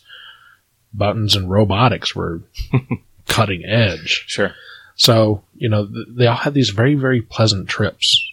Buttons 0.93 1.37
and 1.37 1.51
robotics 1.51 2.15
were 2.15 2.43
cutting 3.27 3.65
edge. 3.65 4.25
Sure. 4.27 4.53
So, 4.97 5.45
you 5.55 5.69
know, 5.69 5.87
th- 5.87 6.07
they 6.11 6.27
all 6.27 6.37
had 6.37 6.55
these 6.55 6.71
very, 6.71 6.95
very 6.95 7.21
pleasant 7.23 7.69
trips 7.69 8.28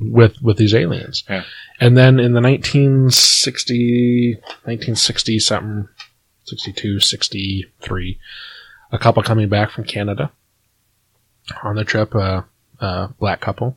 with, 0.00 0.40
with 0.42 0.56
these 0.56 0.74
aliens. 0.74 1.24
Yeah. 1.28 1.44
And 1.80 1.96
then 1.96 2.18
in 2.20 2.32
the 2.32 2.40
1960, 2.40 4.34
1960 4.34 5.38
something, 5.38 5.88
62, 6.44 7.00
63, 7.00 8.18
a 8.92 8.98
couple 8.98 9.22
coming 9.22 9.48
back 9.48 9.70
from 9.70 9.84
Canada 9.84 10.32
on 11.62 11.76
the 11.76 11.84
trip, 11.84 12.14
uh, 12.14 12.42
uh, 12.80 13.08
black 13.18 13.40
couple, 13.40 13.76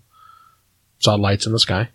saw 0.99 1.15
lights 1.15 1.45
in 1.45 1.51
the 1.51 1.59
sky, 1.59 1.89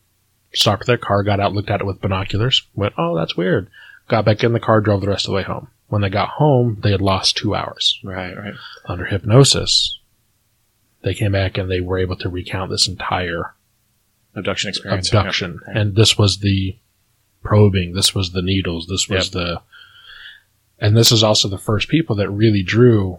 stopped 0.53 0.87
their 0.87 0.99
car, 0.99 1.23
got 1.23 1.41
out, 1.41 1.53
looked 1.53 1.71
at 1.71 1.81
it 1.81 1.87
with 1.87 2.01
binoculars, 2.01 2.67
went, 2.75 2.95
oh, 2.99 3.17
that's 3.17 3.37
weird. 3.37 3.69
Got 4.09 4.25
back 4.25 4.43
in 4.45 4.53
the 4.53 4.61
car, 4.61 4.81
drove 4.81 5.01
the 5.01 5.09
rest 5.09 5.27
of 5.27 5.31
the 5.31 5.37
way 5.37 5.43
home. 5.43 5.69
When 5.89 6.03
they 6.03 6.11
got 6.11 6.29
home, 6.31 6.79
they 6.83 6.91
had 6.91 7.01
lost 7.01 7.37
two 7.37 7.55
hours 7.55 7.99
Right. 8.05 8.37
Right. 8.37 8.55
under 8.87 9.07
hypnosis, 9.07 9.99
they 11.03 11.15
came 11.15 11.33
back 11.33 11.57
and 11.57 11.71
they 11.71 11.81
were 11.81 11.99
able 11.99 12.17
to 12.17 12.29
recount 12.29 12.71
this 12.71 12.89
entire 12.89 13.55
Abduction 14.39 14.69
experience. 14.71 15.09
abduction. 15.13 15.61
Yeah. 15.69 15.81
And 15.81 15.97
this 15.97 16.17
was 16.17 16.39
the 16.39 16.77
probing, 17.43 17.95
this 17.95 18.15
was 18.15 18.33
the 18.33 18.43
needles, 18.43 18.87
this 18.87 19.09
was 19.09 19.27
Yep. 19.27 19.33
the. 19.33 19.63
And 20.81 20.97
this 20.97 21.11
is 21.11 21.25
also 21.25 21.49
the 21.49 21.59
first 21.59 21.89
people 21.89 22.15
that 22.17 22.31
really 22.31 22.63
drew 22.63 23.19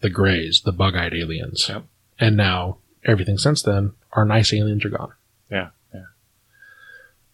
the 0.00 0.10
grays, 0.10 0.62
the 0.64 0.72
bug 0.72 0.96
eyed 0.96 1.14
aliens. 1.14 1.66
Yep. 1.68 1.84
And 2.18 2.36
now, 2.36 2.78
everything 3.04 3.38
since 3.38 3.62
then, 3.62 3.92
our 4.12 4.24
nice 4.24 4.52
aliens 4.52 4.84
are 4.84 4.90
gone. 4.90 5.12
Yeah. 5.50 5.68
Yeah. 5.94 6.06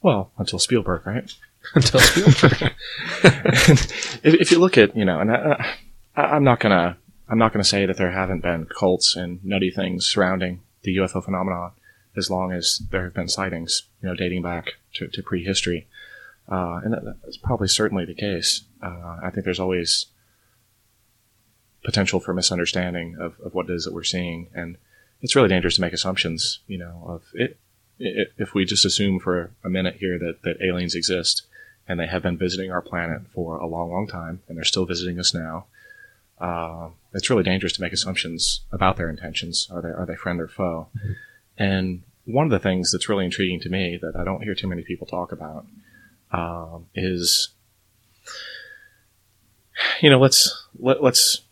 Well, 0.03 0.33
until 0.37 0.59
Spielberg, 0.59 1.07
right? 1.07 1.33
Until 1.75 2.01
Spielberg. 2.01 2.75
if, 3.23 4.25
if 4.25 4.51
you 4.51 4.59
look 4.59 4.77
at, 4.77 4.97
you 4.97 5.05
know, 5.05 5.21
and 5.21 5.31
I, 5.31 5.77
I, 6.17 6.23
I'm 6.23 6.43
not 6.45 6.59
gonna, 6.59 6.97
I'm 7.29 7.39
not 7.39 7.53
gonna 7.53 7.63
say 7.65 7.87
that 7.87 7.97
there 7.97 8.11
haven't 8.11 8.43
been 8.43 8.67
cults 8.67 9.15
and 9.15 9.43
nutty 9.45 9.71
things 9.71 10.07
surrounding 10.07 10.61
the 10.83 10.97
UFO 10.97 11.25
phenomenon, 11.25 11.71
as 12.17 12.31
long 12.31 12.53
as 12.53 12.79
there 12.91 13.05
have 13.05 13.15
been 13.15 13.29
sightings, 13.29 13.83
you 14.03 14.09
know, 14.09 14.15
dating 14.15 14.43
back 14.43 14.73
to, 14.95 15.09
to 15.09 15.23
prehistory, 15.23 15.87
uh, 16.51 16.81
and 16.85 16.93
that, 16.93 17.05
that's 17.25 17.37
probably 17.39 17.69
certainly 17.69 18.05
the 18.05 18.15
case. 18.15 18.63
Uh, 18.83 19.19
I 19.23 19.31
think 19.31 19.45
there's 19.45 19.61
always 19.61 20.07
potential 21.85 22.21
for 22.21 22.33
misunderstanding 22.33 23.17
of, 23.19 23.35
of 23.45 23.55
what 23.55 23.69
it 23.69 23.73
is 23.75 23.85
that 23.85 23.95
we're 23.95 24.03
seeing, 24.05 24.49
and 24.55 24.77
it's 25.21 25.35
really 25.37 25.49
dangerous 25.49 25.77
to 25.77 25.81
make 25.81 25.93
assumptions, 25.93 26.61
you 26.67 26.79
know, 26.79 27.03
of 27.07 27.23
it. 27.35 27.57
i- 28.01 28.27
If 28.39 28.55
we 28.55 28.65
just 28.65 28.85
assume 28.85 29.19
for 29.21 29.51
a 29.65 29.71
minute 29.71 29.97
here 29.97 30.19
that, 30.19 30.43
that 30.43 30.61
aliens 30.63 30.95
exist, 30.95 31.43
and 31.89 31.99
they 31.99 32.07
have 32.07 32.23
been 32.23 32.37
visiting 32.39 32.71
our 32.71 32.83
planet 32.83 33.23
for 33.35 33.57
a 33.57 33.67
long, 33.67 33.91
long 33.91 34.07
time, 34.07 34.41
and 34.49 34.57
they're 34.57 34.65
still 34.65 34.87
visiting 34.87 35.19
us 35.19 35.35
now. 35.35 35.67
Uh, 36.41 36.91
it's 37.13 37.29
really 37.31 37.43
dangerous 37.43 37.73
to 37.75 37.81
make 37.81 37.93
assumptions 37.93 38.61
about 38.71 38.97
their 38.97 39.11
intentions. 39.11 39.69
Are 39.71 39.83
they 39.83 39.89
are 39.91 40.07
they 40.07 40.17
friend 40.17 40.41
or 40.41 40.49
foe? 40.49 40.89
And 41.59 42.03
one 42.25 42.47
of 42.47 42.51
the 42.51 42.59
things 42.59 42.93
that's 42.93 43.09
really 43.09 43.25
intriguing 43.25 43.61
to 43.61 43.69
me 43.69 43.99
that 44.01 44.17
I 44.17 44.25
don't 44.25 44.43
hear 44.43 44.55
too 44.55 44.69
many 44.69 44.83
people 44.83 45.07
talk 45.07 45.33
about 45.33 45.67
um, 46.33 46.87
is, 46.95 47.51
you 50.01 50.11
know, 50.11 50.19
let's 50.19 50.67
let, 50.79 51.03
let's 51.03 51.43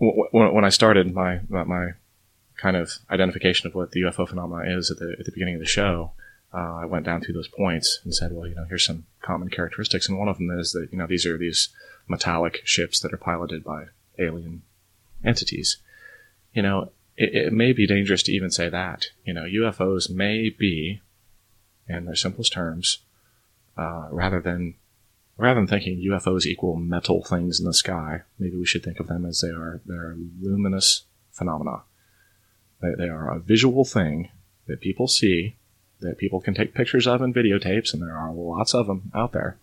w- 0.00 0.26
w- 0.32 0.52
when 0.52 0.64
I 0.64 0.70
started 0.70 1.14
my- 1.14 1.40
my 1.48 1.92
kind 2.56 2.76
of 2.76 2.92
identification 3.10 3.66
of 3.66 3.74
what 3.74 3.92
the 3.92 4.00
UFO 4.02 4.28
phenomena 4.28 4.76
is 4.76 4.90
at 4.90 4.98
the 4.98 5.16
at 5.18 5.24
the 5.24 5.32
beginning 5.32 5.54
of 5.54 5.60
the 5.60 5.66
show, 5.66 6.12
uh, 6.52 6.76
I 6.76 6.84
went 6.84 7.06
down 7.06 7.20
through 7.20 7.34
those 7.34 7.48
points 7.48 8.00
and 8.04 8.14
said, 8.14 8.32
well, 8.32 8.46
you 8.46 8.54
know, 8.54 8.64
here's 8.68 8.84
some 8.84 9.06
common 9.22 9.48
characteristics, 9.48 10.08
and 10.08 10.18
one 10.18 10.28
of 10.28 10.38
them 10.38 10.50
is 10.50 10.72
that 10.72 10.88
you 10.92 10.98
know 10.98 11.06
these 11.06 11.24
are 11.26 11.38
these 11.38 11.68
metallic 12.08 12.60
ships 12.64 13.00
that 13.00 13.12
are 13.12 13.18
piloted 13.18 13.64
by 13.64 13.86
alien 14.18 14.62
entities. 15.24 15.78
You 16.52 16.62
know, 16.62 16.90
it, 17.20 17.34
it 17.46 17.52
may 17.52 17.72
be 17.72 17.86
dangerous 17.86 18.22
to 18.24 18.32
even 18.32 18.50
say 18.50 18.68
that. 18.68 19.06
You 19.24 19.34
know, 19.34 19.44
UFOs 19.44 20.10
may 20.10 20.48
be, 20.48 21.00
in 21.88 22.04
their 22.06 22.14
simplest 22.16 22.52
terms, 22.52 22.98
uh, 23.76 24.08
rather 24.10 24.40
than 24.40 24.74
rather 25.36 25.58
than 25.60 25.66
thinking 25.66 26.04
UFOs 26.10 26.44
equal 26.44 26.76
metal 26.76 27.24
things 27.24 27.58
in 27.60 27.64
the 27.66 27.72
sky, 27.72 28.22
maybe 28.38 28.56
we 28.58 28.66
should 28.66 28.82
think 28.84 29.00
of 29.00 29.06
them 29.06 29.24
as 29.24 29.40
they 29.40 29.48
are 29.48 29.80
they 29.86 29.94
are 29.94 30.16
luminous 30.40 31.04
phenomena. 31.32 31.82
They, 32.82 32.94
they 32.98 33.08
are 33.08 33.30
a 33.34 33.38
visual 33.40 33.84
thing 33.84 34.30
that 34.66 34.80
people 34.80 35.08
see 35.08 35.56
that 36.00 36.16
people 36.18 36.40
can 36.40 36.54
take 36.54 36.74
pictures 36.74 37.06
of 37.06 37.20
and 37.22 37.34
videotapes, 37.34 37.92
and 37.92 38.02
there 38.02 38.16
are 38.16 38.32
lots 38.32 38.74
of 38.74 38.86
them 38.86 39.10
out 39.14 39.32
there. 39.32 39.58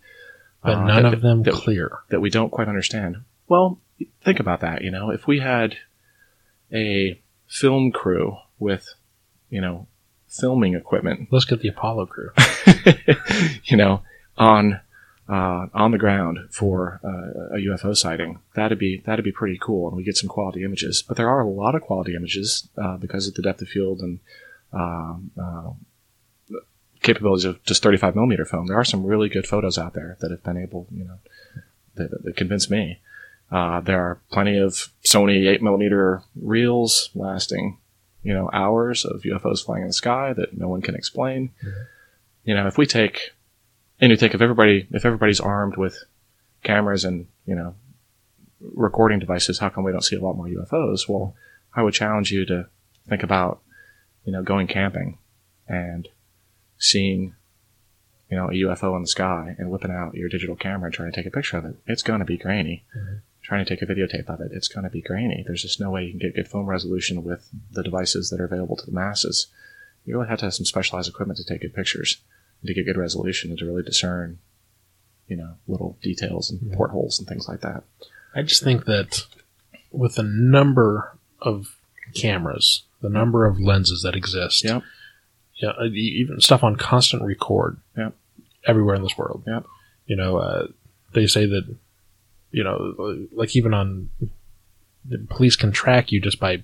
but 0.62 0.74
uh, 0.74 0.84
none 0.84 1.02
that- 1.04 1.14
of 1.14 1.20
them 1.22 1.42
that- 1.42 1.54
clear. 1.54 1.98
that 2.10 2.20
we 2.20 2.30
don't 2.30 2.50
quite 2.50 2.68
understand. 2.68 3.16
Well, 3.48 3.78
think 4.24 4.38
about 4.40 4.60
that. 4.60 4.82
You 4.82 4.90
know, 4.90 5.10
if 5.10 5.26
we 5.26 5.38
had 5.40 5.76
a 6.72 7.18
film 7.48 7.90
crew 7.90 8.36
with, 8.58 8.94
you 9.50 9.60
know, 9.60 9.86
filming 10.28 10.74
equipment, 10.74 11.28
Let's 11.30 11.44
get 11.44 11.60
the 11.60 11.68
Apollo 11.68 12.06
crew. 12.06 12.30
you 13.64 13.76
know, 13.76 14.02
on 14.36 14.80
uh, 15.28 15.66
on 15.74 15.90
the 15.90 15.98
ground 15.98 16.38
for 16.50 17.00
uh, 17.04 17.56
a 17.56 17.58
UFO 17.58 17.94
sighting, 17.94 18.38
that'd 18.54 18.78
be 18.78 19.02
that'd 19.04 19.24
be 19.24 19.32
pretty 19.32 19.58
cool, 19.60 19.88
and 19.88 19.96
we 19.96 20.04
get 20.04 20.16
some 20.16 20.28
quality 20.28 20.64
images. 20.64 21.02
But 21.02 21.16
there 21.16 21.28
are 21.28 21.40
a 21.40 21.48
lot 21.48 21.74
of 21.74 21.82
quality 21.82 22.14
images 22.14 22.68
uh, 22.78 22.96
because 22.96 23.26
of 23.26 23.34
the 23.34 23.42
depth 23.42 23.60
of 23.60 23.68
field 23.68 24.00
and 24.00 24.20
um, 24.72 25.30
uh, 25.40 25.70
capabilities 27.02 27.44
of 27.44 27.62
just 27.64 27.82
35 27.82 28.14
millimeter 28.14 28.44
film. 28.44 28.66
There 28.66 28.78
are 28.78 28.84
some 28.84 29.04
really 29.04 29.28
good 29.28 29.46
photos 29.46 29.78
out 29.78 29.94
there 29.94 30.16
that 30.20 30.30
have 30.30 30.42
been 30.42 30.56
able, 30.56 30.86
you 30.90 31.04
know, 31.04 31.18
that, 31.96 32.22
that 32.24 32.36
convince 32.36 32.70
me. 32.70 33.00
Uh, 33.50 33.80
there 33.80 34.00
are 34.00 34.20
plenty 34.30 34.58
of 34.58 34.88
Sony 35.04 35.48
8 35.48 35.62
millimeter 35.62 36.22
reels 36.36 37.10
lasting, 37.14 37.78
you 38.22 38.34
know, 38.34 38.50
hours 38.52 39.04
of 39.04 39.22
UFOs 39.22 39.64
flying 39.64 39.82
in 39.82 39.88
the 39.88 39.92
sky 39.94 40.32
that 40.34 40.56
no 40.56 40.68
one 40.68 40.82
can 40.82 40.94
explain. 40.94 41.50
You 42.44 42.54
know, 42.54 42.66
if 42.66 42.76
we 42.76 42.86
take, 42.86 43.30
and 44.00 44.10
you 44.10 44.16
think 44.16 44.34
if 44.34 44.42
everybody, 44.42 44.86
if 44.90 45.04
everybody's 45.04 45.40
armed 45.40 45.76
with 45.76 46.04
cameras 46.62 47.04
and, 47.04 47.26
you 47.46 47.54
know, 47.54 47.74
recording 48.74 49.18
devices, 49.18 49.58
how 49.58 49.68
come 49.70 49.84
we 49.84 49.92
don't 49.92 50.04
see 50.04 50.16
a 50.16 50.20
lot 50.20 50.36
more 50.36 50.46
UFOs? 50.48 51.08
Well, 51.08 51.34
I 51.74 51.82
would 51.82 51.94
challenge 51.94 52.30
you 52.30 52.44
to 52.46 52.66
think 53.08 53.22
about, 53.22 53.60
you 54.24 54.32
know, 54.32 54.42
going 54.42 54.66
camping 54.66 55.18
and 55.66 56.08
seeing 56.78 57.34
you 58.30 58.36
know, 58.36 58.48
a 58.48 58.52
UFO 58.52 58.94
in 58.94 59.00
the 59.02 59.08
sky 59.08 59.56
and 59.58 59.70
whipping 59.70 59.90
out 59.90 60.14
your 60.14 60.28
digital 60.28 60.54
camera 60.54 60.86
and 60.88 60.94
trying 60.94 61.10
to 61.10 61.16
take 61.16 61.24
a 61.24 61.30
picture 61.30 61.56
of 61.56 61.64
it, 61.64 61.76
it's 61.86 62.02
going 62.02 62.18
to 62.18 62.26
be 62.26 62.36
grainy. 62.36 62.84
Mhm. 62.94 63.20
Trying 63.48 63.64
to 63.64 63.76
take 63.76 63.80
a 63.82 63.90
videotape 63.90 64.28
of 64.28 64.42
it, 64.42 64.50
it's 64.52 64.68
going 64.68 64.84
to 64.84 64.90
be 64.90 65.00
grainy. 65.00 65.42
There's 65.46 65.62
just 65.62 65.80
no 65.80 65.90
way 65.90 66.04
you 66.04 66.10
can 66.10 66.18
get 66.18 66.34
good 66.36 66.48
film 66.48 66.66
resolution 66.66 67.24
with 67.24 67.48
the 67.72 67.82
devices 67.82 68.28
that 68.28 68.40
are 68.40 68.44
available 68.44 68.76
to 68.76 68.84
the 68.84 68.92
masses. 68.92 69.46
You 70.04 70.14
really 70.16 70.28
have 70.28 70.40
to 70.40 70.44
have 70.44 70.54
some 70.54 70.66
specialized 70.66 71.08
equipment 71.08 71.38
to 71.38 71.44
take 71.44 71.62
good 71.62 71.74
pictures 71.74 72.18
and 72.60 72.68
to 72.68 72.74
get 72.74 72.84
good 72.84 72.98
resolution 72.98 73.48
and 73.48 73.58
to 73.58 73.64
really 73.64 73.82
discern, 73.82 74.38
you 75.28 75.36
know, 75.36 75.54
little 75.66 75.96
details 76.02 76.50
and 76.50 76.60
Yeah. 76.60 76.76
portholes 76.76 77.18
and 77.18 77.26
things 77.26 77.48
like 77.48 77.62
that. 77.62 77.84
I 78.34 78.42
just 78.42 78.62
think 78.62 78.84
that 78.84 79.24
with 79.90 80.16
the 80.16 80.22
number 80.24 81.16
of 81.40 81.74
cameras, 82.14 82.82
the 83.00 83.08
number 83.08 83.46
of 83.46 83.58
lenses 83.58 84.02
that 84.02 84.14
exist, 84.14 84.62
Yep. 84.62 84.82
yeah, 85.56 85.70
uh, 85.70 85.84
e- 85.86 86.18
even 86.20 86.38
stuff 86.42 86.62
on 86.62 86.76
constant 86.76 87.22
record, 87.22 87.78
Yep. 87.96 88.14
everywhere 88.66 88.94
in 88.96 89.02
this 89.02 89.16
world. 89.16 89.42
Yep. 89.46 89.64
You 90.06 90.16
know, 90.16 90.36
uh, 90.36 90.66
they 91.14 91.26
say 91.26 91.46
that, 91.46 91.74
you 92.50 92.64
know, 92.64 93.26
like 93.32 93.54
even 93.56 93.74
on 93.74 94.10
the 95.04 95.18
police 95.30 95.56
can 95.56 95.72
track 95.72 96.12
you 96.12 96.20
just 96.20 96.38
by 96.40 96.62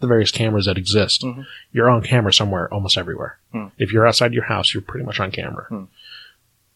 the 0.00 0.06
various 0.06 0.30
cameras 0.30 0.66
that 0.66 0.78
exist. 0.78 1.22
Mhm. 1.22 1.44
You're 1.72 1.90
on 1.90 2.02
camera 2.02 2.32
somewhere, 2.32 2.72
almost 2.72 2.96
everywhere. 2.96 3.38
Hmm. 3.52 3.66
If 3.78 3.92
you're 3.92 4.06
outside 4.06 4.32
your 4.32 4.44
house, 4.44 4.72
you're 4.72 4.80
pretty 4.82 5.04
much 5.04 5.20
on 5.20 5.30
camera. 5.30 5.66
Hmm. 5.68 5.84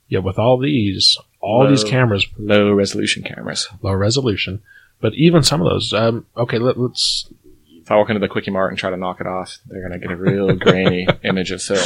Yeah, 0.08 0.18
with 0.18 0.38
all 0.38 0.58
these, 0.58 1.16
all 1.40 1.66
these 1.66 1.82
cameras 1.84 2.26
Low 2.38 2.72
resolution 2.72 3.22
cameras. 3.22 3.68
low 3.82 3.94
resolution. 3.94 4.62
But 5.00 5.14
even 5.14 5.42
some 5.42 5.60
of 5.62 5.68
those, 5.70 5.92
um, 5.94 6.26
okay, 6.36 6.58
let, 6.58 6.76
us 6.76 7.26
If 7.80 7.90
I 7.90 7.96
walk 7.96 8.10
into 8.10 8.20
the 8.20 8.28
Quickie 8.28 8.50
Mart 8.50 8.70
and 8.70 8.78
try 8.78 8.90
to 8.90 8.96
knock 8.96 9.20
it 9.20 9.26
off, 9.26 9.58
they're 9.66 9.86
going 9.86 9.98
to 9.98 10.06
get 10.06 10.12
a 10.12 10.16
real 10.20 10.54
grainy 10.56 11.06
image 11.22 11.50
of 11.50 11.62
Phil. 11.62 11.82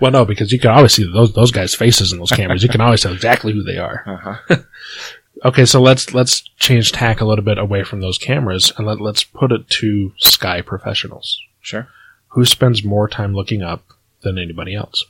Well, 0.00 0.12
no, 0.12 0.24
because 0.24 0.52
you 0.52 0.60
can 0.60 0.70
always 0.70 0.92
see 0.92 1.02
those 1.12 1.32
those 1.32 1.50
guys' 1.50 1.74
faces 1.74 2.12
in 2.12 2.18
those 2.20 2.30
cameras. 2.30 2.62
You 2.62 2.68
can 2.68 2.80
always 2.80 3.00
tell 3.00 3.12
exactly 3.12 3.52
who 3.52 3.64
they 3.64 3.78
are. 3.78 4.04
Uh-huh. 4.06 4.56
Okay, 5.44 5.64
so 5.64 5.80
let's 5.80 6.14
let's 6.14 6.40
change 6.58 6.90
tack 6.92 7.20
a 7.20 7.24
little 7.24 7.44
bit 7.44 7.58
away 7.58 7.84
from 7.84 8.00
those 8.00 8.18
cameras 8.18 8.72
and 8.76 8.86
let, 8.86 9.00
let's 9.00 9.22
put 9.24 9.52
it 9.52 9.68
to 9.70 10.12
sky 10.18 10.62
professionals. 10.62 11.40
Sure. 11.60 11.88
Who 12.28 12.44
spends 12.44 12.84
more 12.84 13.08
time 13.08 13.34
looking 13.34 13.62
up 13.62 13.84
than 14.22 14.38
anybody 14.38 14.74
else? 14.74 15.04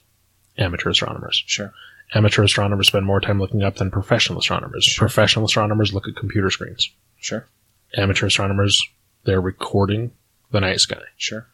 Amateur 0.59 0.91
astronomers. 0.91 1.43
Sure. 1.47 1.73
Amateur 2.15 2.43
astronomers 2.43 2.89
spend 2.89 3.07
more 3.07 3.21
time 3.21 3.39
looking 3.39 3.63
up 3.63 3.77
than 3.77 3.91
professional 3.91 4.39
astronomers. 4.39 4.95
Professional 4.97 5.47
astronomers 5.47 5.93
look 5.93 6.09
at 6.09 6.17
computer 6.17 6.51
screens. 6.51 6.91
Sure. 7.19 7.47
Amateur 7.97 8.27
astronomers, 8.27 8.83
they're 9.25 9.41
recording 9.41 10.11
the 10.51 10.61
night 10.61 10.81
sky. 10.81 11.03
Sure. 11.17 11.47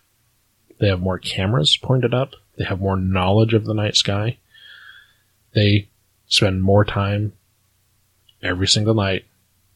They 0.79 0.89
have 0.89 1.01
more 1.01 1.19
cameras 1.19 1.77
pointed 1.77 2.15
up. 2.15 2.35
They 2.57 2.65
have 2.65 2.81
more 2.81 2.97
knowledge 2.97 3.55
of 3.55 3.65
the 3.65 3.75
night 3.75 3.97
sky. 3.97 4.39
They 5.55 5.89
spend 6.27 6.63
more 6.63 6.85
time 6.85 7.33
every 8.45 8.69
single 8.69 8.95
night 8.95 9.25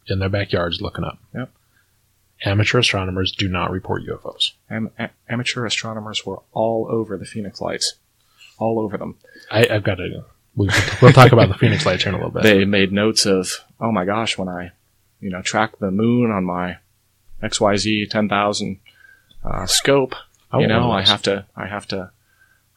in 0.06 0.18
their 0.18 0.28
backyards 0.28 0.80
looking 0.80 1.04
up. 1.04 1.18
Yep. 1.34 1.50
Amateur 2.44 2.78
astronomers 2.78 3.32
do 3.32 3.48
not 3.48 3.70
report 3.70 4.04
UFOs. 4.06 4.52
Am- 4.70 4.90
a- 4.98 5.10
amateur 5.28 5.66
astronomers 5.66 6.24
were 6.24 6.40
all 6.52 6.86
over 6.88 7.16
the 7.16 7.24
Phoenix 7.24 7.60
Lights. 7.60 7.94
All 8.58 8.78
over 8.78 8.96
them. 8.96 9.16
I, 9.50 9.66
I've 9.68 9.84
got 9.84 9.96
to. 9.96 10.24
We, 10.54 10.68
we'll 11.02 11.12
talk 11.12 11.32
about 11.32 11.48
the 11.48 11.54
Phoenix 11.54 11.86
Lights 11.86 12.04
here 12.04 12.10
in 12.10 12.14
a 12.14 12.18
little 12.18 12.32
bit. 12.32 12.42
They 12.42 12.64
made 12.64 12.92
notes 12.92 13.26
of, 13.26 13.64
oh 13.80 13.92
my 13.92 14.04
gosh, 14.04 14.36
when 14.38 14.48
I, 14.48 14.72
you 15.20 15.30
know, 15.30 15.42
track 15.42 15.78
the 15.78 15.90
moon 15.90 16.30
on 16.30 16.44
my 16.44 16.78
XYZ 17.42 18.10
10,000 18.10 18.80
uh, 19.44 19.66
scope, 19.66 20.14
I 20.50 20.60
you 20.60 20.66
know, 20.66 20.90
I 20.90 21.02
have 21.02 21.22
to, 21.22 21.46
I 21.56 21.66
have 21.66 21.86
to, 21.88 22.10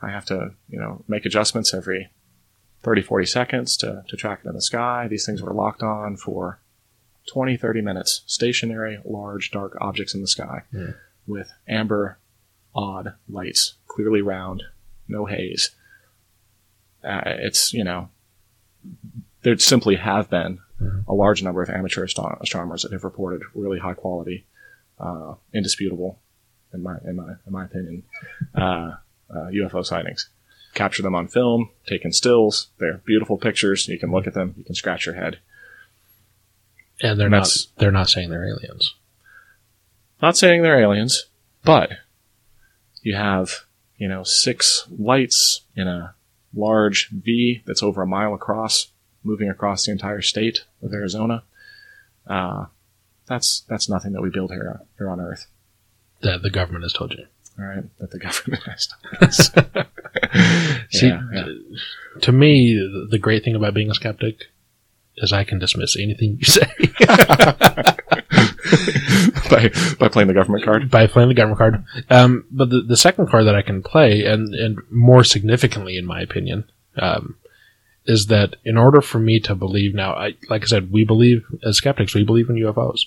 I 0.02 0.10
have 0.12 0.26
to, 0.26 0.52
you 0.70 0.80
know, 0.80 1.04
make 1.08 1.26
adjustments 1.26 1.74
every 1.74 2.10
30, 2.84 3.02
40 3.04 3.26
seconds 3.26 3.78
to, 3.78 4.04
to 4.08 4.16
track 4.18 4.42
it 4.44 4.48
in 4.50 4.56
the 4.56 4.62
sky. 4.62 5.08
These 5.08 5.26
things 5.26 5.42
were 5.42 5.54
locked 5.54 5.84
on 5.84 6.18
for 6.18 6.60
20, 7.32 7.56
30 7.58 7.82
minutes. 7.82 8.22
Stationary, 8.26 9.00
large, 9.06 9.52
dark 9.52 9.78
objects 9.80 10.14
in 10.16 10.22
the 10.22 10.28
sky 10.28 10.64
Yeah. 10.74 10.92
with 11.28 11.52
amber, 11.68 12.18
odd 12.74 13.14
lights, 13.30 13.76
clearly 13.88 14.22
round, 14.22 14.64
no 15.08 15.26
haze. 15.26 15.72
Uh, 17.04 17.22
it's, 17.26 17.74
you 17.74 17.84
know, 17.84 18.10
there 19.44 19.58
simply 19.58 19.96
have 19.98 20.30
been 20.30 20.60
Mhm. 20.82 21.04
a 21.08 21.14
large 21.14 21.44
number 21.44 21.62
of 21.62 21.70
amateur 21.70 22.04
astro- 22.04 22.38
astronomers 22.42 22.82
that 22.84 22.92
have 22.92 23.04
reported 23.04 23.42
really 23.54 23.78
high 23.80 23.94
quality, 23.94 24.46
uh, 25.00 25.36
indisputable, 25.54 26.20
in 26.74 26.82
my 26.82 26.98
in 27.06 27.16
my 27.16 27.34
in 27.46 27.52
my 27.52 27.66
opinion, 27.66 28.04
uh, 28.56 28.96
uh, 29.30 29.48
UFO 29.52 29.84
sightings. 29.86 30.30
Capture 30.74 31.02
them 31.04 31.16
on 31.16 31.28
film, 31.28 31.70
taken 31.86 32.12
stills. 32.14 32.68
They're 32.80 33.02
beautiful 33.06 33.38
pictures. 33.38 33.88
You 33.88 34.00
can 34.00 34.12
look 34.12 34.26
at 34.28 34.34
them. 34.34 34.54
You 34.58 34.64
can 34.64 34.76
scratch 34.76 35.06
your 35.06 35.16
head. 35.16 35.40
and 37.02 37.20
they're 37.20 37.30
not 37.30 37.50
they're 37.78 37.92
not 37.92 38.10
saying 38.10 38.30
they're 38.30 38.48
aliens. 38.48 38.96
Not 40.22 40.38
saying 40.38 40.62
they're 40.62 40.80
aliens, 40.82 41.26
but 41.64 41.90
you 43.02 43.16
have 43.16 43.66
you 43.98 44.08
know 44.08 44.24
six 44.24 44.86
lights 44.98 45.62
in 45.76 45.88
a 45.88 46.14
large 46.54 47.10
V 47.10 47.62
that's 47.66 47.82
over 47.84 48.02
a 48.02 48.08
mile 48.08 48.34
across, 48.34 48.88
moving 49.24 49.50
across 49.50 49.86
the 49.86 49.92
entire 49.92 50.22
state 50.22 50.64
of 50.82 50.94
Arizona. 50.94 51.44
Uh, 52.28 52.66
that's 53.26 53.62
that's 53.68 53.90
nothing 53.90 54.14
that 54.14 54.22
we 54.22 54.30
build 54.30 54.52
here 54.52 54.82
here 54.98 55.10
on 55.10 55.20
Earth. 55.20 55.48
That 56.22 56.44
the 56.44 56.50
government 56.52 56.84
has 56.84 56.94
told 56.94 57.14
you. 57.14 57.26
All 57.60 57.66
right, 57.66 57.84
that 58.00 58.12
the 58.12 58.20
government 58.20 58.64
has 58.64 58.88
done 58.88 59.18
this. 59.22 59.52
See, 61.00 61.08
Yeah, 61.08 61.22
yeah. 61.34 61.46
to 62.22 62.32
me, 62.32 62.74
the- 62.76 63.08
the 63.12 63.20
great 63.20 63.44
thing 63.44 63.56
about 63.56 63.74
being 63.74 63.90
a 63.92 63.94
skeptic 63.94 64.46
is 65.18 65.32
I 65.34 65.44
can 65.44 65.60
dismiss 65.60 65.98
anything 65.98 66.38
you 66.40 66.46
say 66.46 66.72
by 69.50 69.70
by 70.00 70.08
playing 70.08 70.28
the 70.28 70.34
government 70.34 70.64
card. 70.64 70.90
by 70.90 71.08
playing 71.08 71.30
the 71.30 71.36
government 71.36 71.58
card. 71.60 71.86
Um, 72.10 72.46
but 72.52 72.70
the, 72.70 72.82
the 72.82 72.98
second 72.98 73.28
card 73.30 73.46
that 73.48 73.56
I 73.56 73.62
can 73.62 73.84
play, 73.84 74.26
and, 74.26 74.54
and 74.56 74.80
more 74.90 75.24
significantly, 75.24 75.98
in 75.98 76.06
my 76.06 76.22
opinion, 76.22 76.64
um, 76.98 77.36
is 78.06 78.28
that 78.28 78.56
in 78.64 78.78
order 78.78 79.02
for 79.02 79.20
me 79.20 79.40
to 79.42 79.54
believe 79.56 79.94
now, 79.94 80.14
I, 80.14 80.34
like 80.50 80.64
I 80.64 80.66
said, 80.68 80.92
we 80.92 81.04
believe 81.04 81.44
as 81.64 81.78
skeptics, 81.78 82.16
we 82.16 82.24
believe 82.24 82.50
in 82.50 82.56
UFOs. 82.56 83.02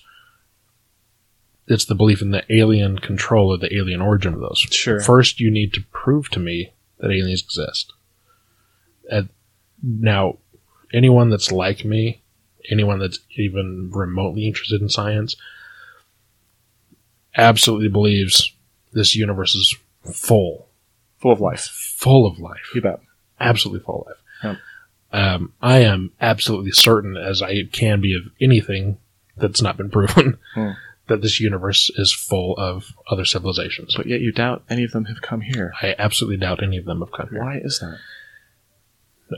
It's 1.67 1.85
the 1.87 1.95
belief 1.95 2.21
in 2.21 2.31
the 2.31 2.45
alien 2.55 2.99
control 2.99 3.49
or 3.55 3.59
the 3.59 3.75
alien 3.75 4.01
origin 4.03 4.35
of 4.35 4.41
those. 4.41 4.59
Sure. 4.71 5.01
First, 5.01 5.41
you 5.41 5.51
need 5.51 5.73
to 5.75 5.83
prove 5.93 6.29
to 6.31 6.41
me 6.41 6.73
that 6.99 7.11
aliens 7.11 7.43
exist. 7.43 7.93
And 9.11 9.29
now, 9.83 10.39
anyone 10.93 11.31
that's 11.31 11.51
like 11.53 11.85
me, 11.85 12.23
anyone 12.71 12.99
that's 12.99 13.19
even 13.37 13.91
remotely 13.93 14.47
interested 14.47 14.81
in 14.83 14.89
science, 14.89 15.37
absolutely 17.37 17.89
believes 17.89 18.53
this 18.93 19.17
universe 19.17 19.55
is 19.55 19.75
full, 20.13 20.69
Full 21.19 21.33
of 21.33 21.41
life. 21.41 21.63
full 21.65 22.27
of 22.27 22.39
life, 22.39 22.71
You 22.75 22.81
bet. 22.81 23.01
absolutely 23.41 23.85
full 23.85 24.03
of 24.03 24.07
life. 24.07 24.59
Um, 25.13 25.53
I 25.63 25.79
am 25.79 26.13
absolutely 26.21 26.73
certain, 26.73 27.17
as 27.17 27.41
I 27.41 27.65
can 27.73 28.01
be 28.01 28.15
of 28.17 28.23
anything 28.41 28.99
that's 29.37 29.63
not 29.63 29.77
been 29.77 29.91
proven, 29.91 30.39
Hmm. 30.55 30.71
That 31.07 31.23
this 31.23 31.41
universe 31.41 31.91
is 31.97 32.13
full 32.13 32.57
of 32.57 32.95
other 33.11 33.25
civilizations. 33.25 33.95
But 33.95 34.07
yet 34.07 34.21
you 34.21 34.33
doubt 34.33 34.65
any 34.71 34.85
of 34.85 34.93
them 34.93 35.05
have 35.07 35.21
come 35.23 35.43
here. 35.43 35.73
I 35.83 35.95
absolutely 35.99 36.39
doubt 36.39 36.63
any 36.63 36.79
of 36.79 36.85
them 36.85 37.01
have 37.01 37.13
come 37.13 37.29
here. 37.31 37.43
Why 37.43 37.59
is 37.63 37.79
that? 37.81 37.99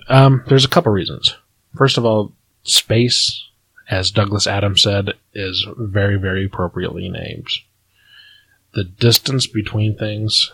Um, 0.08 0.44
there's 0.48 0.64
a 0.64 0.68
couple 0.68 0.92
reasons. 0.92 1.36
First 1.76 1.98
of 1.98 2.04
all, 2.04 2.32
space, 2.62 3.44
as 3.88 4.10
Douglas 4.10 4.46
Adams 4.46 4.82
said, 4.82 5.14
is 5.32 5.66
very, 5.76 6.16
very 6.16 6.46
appropriately 6.46 7.08
named. 7.08 7.48
The 8.74 8.84
distance 8.84 9.46
between 9.46 9.96
things. 9.96 10.52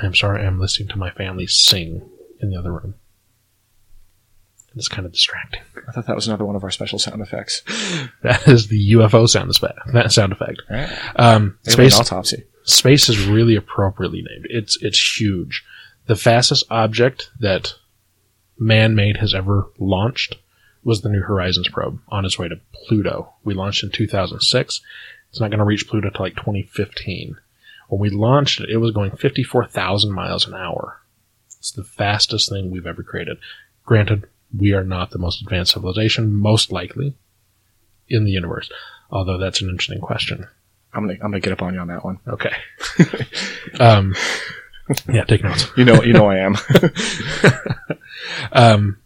I'm 0.00 0.14
sorry, 0.14 0.44
I'm 0.44 0.60
listening 0.60 0.88
to 0.88 0.98
my 0.98 1.10
family 1.10 1.46
sing 1.46 2.08
in 2.40 2.50
the 2.50 2.56
other 2.56 2.72
room. 2.72 2.94
It's 4.74 4.88
kind 4.88 5.06
of 5.06 5.12
distracting. 5.12 5.62
I 5.88 5.92
thought 5.92 6.06
that 6.06 6.16
was 6.16 6.28
another 6.28 6.44
one 6.44 6.56
of 6.56 6.64
our 6.64 6.70
special 6.70 6.98
sound 6.98 7.22
effects. 7.22 7.62
That 8.22 8.46
is 8.46 8.68
the 8.68 8.92
UFO 8.92 9.28
sound 9.28 9.50
effect. 9.50 9.78
That 9.92 10.12
sound 10.12 10.32
effect. 10.32 10.62
Right? 10.70 10.88
Um, 11.16 11.58
space 11.62 11.98
autopsy. 11.98 12.44
space 12.64 13.08
is 13.08 13.26
really 13.26 13.56
appropriately 13.56 14.22
named. 14.22 14.46
It's 14.48 14.80
it's 14.80 15.18
huge. 15.18 15.64
The 16.06 16.16
fastest 16.16 16.64
object 16.70 17.30
that 17.40 17.74
man-made 18.58 19.16
has 19.18 19.34
ever 19.34 19.70
launched 19.78 20.36
was 20.84 21.00
the 21.00 21.08
New 21.08 21.22
Horizons 21.22 21.68
probe 21.68 22.00
on 22.08 22.24
its 22.24 22.38
way 22.38 22.48
to 22.48 22.60
Pluto. 22.86 23.32
We 23.44 23.54
launched 23.54 23.82
in 23.82 23.90
2006. 23.90 24.80
It's 25.30 25.40
not 25.40 25.50
going 25.50 25.58
to 25.58 25.64
reach 25.64 25.88
Pluto 25.88 26.10
till 26.10 26.24
like 26.24 26.36
2015. 26.36 27.36
When 27.88 28.00
we 28.00 28.10
launched 28.10 28.60
it, 28.60 28.70
it 28.70 28.78
was 28.78 28.92
going 28.92 29.16
54,000 29.16 30.12
miles 30.12 30.46
an 30.46 30.54
hour. 30.54 31.00
It's 31.58 31.72
the 31.72 31.84
fastest 31.84 32.48
thing 32.50 32.70
we've 32.70 32.86
ever 32.86 33.02
created. 33.02 33.38
Granted, 33.84 34.28
we 34.56 34.72
are 34.72 34.84
not 34.84 35.10
the 35.10 35.18
most 35.18 35.42
advanced 35.42 35.72
civilization, 35.72 36.32
most 36.34 36.72
likely, 36.72 37.14
in 38.08 38.24
the 38.24 38.30
universe. 38.30 38.70
Although 39.10 39.38
that's 39.38 39.60
an 39.60 39.68
interesting 39.68 40.00
question. 40.00 40.46
I'm 40.94 41.04
gonna 41.04 41.14
I'm 41.14 41.30
gonna 41.30 41.40
get 41.40 41.52
up 41.52 41.62
on 41.62 41.74
you 41.74 41.80
on 41.80 41.88
that 41.88 42.04
one. 42.04 42.18
Okay. 42.28 42.54
um, 43.80 44.14
Yeah, 45.08 45.24
take 45.24 45.42
notes. 45.42 45.66
You 45.76 45.84
know, 45.84 46.02
you 46.02 46.12
know 46.12 46.26
I 46.28 46.38
am. 46.38 46.56
um, 48.52 48.98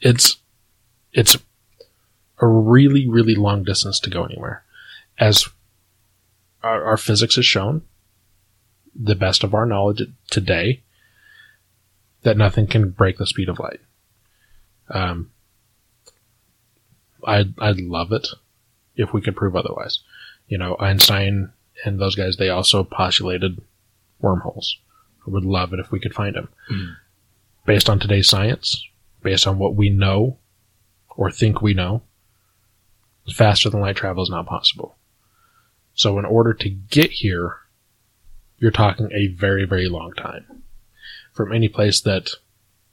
it's 0.00 0.36
it's 1.12 1.36
a 2.40 2.46
really 2.46 3.08
really 3.08 3.34
long 3.34 3.62
distance 3.64 4.00
to 4.00 4.10
go 4.10 4.24
anywhere, 4.24 4.64
as 5.18 5.48
our, 6.62 6.84
our 6.84 6.96
physics 6.96 7.36
has 7.36 7.46
shown. 7.46 7.82
The 8.94 9.14
best 9.14 9.42
of 9.42 9.54
our 9.54 9.64
knowledge 9.64 10.02
today, 10.30 10.82
that 12.22 12.36
nothing 12.36 12.66
can 12.66 12.90
break 12.90 13.16
the 13.16 13.26
speed 13.26 13.48
of 13.48 13.58
light. 13.58 13.80
Um, 14.92 15.30
I'd 17.24 17.54
I'd 17.58 17.80
love 17.80 18.12
it 18.12 18.28
if 18.94 19.12
we 19.12 19.20
could 19.20 19.36
prove 19.36 19.56
otherwise. 19.56 20.00
You 20.48 20.58
know, 20.58 20.76
Einstein 20.78 21.52
and 21.84 22.00
those 22.00 22.14
guys 22.14 22.36
they 22.36 22.48
also 22.48 22.84
postulated 22.84 23.60
wormholes. 24.20 24.76
I 25.26 25.30
would 25.30 25.44
love 25.44 25.72
it 25.72 25.80
if 25.80 25.90
we 25.90 26.00
could 26.00 26.14
find 26.14 26.34
them. 26.34 26.48
Mm. 26.70 26.96
Based 27.64 27.88
on 27.88 27.98
today's 27.98 28.28
science, 28.28 28.86
based 29.22 29.46
on 29.46 29.58
what 29.58 29.76
we 29.76 29.88
know 29.88 30.38
or 31.16 31.30
think 31.30 31.62
we 31.62 31.74
know, 31.74 32.02
faster 33.32 33.70
than 33.70 33.80
light 33.80 33.96
travel 33.96 34.22
is 34.22 34.30
not 34.30 34.46
possible. 34.46 34.96
So 35.94 36.18
in 36.18 36.24
order 36.24 36.54
to 36.54 36.68
get 36.68 37.10
here, 37.10 37.56
you're 38.58 38.70
talking 38.70 39.10
a 39.12 39.28
very, 39.28 39.64
very 39.64 39.88
long 39.88 40.12
time. 40.14 40.62
From 41.32 41.52
any 41.52 41.68
place 41.68 42.00
that 42.02 42.30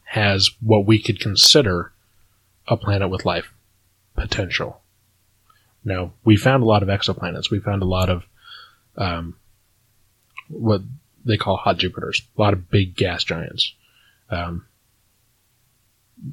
has 0.09 0.49
what 0.59 0.87
we 0.87 0.99
could 0.99 1.19
consider 1.19 1.93
a 2.67 2.75
planet 2.75 3.11
with 3.11 3.25
life 3.25 3.53
potential. 4.15 4.81
Now, 5.85 6.13
we 6.25 6.35
found 6.35 6.63
a 6.63 6.65
lot 6.65 6.81
of 6.81 6.89
exoplanets. 6.89 7.51
We 7.51 7.59
found 7.59 7.83
a 7.83 7.85
lot 7.85 8.09
of 8.09 8.23
um, 8.97 9.35
what 10.47 10.81
they 11.23 11.37
call 11.37 11.57
hot 11.57 11.77
Jupiters, 11.77 12.23
a 12.35 12.41
lot 12.41 12.53
of 12.53 12.71
big 12.71 12.95
gas 12.95 13.23
giants. 13.23 13.73
Um, 14.31 14.65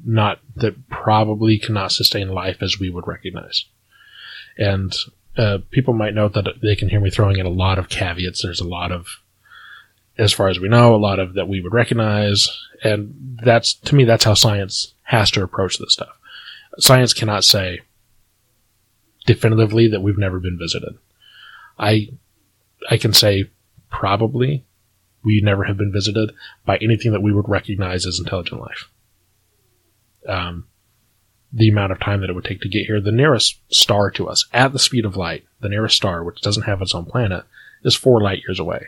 not 0.03 0.39
that 0.55 0.89
probably 0.89 1.59
cannot 1.59 1.91
sustain 1.91 2.29
life 2.29 2.57
as 2.61 2.79
we 2.79 2.89
would 2.89 3.07
recognize. 3.07 3.65
And 4.57 4.91
uh, 5.37 5.59
people 5.69 5.93
might 5.93 6.15
note 6.15 6.33
that 6.33 6.47
they 6.63 6.75
can 6.75 6.89
hear 6.89 6.99
me 6.99 7.11
throwing 7.11 7.37
in 7.37 7.45
a 7.45 7.49
lot 7.49 7.77
of 7.77 7.89
caveats. 7.89 8.41
There's 8.41 8.59
a 8.59 8.67
lot 8.67 8.91
of, 8.91 9.07
as 10.17 10.33
far 10.33 10.47
as 10.47 10.59
we 10.59 10.69
know, 10.69 10.95
a 10.95 10.97
lot 10.97 11.19
of 11.19 11.35
that 11.35 11.47
we 11.47 11.61
would 11.61 11.73
recognize, 11.73 12.49
and 12.83 13.39
that's 13.43 13.73
to 13.73 13.95
me 13.95 14.03
that's 14.03 14.23
how 14.23 14.33
science 14.33 14.93
has 15.03 15.31
to 15.31 15.43
approach 15.43 15.77
this 15.77 15.93
stuff. 15.93 16.17
Science 16.79 17.13
cannot 17.13 17.43
say 17.43 17.81
definitively 19.25 19.87
that 19.87 20.01
we've 20.01 20.17
never 20.17 20.39
been 20.39 20.57
visited. 20.57 20.97
I 21.77 22.09
I 22.89 22.97
can 22.97 23.13
say 23.13 23.45
probably 23.89 24.65
we 25.23 25.41
never 25.41 25.65
have 25.65 25.77
been 25.77 25.91
visited 25.91 26.31
by 26.65 26.77
anything 26.77 27.11
that 27.11 27.21
we 27.21 27.33
would 27.33 27.49
recognize 27.49 28.05
as 28.05 28.19
intelligent 28.19 28.61
life. 28.61 28.89
Um, 30.27 30.67
the 31.51 31.69
amount 31.69 31.91
of 31.91 31.99
time 31.99 32.21
that 32.21 32.29
it 32.29 32.33
would 32.33 32.45
take 32.45 32.61
to 32.61 32.69
get 32.69 32.85
here, 32.85 33.01
the 33.01 33.11
nearest 33.11 33.59
star 33.73 34.11
to 34.11 34.27
us 34.27 34.45
at 34.53 34.73
the 34.73 34.79
speed 34.79 35.05
of 35.05 35.17
light, 35.17 35.45
the 35.59 35.69
nearest 35.69 35.95
star, 35.95 36.23
which 36.23 36.41
doesn't 36.41 36.63
have 36.63 36.81
its 36.81 36.93
own 36.93 37.05
planet, 37.05 37.45
is 37.83 37.95
four 37.95 38.21
light 38.21 38.41
years 38.47 38.59
away. 38.59 38.87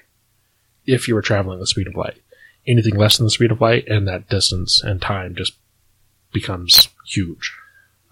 If 0.92 1.08
you 1.08 1.16
were 1.16 1.22
traveling 1.22 1.60
the 1.60 1.68
speed 1.68 1.88
of 1.88 1.96
light, 1.96 2.22
anything 2.68 2.96
less 2.96 3.18
than 3.18 3.26
the 3.26 3.32
speed 3.32 3.52
of 3.52 3.62
light, 3.62 3.88
and 3.88 4.08
that 4.08 4.30
distance 4.30 4.82
and 4.84 5.02
time 5.02 5.36
just 5.36 5.54
becomes 6.32 6.90
huge. 7.06 7.54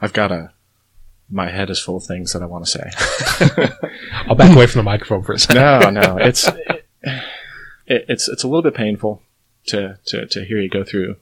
I've 0.01 0.13
got 0.13 0.31
a. 0.31 0.51
My 1.29 1.49
head 1.49 1.69
is 1.69 1.81
full 1.81 1.97
of 1.97 2.05
things 2.05 2.31
that 2.31 2.41
I 2.41 2.45
want 2.45 2.65
to 2.65 2.71
say. 2.71 3.69
I'll 4.27 4.35
back 4.35 4.55
away 4.55 4.65
from 4.67 4.79
the 4.79 4.83
microphone 4.83 5.23
for 5.23 5.33
a 5.33 5.39
second. 5.39 5.57
no, 5.61 5.89
no, 5.89 6.17
it's 6.21 6.47
it, 6.47 8.05
it's 8.07 8.29
it's 8.29 8.43
a 8.43 8.47
little 8.47 8.61
bit 8.61 8.75
painful 8.75 9.21
to 9.67 9.99
to 10.05 10.25
to 10.27 10.45
hear 10.45 10.59
you 10.59 10.69
go 10.69 10.85
through 10.85 11.17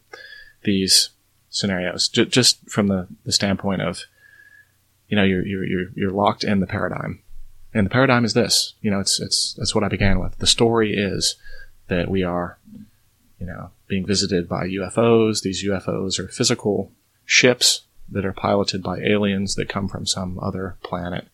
these 0.64 1.10
scenarios, 1.50 2.10
J- 2.10 2.26
just 2.26 2.70
from 2.70 2.88
the, 2.88 3.08
the 3.24 3.32
standpoint 3.32 3.82
of, 3.82 4.04
you 5.08 5.16
know, 5.16 5.24
you're 5.24 5.46
you're 5.46 5.66
you're 5.66 5.90
you're 5.96 6.12
locked 6.12 6.44
in 6.44 6.60
the 6.60 6.68
paradigm, 6.68 7.22
and 7.76 7.86
the 7.86 7.92
paradigm 7.92 8.24
is 8.24 8.34
this. 8.34 8.74
You 8.82 8.90
know, 8.90 9.02
it's 9.02 9.20
it's 9.20 9.54
that's 9.54 9.76
what 9.76 9.84
I 9.84 9.90
began 9.90 10.20
with. 10.20 10.38
The 10.38 10.48
story 10.48 10.96
is 10.96 11.36
that 11.90 12.10
we 12.10 12.24
are, 12.24 12.58
you 13.38 13.46
know, 13.46 13.72
being 13.88 14.06
visited 14.06 14.48
by 14.48 14.66
UFOs. 14.68 15.42
These 15.42 15.64
UFOs 15.66 16.18
are 16.18 16.30
physical 16.30 16.94
ships 17.26 17.82
that 18.10 18.26
are 18.26 18.32
piloted 18.32 18.82
by 18.82 19.00
aliens 19.00 19.56
that 19.56 19.68
come 19.68 19.90
from 19.90 20.06
some 20.06 20.40
other 20.40 20.78
planet. 20.84 21.28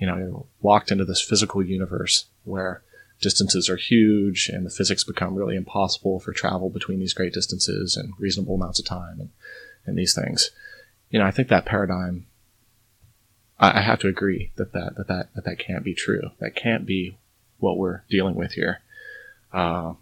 You 0.00 0.06
know, 0.06 0.46
locked 0.62 0.92
into 0.92 1.04
this 1.04 1.20
physical 1.20 1.62
universe 1.62 2.26
where 2.44 2.82
distances 3.20 3.68
are 3.68 3.76
huge 3.76 4.48
and 4.48 4.64
the 4.64 4.70
physics 4.70 5.04
become 5.04 5.34
really 5.34 5.56
impossible 5.56 6.20
for 6.20 6.32
travel 6.32 6.70
between 6.70 7.00
these 7.00 7.12
great 7.12 7.34
distances 7.34 7.96
and 7.96 8.14
reasonable 8.18 8.54
amounts 8.54 8.78
of 8.78 8.86
time 8.86 9.20
and, 9.20 9.28
and 9.84 9.98
these 9.98 10.14
things. 10.14 10.50
You 11.10 11.18
know, 11.18 11.26
I 11.26 11.32
think 11.32 11.48
that 11.48 11.66
paradigm, 11.66 12.26
I, 13.60 13.82
have 13.82 13.98
to 14.00 14.08
agree 14.08 14.52
that 14.56 14.72
that, 14.72 14.96
that, 14.96 15.08
that, 15.08 15.34
that 15.34 15.44
that 15.44 15.58
can't 15.58 15.84
be 15.84 15.94
true. 15.94 16.30
That 16.38 16.56
can't 16.56 16.86
be 16.86 17.18
what 17.58 17.76
we're 17.76 18.02
dealing 18.08 18.34
with 18.34 18.52
here. 18.52 18.80
Uh, 19.52 19.94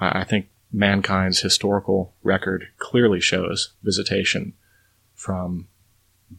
I, 0.00 0.20
I 0.20 0.24
think 0.24 0.48
mankind's 0.72 1.40
historical 1.40 2.14
record 2.22 2.68
clearly 2.78 3.20
shows 3.20 3.74
visitation 3.82 4.54
from 5.14 5.68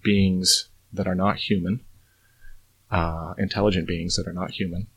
beings 0.04 0.70
that 0.92 1.08
are 1.08 1.16
not 1.16 1.38
human, 1.38 1.82
uh, 2.90 3.36
intelligent 3.38 3.88
beings 3.88 4.16
that 4.16 4.28
are 4.28 4.34
not 4.34 4.52
human. 4.52 4.88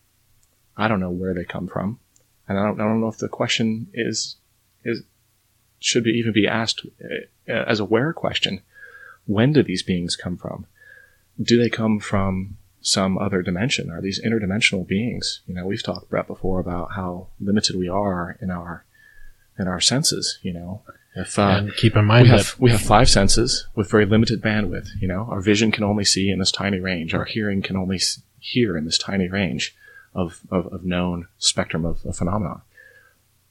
I 0.76 0.88
don't 0.88 1.01
know 1.01 1.11
where 1.11 1.34
they 1.34 1.45
come 1.45 1.68
from, 1.68 2.01
and 2.49 2.59
I 2.59 2.64
don't, 2.64 2.80
I 2.80 2.84
don't 2.84 3.01
know 3.01 3.09
if 3.09 3.18
the 3.18 3.28
question 3.28 3.88
is 3.92 4.36
is 4.82 5.03
should 5.78 6.05
be 6.05 6.11
even 6.12 6.32
be 6.32 6.49
asked 6.49 6.86
uh, 7.05 7.53
as 7.53 7.80
a 7.80 7.84
where 7.84 8.12
question. 8.12 8.62
When 9.26 9.53
do 9.53 9.62
these 9.62 9.82
beings 9.82 10.16
come 10.16 10.36
from? 10.36 10.66
Do 11.41 11.59
they 11.59 11.68
come 11.68 11.99
from 12.01 12.57
some 12.80 13.16
other 13.18 13.43
dimension? 13.43 13.91
Are 13.91 14.01
these 14.01 14.20
interdimensional 14.20 14.87
beings? 14.87 15.41
You 15.47 15.55
know, 15.55 15.66
we've 15.66 15.82
talked 15.82 16.11
Brett 16.11 16.26
before 16.26 16.61
about 16.61 16.93
how 16.93 17.28
limited 17.41 17.76
we 17.76 17.89
are 17.89 18.37
in 18.41 18.51
our 18.51 18.85
in 19.59 19.68
our 19.68 19.80
senses. 19.80 20.39
You 20.43 20.53
know, 20.53 20.82
if 21.16 21.39
uh, 21.39 21.43
and 21.43 21.76
keep 21.76 21.97
in 21.97 22.05
mind 22.05 22.24
we 22.24 22.28
that 22.30 22.39
have 22.39 22.57
we 22.59 22.70
have 22.70 22.80
five 22.80 23.09
senses 23.09 23.66
with 23.74 23.91
very 23.91 24.07
limited 24.07 24.43
bandwidth. 24.43 24.89
You 25.01 25.09
know, 25.09 25.26
our 25.30 25.41
vision 25.41 25.72
can 25.72 25.85
only 25.85 26.05
see 26.05 26.30
in 26.30 26.39
this 26.39 26.53
tiny 26.53 26.78
range. 26.78 27.14
Our 27.14 27.24
hearing 27.24 27.62
can 27.62 27.76
only 27.76 28.01
hear 28.39 28.76
in 28.76 28.85
this 28.85 28.99
tiny 28.99 29.28
range 29.28 29.74
of 30.14 30.41
of, 30.51 30.66
of 30.66 30.85
known 30.85 31.28
spectrum 31.39 31.85
of, 31.85 32.05
of 32.05 32.16
phenomena. 32.16 32.62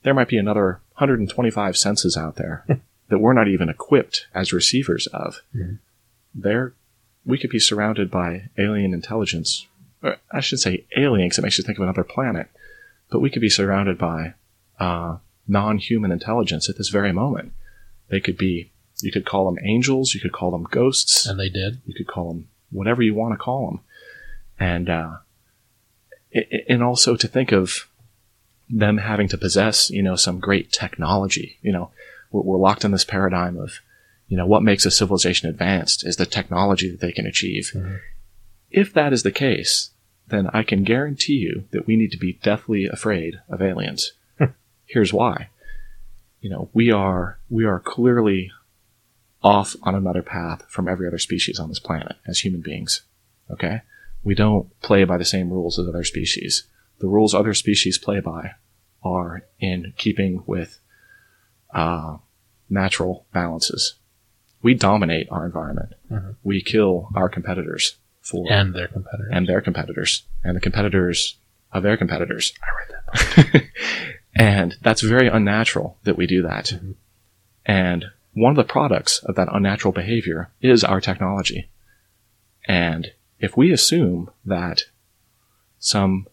There 0.03 0.13
might 0.13 0.27
be 0.27 0.37
another 0.37 0.81
125 0.97 1.77
senses 1.77 2.17
out 2.17 2.35
there 2.35 2.65
that 3.07 3.19
we're 3.19 3.33
not 3.33 3.47
even 3.47 3.69
equipped 3.69 4.27
as 4.33 4.53
receivers 4.53 5.07
of. 5.07 5.41
Mhm. 5.55 5.79
There, 6.35 6.73
we 7.25 7.37
could 7.37 7.49
be 7.49 7.59
surrounded 7.59 8.11
by 8.11 8.49
alien 8.57 8.93
intelligence. 8.93 9.67
Or 10.01 10.17
I 10.31 10.41
should 10.41 10.59
say 10.59 10.85
alien, 10.97 11.27
because 11.27 11.39
it 11.39 11.43
makes 11.43 11.57
you 11.57 11.63
think 11.63 11.77
of 11.77 11.83
another 11.83 12.03
planet. 12.03 12.47
But 13.09 13.19
we 13.21 13.29
could 13.29 13.41
be 13.41 13.49
surrounded 13.49 13.97
by 13.97 14.33
uh, 14.79 15.17
non-human 15.47 16.11
intelligence 16.11 16.69
at 16.69 16.77
this 16.77 16.89
very 16.89 17.13
moment. 17.13 17.53
They 18.09 18.19
could 18.19 18.37
be, 18.37 18.71
you 19.01 19.11
could 19.11 19.25
call 19.25 19.45
them 19.45 19.63
angels, 19.63 20.13
you 20.13 20.19
could 20.19 20.33
call 20.33 20.51
them 20.51 20.67
ghosts, 20.69 21.25
and 21.25 21.39
they 21.39 21.49
did. 21.49 21.81
you 21.85 21.93
could 21.93 22.07
call 22.07 22.33
them 22.33 22.49
whatever 22.71 23.01
you 23.01 23.13
want 23.13 23.33
to 23.33 23.37
call 23.37 23.67
them. 23.67 23.79
And, 24.59 24.89
uh, 24.89 25.17
and 26.67 26.83
also 26.83 27.15
to 27.15 27.27
think 27.27 27.51
of 27.51 27.87
them 28.69 28.97
having 28.97 29.27
to 29.29 29.37
possess, 29.37 29.89
you 29.89 30.01
know, 30.01 30.15
some 30.15 30.39
great 30.39 30.71
technology. 30.71 31.57
You 31.61 31.71
know, 31.71 31.91
we're, 32.31 32.41
we're 32.41 32.57
locked 32.57 32.83
in 32.83 32.91
this 32.91 33.05
paradigm 33.05 33.57
of, 33.57 33.79
you 34.33 34.37
know, 34.37 34.47
what 34.47 34.63
makes 34.63 34.83
a 34.83 34.89
civilization 34.89 35.47
advanced 35.47 36.03
is 36.03 36.15
the 36.15 36.25
technology 36.25 36.89
that 36.89 37.01
they 37.01 37.11
can 37.11 37.27
achieve. 37.27 37.69
Mhm. 37.71 37.99
If 38.71 38.91
that 38.93 39.13
is 39.13 39.21
the 39.21 39.31
case, 39.31 39.91
then 40.29 40.47
I 40.47 40.63
can 40.63 40.83
guarantee 40.83 41.35
you 41.35 41.65
that 41.69 41.85
we 41.85 41.95
need 41.95 42.11
to 42.13 42.17
be 42.17 42.39
deathly 42.41 42.87
afraid 42.87 43.39
of 43.47 43.61
aliens. 43.61 44.13
Here's 44.87 45.13
why. 45.13 45.49
You 46.41 46.49
know, 46.49 46.71
we 46.73 46.89
are 46.89 47.37
we 47.47 47.63
are 47.63 47.79
clearly 47.79 48.49
off 49.43 49.75
on 49.83 49.93
another 49.93 50.23
path 50.23 50.65
from 50.67 50.87
every 50.87 51.05
other 51.05 51.19
species 51.19 51.59
on 51.59 51.69
this 51.69 51.77
planet 51.77 52.15
as 52.25 52.39
human 52.39 52.61
beings. 52.61 53.03
Okay? 53.51 53.81
We 54.23 54.33
don't 54.33 54.67
play 54.81 55.03
by 55.03 55.17
the 55.17 55.25
same 55.25 55.51
rules 55.51 55.77
as 55.77 55.87
other 55.87 56.03
species. 56.03 56.63
The 56.97 57.07
rules 57.07 57.35
other 57.35 57.53
species 57.53 57.99
play 57.99 58.19
by 58.19 58.55
are 59.03 59.43
in 59.59 59.93
keeping 59.95 60.41
with 60.47 60.79
uh, 61.71 62.17
natural 62.67 63.27
balances. 63.31 63.93
We 64.63 64.73
dominate 64.73 65.27
our 65.29 65.45
environment. 65.45 65.93
Mhm. 66.09 66.35
We 66.43 66.61
kill 66.61 67.09
our 67.15 67.29
competitors 67.29 67.97
for 68.21 68.51
And 68.51 68.73
their 68.73 68.87
competitors. 68.87 69.29
and 69.31 69.45
their 69.47 69.61
competitors 69.61 70.23
and 70.43 70.55
the 70.55 70.61
competitors 70.61 71.37
of 71.71 71.83
their 71.83 71.97
competitors. 71.97 72.53
I 72.63 72.67
read 72.79 72.89
that. 73.53 73.63
and 74.35 74.75
that's 74.81 75.01
very 75.01 75.27
unnatural 75.27 75.97
that 76.05 76.17
we 76.17 76.25
do 76.25 76.41
that. 76.43 76.65
Mhm. 76.81 76.95
And 77.65 78.05
one 78.33 78.51
of 78.51 78.55
the 78.55 78.63
products 78.63 79.19
of 79.19 79.35
that 79.35 79.49
unnatural 79.51 79.91
behavior 79.91 80.49
is 80.61 80.83
our 80.83 80.99
technology. 81.01 81.69
And 82.67 83.11
if 83.39 83.57
we 83.57 83.71
assume 83.71 84.29
that 84.45 84.83
some 85.79 86.27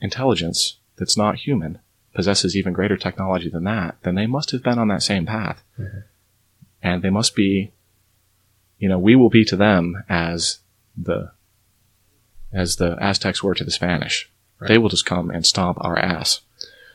intelligence 0.00 0.78
that's 0.96 1.16
not 1.16 1.36
human 1.36 1.80
possesses 2.14 2.56
even 2.56 2.72
greater 2.72 2.96
technology 2.96 3.50
than 3.50 3.64
that, 3.64 3.96
then 4.02 4.14
they 4.14 4.26
must 4.26 4.50
have 4.52 4.62
been 4.62 4.78
on 4.78 4.88
that 4.88 5.02
same 5.02 5.26
path. 5.26 5.62
And 6.82 7.02
they 7.02 7.10
must 7.10 7.34
be, 7.34 7.72
you 8.78 8.88
know, 8.88 8.98
we 8.98 9.16
will 9.16 9.30
be 9.30 9.44
to 9.46 9.56
them 9.56 10.04
as 10.08 10.60
the, 10.96 11.32
as 12.52 12.76
the 12.76 12.96
Aztecs 13.00 13.42
were 13.42 13.54
to 13.54 13.64
the 13.64 13.70
Spanish. 13.70 14.30
Right. 14.58 14.68
They 14.68 14.78
will 14.78 14.88
just 14.88 15.06
come 15.06 15.30
and 15.30 15.44
stomp 15.44 15.78
our 15.80 15.98
ass. 15.98 16.40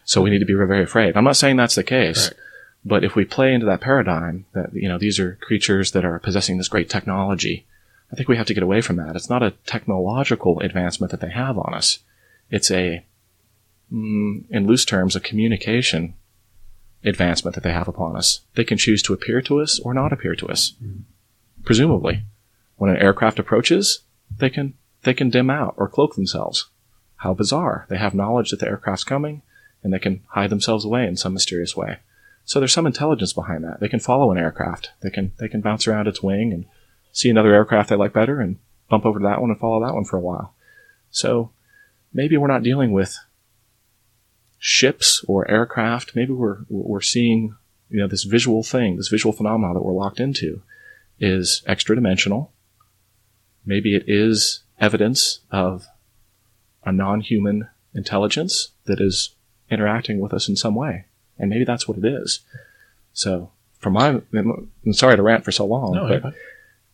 So 0.04 0.22
we 0.22 0.30
need 0.30 0.40
to 0.40 0.46
be 0.46 0.54
very 0.54 0.84
afraid. 0.84 1.16
I'm 1.16 1.24
not 1.24 1.38
saying 1.38 1.58
that's 1.58 1.76
the 1.76 1.84
case. 1.84 2.28
Right. 2.28 2.38
But 2.84 3.04
if 3.04 3.16
we 3.16 3.26
play 3.26 3.54
into 3.54 3.66
that 3.68 3.82
paradigm 3.82 4.46
that, 4.54 4.74
you 4.74 4.90
know, 4.90 4.98
these 4.98 5.20
are 5.20 5.38
creatures 5.42 5.92
that 5.92 6.06
are 6.06 6.18
possessing 6.20 6.58
this 6.58 6.68
great 6.68 6.90
technology, 6.90 7.68
I 8.12 8.16
think 8.16 8.28
we 8.28 8.38
have 8.38 8.48
to 8.48 8.54
get 8.54 8.64
away 8.64 8.82
from 8.82 8.96
that. 8.98 9.16
It's 9.16 9.30
not 9.30 9.44
a 9.44 9.54
technological 9.66 10.60
advancement 10.60 11.12
that 11.12 11.22
they 11.22 11.30
have 11.30 11.58
on 11.58 11.74
us. 11.74 12.00
It's 12.50 12.72
a, 12.72 13.06
mm, 13.94 14.44
in 14.50 14.68
loose 14.68 14.84
terms, 14.84 15.16
a 15.16 15.20
communication 15.20 16.16
advancement 17.04 17.56
that 17.56 17.64
they 17.64 17.72
have 17.72 17.88
upon 17.88 18.16
us. 18.16 18.42
They 18.56 18.64
can 18.64 18.78
choose 18.78 19.02
to 19.04 19.14
appear 19.14 19.42
to 19.44 19.60
us 19.62 19.80
or 19.80 19.94
not 19.94 20.14
appear 20.14 20.36
to 20.36 20.48
us. 20.48 20.74
Presumably. 21.64 22.24
When 22.78 22.90
an 22.90 22.98
aircraft 22.98 23.40
approaches, 23.40 24.02
they 24.38 24.50
can, 24.50 24.74
they 25.04 25.14
can 25.14 25.30
dim 25.30 25.50
out 25.50 25.76
or 25.78 25.88
cloak 25.88 26.16
themselves. 26.16 26.70
How 27.18 27.34
bizarre. 27.34 27.86
They 27.90 27.98
have 27.98 28.16
knowledge 28.16 28.50
that 28.50 28.60
the 28.60 28.68
aircraft's 28.68 29.04
coming 29.04 29.44
and 29.84 29.94
they 29.94 30.00
can 30.00 30.22
hide 30.30 30.50
themselves 30.50 30.86
away 30.86 31.06
in 31.08 31.18
some 31.18 31.34
mysterious 31.34 31.76
way. 31.76 31.98
So 32.46 32.60
there's 32.60 32.74
some 32.74 32.88
intelligence 32.88 33.34
behind 33.34 33.64
that. 33.64 33.80
They 33.80 33.90
can 33.90 34.00
follow 34.00 34.32
an 34.32 34.38
aircraft. 34.38 34.92
They 35.02 35.10
can 35.10 35.32
they 35.38 35.48
can 35.48 35.62
bounce 35.62 35.88
around 35.88 36.08
its 36.08 36.24
wing 36.24 36.52
and 36.52 36.66
see 37.12 37.30
another 37.30 37.54
aircraft 37.54 37.90
they 37.90 37.96
like 37.96 38.14
better 38.14 38.40
and 38.40 38.58
bump 38.90 39.06
over 39.06 39.20
to 39.20 39.24
that 39.24 39.42
one 39.42 39.52
and 39.52 39.60
follow 39.60 39.84
that 39.86 39.94
one 39.94 40.06
for 40.06 40.18
a 40.18 40.22
while. 40.22 40.54
So 41.12 41.52
maybe 42.14 42.38
we're 42.38 42.48
not 42.48 42.64
dealing 42.64 42.92
with 42.92 43.18
ships 44.64 45.26
or 45.28 45.50
aircraft. 45.50 46.16
Maybe 46.16 46.32
we're 46.32 46.60
we're 46.70 47.02
seeing 47.02 47.56
you 47.90 48.00
know 48.00 48.08
this 48.08 48.24
visual 48.24 48.64
thing, 48.64 48.96
this 48.96 49.10
visual 49.10 49.34
phenomenon 49.34 49.74
that 49.74 49.84
we're 49.84 49.92
locked 49.92 50.20
into 50.20 50.62
is 51.20 51.64
extra 51.66 51.96
dimensional. 51.96 52.54
Maybe 53.66 53.96
it 53.96 54.06
is 54.08 54.64
evidence 54.80 55.40
of 55.52 55.88
a 56.86 56.92
non-human 56.92 57.68
intelligence 57.94 58.70
that 58.86 59.02
is 59.02 59.36
interacting 59.70 60.20
with 60.20 60.34
us 60.34 60.48
in 60.48 60.56
some 60.56 60.76
way. 60.76 61.06
And 61.38 61.50
maybe 61.50 61.66
that's 61.66 61.88
what 61.88 61.98
it 61.98 62.06
is. 62.06 62.42
So, 63.14 63.52
from 63.80 63.94
my, 63.94 64.22
I'm 64.34 64.94
sorry 64.94 65.16
to 65.16 65.22
rant 65.22 65.44
for 65.44 65.52
so 65.52 65.66
long, 65.66 65.94
No, 65.94 66.20
but 66.20 66.34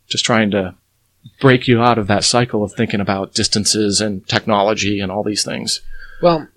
just 0.06 0.24
trying 0.24 0.50
to 0.52 0.74
break 1.40 1.68
you 1.68 1.82
out 1.82 1.98
of 1.98 2.06
that 2.06 2.24
cycle 2.24 2.62
of 2.62 2.72
thinking 2.72 3.00
about 3.00 3.34
distances 3.34 4.00
and 4.00 4.26
technology 4.26 5.00
and 5.00 5.10
all 5.12 5.22
these 5.22 5.44
things. 5.44 5.80
well, 6.22 6.48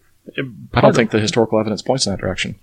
I 0.73 0.81
don't 0.81 0.95
think 0.95 1.11
the 1.11 1.19
historical 1.19 1.59
evidence 1.59 1.81
points 1.81 2.05
in 2.05 2.13
that 2.13 2.19
direction. 2.21 2.59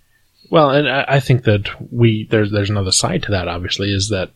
Well, 0.51 0.71
and 0.71 0.89
I 0.89 1.05
I 1.09 1.21
think 1.21 1.45
that 1.45 1.69
we 1.93 2.27
there's 2.31 2.51
there's 2.51 2.71
another 2.71 2.93
side 2.93 3.23
to 3.25 3.33
that. 3.33 3.49
Obviously, 3.49 3.93
is 3.93 4.09
that 4.09 4.31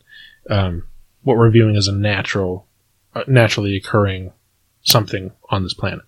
um, 0.49 0.83
what 1.23 1.37
we're 1.37 1.49
viewing 1.51 1.75
as 1.75 1.87
a 1.87 1.93
natural, 1.93 2.67
uh, 3.15 3.23
naturally 3.27 3.75
occurring 3.75 4.31
something 4.83 5.31
on 5.49 5.63
this 5.63 5.73
planet. 5.73 6.01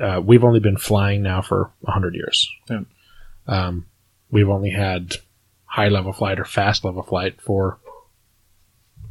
Uh, 0.00 0.20
we've 0.24 0.44
only 0.44 0.60
been 0.60 0.76
flying 0.76 1.22
now 1.22 1.42
for 1.42 1.70
hundred 1.86 2.14
years. 2.14 2.48
Yeah. 2.70 2.82
Um, 3.46 3.86
we've 4.30 4.48
only 4.48 4.70
had 4.70 5.16
high 5.64 5.88
level 5.88 6.12
flight 6.12 6.38
or 6.38 6.44
fast 6.44 6.84
level 6.84 7.02
flight 7.02 7.40
for 7.40 7.78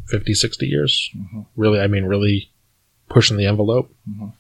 50, 0.08 0.34
60 0.34 0.66
years. 0.66 1.10
Really, 1.56 1.80
I 1.80 1.88
mean, 1.88 2.06
really 2.06 2.50
pushing 3.10 3.38
the 3.38 3.46
envelope. 3.46 3.94
Mhm. 4.10 4.32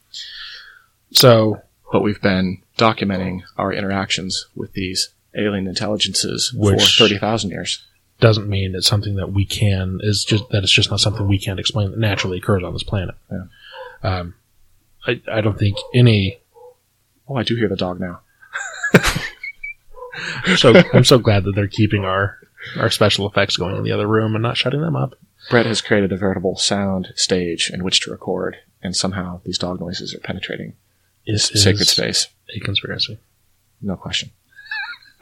So 1.12 1.62
But 1.92 2.02
we've 2.02 2.22
been 2.22 2.62
documenting 2.78 3.42
our 3.58 3.74
interactions 3.74 4.48
with 4.56 4.74
these 4.74 5.10
alien 5.36 5.68
intelligences 5.68 6.54
Which- 6.54 6.98
for 6.98 7.04
30,000 7.04 7.50
years. 7.52 7.84
doesn't 8.20 8.50
mean 8.50 8.74
it's 8.74 8.88
something 8.88 9.16
that 9.16 9.32
we 9.32 9.46
can 9.46 10.00
is 10.02 10.24
just 10.26 10.50
that 10.50 10.64
it's 10.64 10.72
just 10.72 10.90
not 10.90 11.00
something 11.00 11.28
we 11.28 11.38
can't 11.38 11.60
explain 11.60 11.92
that 11.92 12.00
naturally 12.00 12.38
occurs 12.40 12.64
on 12.64 12.74
this 12.74 12.82
planet. 12.84 13.14
Yeah. 13.32 13.44
Um, 14.02 14.34
I, 15.06 15.22
I 15.32 15.42
don't 15.42 15.58
think 15.60 15.78
any. 15.94 16.40
Oh, 17.30 17.36
I 17.36 17.44
do 17.44 17.56
hear 17.56 17.68
the 17.70 17.76
dog 17.76 18.00
now. 18.00 18.22
So 20.56 20.74
I'm 20.94 21.04
so 21.04 21.20
glad 21.20 21.44
that 21.44 21.54
they're 21.54 21.68
keeping 21.68 22.04
our 22.06 22.38
our 22.80 22.90
special 22.90 23.28
effects 23.30 23.56
going 23.58 23.76
in 23.76 23.84
the 23.84 23.92
other 23.92 24.08
room 24.08 24.36
and 24.36 24.42
not 24.42 24.58
shutting 24.58 24.82
them 24.82 24.96
up. 24.96 25.14
Brett 25.50 25.66
has 25.66 25.82
created 25.82 26.12
a 26.12 26.18
veritable 26.18 26.58
sound 26.58 27.10
stage 27.16 27.70
in 27.72 27.84
which 27.84 28.02
to 28.02 28.12
record, 28.12 28.58
and 28.82 28.96
somehow 28.96 29.42
these 29.46 29.58
dog 29.58 29.80
noises 29.80 30.14
are 30.16 30.20
penetrating 30.20 30.74
This 31.28 31.48
sacred 31.62 31.88
space. 31.88 32.28
a 32.56 32.60
conspiracy. 32.60 33.18
No 33.82 33.96
question. 33.96 34.32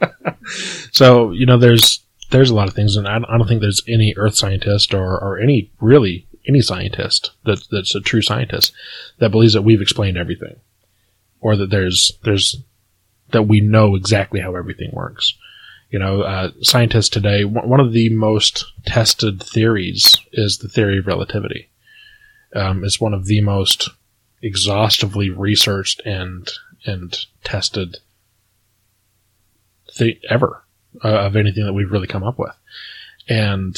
So 0.92 1.32
you 1.32 1.46
know, 1.46 1.58
there's 1.58 2.00
there's 2.30 2.50
a 2.50 2.54
lot 2.54 2.68
of 2.68 2.74
things, 2.74 2.96
and 2.96 3.06
I, 3.08 3.18
don't- 3.18 3.46
think 3.48 3.60
there's 3.60 3.82
any 3.88 4.14
Earth 4.16 4.36
scientist 4.36 4.94
or 4.94 5.18
or 5.20 5.38
any 5.38 5.70
really 5.80 6.26
any 6.48 6.60
scientist 6.60 7.32
that 7.44 7.64
that's 7.70 7.94
a 7.94 8.00
true 8.00 8.22
scientist 8.22 8.72
that 9.18 9.30
believes 9.30 9.52
that 9.54 9.62
we've 9.62 9.82
explained 9.82 10.16
everything, 10.16 10.56
or 11.40 11.56
that 11.56 11.70
there's 11.70 12.12
there's 12.24 12.56
that 13.30 13.42
we 13.42 13.60
know 13.60 13.96
exactly 13.96 14.40
how 14.40 14.54
everything 14.54 14.90
works. 14.92 15.34
You 15.90 15.98
know, 15.98 16.22
uh, 16.22 16.50
scientists 16.62 17.08
today, 17.08 17.44
one 17.44 17.68
one 17.68 17.80
of 17.80 17.92
the 17.92 18.08
most 18.10 18.64
tested 18.84 19.42
theories 19.42 20.16
is 20.32 20.58
the 20.58 20.68
theory 20.68 20.98
of 20.98 21.06
relativity. 21.06 21.68
Um, 22.54 22.84
it's 22.84 23.00
one 23.00 23.14
of 23.14 23.26
the 23.26 23.40
most 23.40 23.90
exhaustively 24.42 25.30
researched 25.30 26.00
and 26.04 26.48
and 26.84 27.16
tested 27.42 27.98
thi- 29.90 30.20
ever 30.28 30.62
uh, 31.04 31.08
of 31.08 31.36
anything 31.36 31.64
that 31.64 31.72
we've 31.72 31.90
really 31.90 32.06
come 32.06 32.22
up 32.24 32.38
with, 32.38 32.54
and 33.28 33.76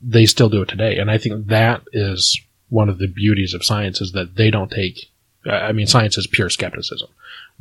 they 0.00 0.26
still 0.26 0.48
do 0.48 0.62
it 0.62 0.68
today. 0.68 0.98
And 0.98 1.10
I 1.10 1.18
think 1.18 1.46
that 1.48 1.82
is 1.92 2.40
one 2.68 2.88
of 2.88 2.98
the 2.98 3.08
beauties 3.08 3.52
of 3.54 3.64
science 3.64 4.00
is 4.00 4.12
that 4.12 4.36
they 4.36 4.50
don't 4.50 4.70
take. 4.70 5.10
I 5.50 5.72
mean, 5.72 5.86
science 5.86 6.18
is 6.18 6.26
pure 6.26 6.50
skepticism. 6.50 7.08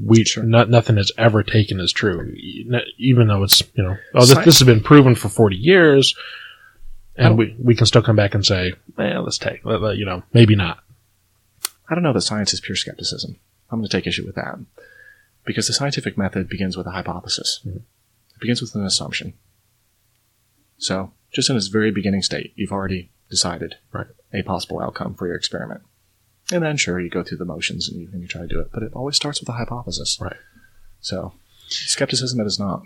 We 0.04 0.24
Sure. 0.26 0.44
not, 0.44 0.70
nothing 0.70 0.98
is 0.98 1.12
ever 1.18 1.44
taken 1.44 1.80
as 1.80 1.92
true, 1.92 2.34
even 2.98 3.28
though 3.28 3.44
it's 3.44 3.62
you 3.74 3.84
know 3.84 3.98
oh 4.16 4.26
this, 4.26 4.38
this 4.46 4.60
has 4.60 4.66
been 4.66 4.82
proven 4.82 5.16
for 5.16 5.30
forty 5.30 5.56
years, 5.58 6.16
and 7.16 7.38
we 7.38 7.56
we 7.58 7.76
can 7.76 7.86
still 7.86 8.02
come 8.02 8.16
back 8.16 8.34
and 8.36 8.46
say, 8.46 8.74
well, 8.98 9.24
let's 9.24 9.38
take 9.38 9.62
you 9.64 10.06
know 10.06 10.24
maybe 10.34 10.56
not. 10.56 10.80
I 11.90 11.96
don't 11.96 12.04
know 12.04 12.14
that 12.14 12.22
science 12.22 12.54
is 12.54 12.62
pure 12.62 12.76
skepticism. 12.76 13.38
I'm 13.72 13.80
going 13.80 13.90
to 13.90 13.98
take 13.98 14.08
issue 14.08 14.26
with 14.26 14.36
that. 14.36 14.60
Because 15.46 15.68
the 15.68 15.74
scientific 15.74 16.18
method 16.18 16.48
begins 16.50 16.78
with 16.78 16.86
a 16.88 16.92
hypothesis. 16.92 17.62
Mhm. 17.66 17.78
It 17.78 18.40
begins 18.40 18.62
with 18.62 18.76
an 18.76 18.86
assumption. 18.86 19.34
So, 20.78 21.12
just 21.32 21.50
in 21.50 21.56
its 21.58 21.68
very 21.68 21.92
beginning 21.92 22.22
state, 22.22 22.54
you've 22.56 22.72
already 22.72 23.10
decided 23.30 23.76
Right. 23.92 24.08
a 24.34 24.42
possible 24.44 24.80
outcome 24.80 25.14
for 25.16 25.28
your 25.28 25.36
experiment. 25.36 25.82
And 26.52 26.64
then, 26.64 26.78
sure, 26.78 27.00
you 27.00 27.10
go 27.10 27.24
through 27.24 27.38
the 27.38 27.46
motions 27.46 27.90
and 27.90 28.00
you, 28.02 28.10
and 28.12 28.22
you 28.22 28.28
try 28.28 28.42
to 28.42 28.48
do 28.48 28.60
it, 28.60 28.70
but 28.74 28.82
it 28.84 28.94
always 28.94 29.16
starts 29.16 29.40
with 29.40 29.50
a 29.50 29.54
hypothesis. 29.54 30.18
Right. 30.22 30.38
So, 31.02 31.34
skepticism 31.68 32.40
it 32.40 32.46
is 32.48 32.60
not. 32.60 32.84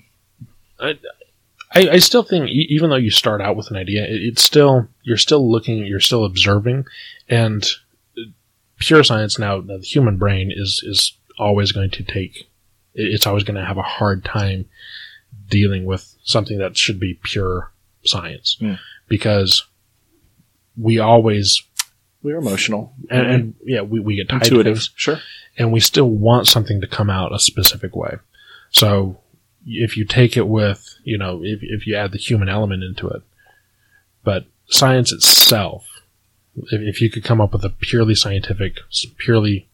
I, 0.79 0.97
I 1.75 1.99
still 1.99 2.23
think 2.23 2.49
e- 2.49 2.67
even 2.69 2.89
though 2.89 2.97
you 2.97 3.09
start 3.09 3.41
out 3.41 3.55
with 3.55 3.69
an 3.71 3.77
idea, 3.77 4.03
it, 4.05 4.21
it's 4.21 4.43
still 4.43 4.87
you're 5.03 5.17
still 5.17 5.49
looking, 5.49 5.85
you're 5.85 5.99
still 5.99 6.25
observing, 6.25 6.85
and 7.29 7.67
pure 8.85 9.03
science 9.03 9.39
now, 9.39 9.61
the 9.61 9.79
human 9.79 10.17
brain 10.17 10.51
is 10.53 10.81
is 10.85 11.13
always 11.39 11.71
going 11.71 11.89
to 11.91 12.03
take, 12.03 12.49
it's 12.93 13.25
always 13.25 13.43
going 13.43 13.55
to 13.59 13.65
have 13.65 13.77
a 13.77 13.81
hard 13.81 14.23
time 14.23 14.65
dealing 15.49 15.85
with 15.85 16.15
something 16.23 16.57
that 16.59 16.77
should 16.77 16.99
be 16.99 17.19
pure 17.23 17.71
science 18.05 18.57
Hmm. 18.59 18.73
because 19.07 19.65
we 20.77 20.99
always 20.99 21.63
We're 22.21 22.37
emotional. 22.37 22.93
and, 23.09 23.27
and 23.27 23.53
yeah 23.63 23.81
we, 23.81 23.99
we 23.99 24.15
get 24.15 24.29
tied 24.29 24.43
to 24.43 24.47
intuitive. 24.49 24.77
things 24.77 24.89
Sure. 24.95 25.19
and 25.57 25.71
we 25.71 25.79
still 25.79 26.09
want 26.09 26.47
something 26.47 26.81
to 26.81 26.87
come 26.87 27.09
out 27.09 27.33
a 27.33 27.39
specific 27.39 27.95
way. 27.95 28.17
So 28.71 29.19
if 29.65 29.95
you 29.97 30.05
take 30.05 30.35
it 30.37 30.47
with, 30.47 30.97
you 31.03 31.17
know, 31.17 31.41
if, 31.43 31.59
if 31.61 31.87
you 31.87 31.95
add 31.95 32.11
the 32.11 32.17
human 32.17 32.49
element 32.49 32.83
into 32.83 33.07
it, 33.07 33.21
but 34.23 34.45
science 34.67 35.11
itself, 35.11 35.92
if, 36.55 36.81
if 36.81 37.01
you 37.01 37.09
could 37.09 37.23
come 37.23 37.41
up 37.41 37.53
with 37.53 37.63
a 37.65 37.69
purely 37.69 38.15
scientific, 38.15 38.77
purely 39.17 39.69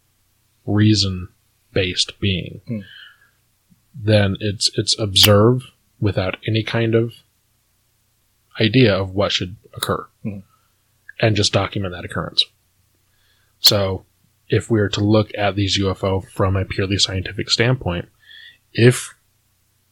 reason 0.66 1.30
based 1.74 2.20
being, 2.20 2.62
Hmm. 2.68 2.80
then 3.94 4.38
it's, 4.40 4.70
it's 4.76 4.98
observe 5.00 5.64
without 6.00 6.38
any 6.48 6.64
kind 6.64 6.96
of 6.96 7.14
idea 8.60 8.94
of 8.96 9.12
what 9.12 9.32
should 9.32 9.56
occur 9.76 10.08
Hmm. 10.24 10.40
and 11.20 11.36
just 11.36 11.54
document 11.54 11.94
that 11.94 12.06
occurrence. 12.06 12.44
So 13.60 14.06
if 14.48 14.70
we 14.72 14.80
were 14.80 14.90
to 14.90 15.04
look 15.04 15.32
at 15.38 15.56
these 15.56 15.78
UFO 15.78 16.22
from 16.32 16.56
a 16.56 16.66
purely 16.66 16.98
scientific 16.98 17.50
standpoint, 17.50 18.10
if 18.74 19.14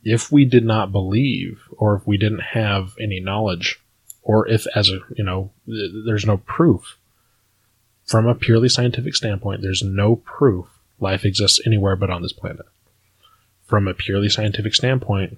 if 0.03 0.31
we 0.31 0.45
did 0.45 0.63
not 0.63 0.91
believe 0.91 1.59
or 1.77 1.95
if 1.95 2.07
we 2.07 2.17
didn't 2.17 2.39
have 2.53 2.93
any 2.99 3.19
knowledge 3.19 3.79
or 4.27 4.47
if 4.47 4.65
as 4.75 4.89
a 4.89 4.99
you 5.15 5.23
know 5.23 5.51
th- 5.65 5.91
there's 6.05 6.25
no 6.25 6.37
proof 6.37 6.97
from 8.05 8.25
a 8.25 8.35
purely 8.35 8.69
scientific 8.69 9.15
standpoint 9.15 9.61
there's 9.61 9.83
no 9.83 10.15
proof 10.17 10.65
life 10.99 11.25
exists 11.25 11.59
anywhere 11.65 11.95
but 11.95 12.09
on 12.09 12.21
this 12.21 12.33
planet 12.33 12.65
from 13.67 13.87
a 13.87 13.93
purely 13.93 14.29
scientific 14.29 14.73
standpoint, 14.73 15.37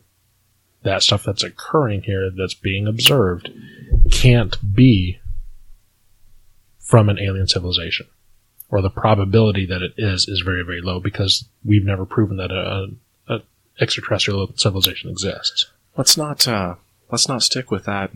that 0.83 1.03
stuff 1.03 1.23
that's 1.23 1.43
occurring 1.43 2.03
here, 2.03 2.29
that's 2.29 2.53
being 2.53 2.87
observed, 2.87 3.49
can't 4.11 4.57
be 4.73 5.19
from 6.79 7.09
an 7.09 7.19
alien 7.19 7.47
civilization. 7.47 8.07
Or 8.69 8.81
the 8.81 8.91
probability 8.91 9.65
that 9.65 9.81
it 9.81 9.93
is 9.97 10.27
is 10.27 10.41
very, 10.41 10.63
very 10.63 10.79
low 10.79 10.99
because 10.99 11.49
we've 11.65 11.83
never 11.83 12.05
proven 12.05 12.37
that 12.37 12.51
a, 12.51 12.89
a 13.27 13.41
extraterrestrial 13.81 14.53
civilization 14.55 15.09
exists. 15.09 15.65
Let's 15.97 16.15
not 16.15 16.47
uh, 16.47 16.75
let's 17.11 17.27
not 17.27 17.41
stick 17.41 17.71
with 17.71 17.85
that 17.85 18.11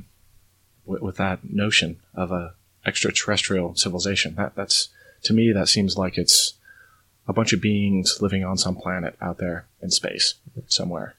with, 0.85 1.01
with 1.01 1.17
that 1.17 1.43
notion 1.43 1.99
of 2.13 2.31
a 2.31 2.53
extraterrestrial 2.85 3.75
civilization. 3.75 4.35
That 4.35 4.55
that's 4.55 4.89
to 5.23 5.33
me 5.33 5.51
that 5.51 5.69
seems 5.69 5.97
like 5.97 6.17
it's 6.17 6.53
a 7.27 7.33
bunch 7.33 7.53
of 7.53 7.61
beings 7.61 8.17
living 8.21 8.43
on 8.43 8.57
some 8.57 8.75
planet 8.75 9.15
out 9.21 9.37
there 9.37 9.65
in 9.81 9.89
space 9.89 10.35
somewhere. 10.67 11.15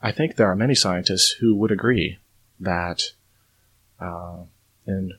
I 0.00 0.12
think 0.12 0.36
there 0.36 0.50
are 0.50 0.56
many 0.56 0.74
scientists 0.74 1.32
who 1.32 1.54
would 1.56 1.70
agree 1.70 2.18
that 2.60 3.02
uh, 4.00 4.44
in 4.86 5.12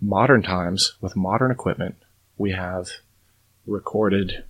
modern 0.00 0.42
times, 0.42 0.96
with 1.00 1.16
modern 1.16 1.50
equipment, 1.50 1.96
we 2.36 2.52
have 2.52 2.88
recorded 3.66 4.44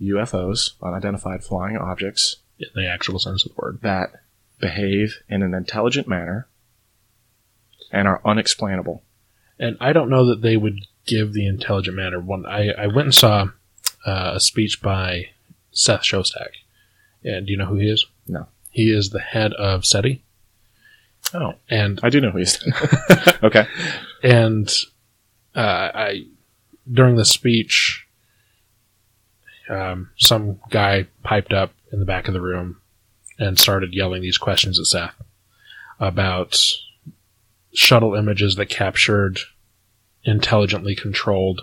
UFOs, 0.00 0.72
unidentified 0.82 1.44
flying 1.44 1.76
objects, 1.76 2.36
In 2.58 2.68
the 2.74 2.86
actual 2.88 3.18
sense 3.18 3.44
of 3.44 3.52
the 3.52 3.60
word. 3.60 3.78
that 3.82 4.12
behave 4.60 5.18
in 5.28 5.42
an 5.42 5.54
intelligent 5.54 6.06
manner 6.06 6.48
and 7.90 8.06
are 8.06 8.20
unexplainable. 8.24 9.02
And 9.58 9.76
I 9.80 9.92
don't 9.92 10.10
know 10.10 10.26
that 10.26 10.42
they 10.42 10.56
would 10.56 10.86
give 11.06 11.32
the 11.32 11.46
intelligent 11.46 11.96
manner 11.96 12.20
one. 12.20 12.46
I, 12.46 12.70
I 12.70 12.86
went 12.86 13.06
and 13.06 13.14
saw 13.14 13.48
uh, 14.06 14.32
a 14.34 14.40
speech 14.40 14.80
by 14.80 15.26
Seth 15.72 16.02
Shostak. 16.02 16.50
And 17.24 17.46
do 17.46 17.52
you 17.52 17.58
know 17.58 17.66
who 17.66 17.76
he 17.76 17.88
is? 17.88 18.06
No. 18.26 18.46
He 18.70 18.94
is 18.94 19.10
the 19.10 19.20
head 19.20 19.52
of 19.54 19.84
SETI. 19.84 20.22
Oh, 21.34 21.54
And 21.68 22.00
I 22.02 22.10
do 22.10 22.20
know 22.20 22.30
who 22.30 22.38
he 22.38 22.44
is. 22.44 22.64
okay. 23.42 23.66
and 24.22 24.72
uh, 25.54 25.90
I 25.94 26.26
during 26.90 27.16
the 27.16 27.24
speech, 27.24 28.06
um, 29.68 30.10
some 30.16 30.60
guy 30.70 31.06
piped 31.22 31.52
up 31.52 31.72
in 31.92 32.00
the 32.00 32.04
back 32.04 32.28
of 32.28 32.34
the 32.34 32.40
room 32.40 32.79
and 33.40 33.58
started 33.58 33.94
yelling 33.94 34.22
these 34.22 34.38
questions 34.38 34.78
at 34.78 34.86
Seth 34.86 35.14
about 35.98 36.62
shuttle 37.72 38.14
images 38.14 38.54
that 38.56 38.66
captured 38.66 39.40
intelligently 40.22 40.94
controlled 40.94 41.62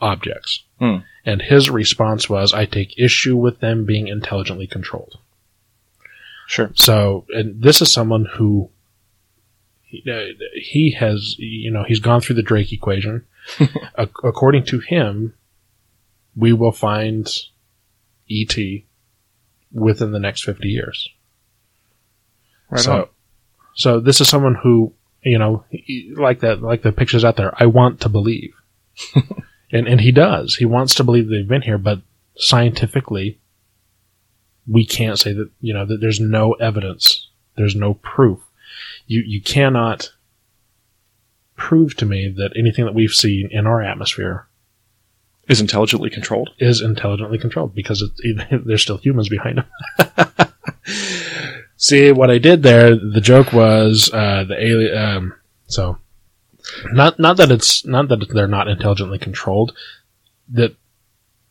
objects. 0.00 0.62
Hmm. 0.78 0.98
And 1.26 1.42
his 1.42 1.68
response 1.68 2.28
was, 2.28 2.54
"I 2.54 2.64
take 2.64 2.98
issue 2.98 3.36
with 3.36 3.60
them 3.60 3.84
being 3.84 4.08
intelligently 4.08 4.66
controlled." 4.66 5.18
Sure. 6.46 6.70
So, 6.74 7.26
and 7.30 7.60
this 7.62 7.80
is 7.80 7.92
someone 7.92 8.26
who 8.26 8.70
he, 9.82 10.02
uh, 10.10 10.98
has, 10.98 11.36
you 11.38 11.70
know, 11.70 11.84
he's 11.84 12.00
gone 12.00 12.20
through 12.20 12.36
the 12.36 12.42
Drake 12.42 12.72
equation. 12.72 13.24
Ac- 13.60 14.10
according 14.22 14.64
to 14.66 14.80
him, 14.80 15.34
we 16.36 16.52
will 16.52 16.72
find 16.72 17.28
ET 18.30 18.56
within 19.74 20.12
the 20.12 20.18
next 20.18 20.44
50 20.44 20.68
years. 20.68 21.08
Right 22.70 22.80
so, 22.80 22.92
on. 22.92 23.08
so 23.74 24.00
this 24.00 24.20
is 24.20 24.28
someone 24.28 24.54
who, 24.54 24.94
you 25.22 25.38
know, 25.38 25.64
like 26.16 26.40
that, 26.40 26.62
like 26.62 26.82
the 26.82 26.92
pictures 26.92 27.24
out 27.24 27.36
there, 27.36 27.52
I 27.60 27.66
want 27.66 28.00
to 28.00 28.08
believe. 28.08 28.54
and, 29.72 29.86
and 29.86 30.00
he 30.00 30.12
does. 30.12 30.56
He 30.56 30.64
wants 30.64 30.94
to 30.94 31.04
believe 31.04 31.28
they've 31.28 31.46
been 31.46 31.62
here, 31.62 31.78
but 31.78 32.00
scientifically, 32.36 33.40
we 34.66 34.86
can't 34.86 35.18
say 35.18 35.32
that, 35.32 35.50
you 35.60 35.74
know, 35.74 35.84
that 35.84 36.00
there's 36.00 36.20
no 36.20 36.52
evidence. 36.52 37.28
There's 37.56 37.76
no 37.76 37.94
proof. 37.94 38.40
You, 39.06 39.22
you 39.26 39.42
cannot 39.42 40.12
prove 41.56 41.96
to 41.96 42.06
me 42.06 42.32
that 42.36 42.52
anything 42.56 42.84
that 42.84 42.94
we've 42.94 43.10
seen 43.10 43.48
in 43.50 43.66
our 43.66 43.82
atmosphere 43.82 44.48
Is 45.46 45.60
intelligently 45.60 46.10
controlled. 46.10 46.50
is 46.58 46.80
intelligently 46.80 47.38
controlled 47.38 47.74
because 47.74 48.02
it's, 48.02 48.44
there's 48.64 48.82
still 48.82 48.96
humans 48.96 49.28
behind 49.28 49.58
them. 49.58 50.52
See 51.76 52.12
what 52.12 52.30
I 52.30 52.38
did 52.38 52.62
there? 52.62 52.96
The 52.96 53.20
joke 53.20 53.52
was 53.52 54.10
uh, 54.12 54.44
the 54.44 54.56
alien. 54.58 54.96
Um, 54.96 55.34
so 55.66 55.98
not 56.92 57.18
not 57.18 57.36
that 57.36 57.50
it's 57.50 57.84
not 57.84 58.08
that 58.08 58.26
they're 58.32 58.48
not 58.48 58.68
intelligently 58.68 59.18
controlled, 59.18 59.76
that 60.48 60.74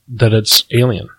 that 0.07 0.33
it's 0.33 0.63
alien 0.71 1.09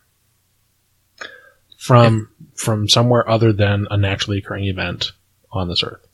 from 1.78 2.30
from 2.56 2.88
somewhere 2.88 3.28
other 3.28 3.52
than 3.52 3.86
a 3.90 3.96
naturally 3.96 4.38
occurring 4.38 4.64
event 4.64 5.12
on 5.52 5.68
this 5.68 5.82
earth. 5.82 6.06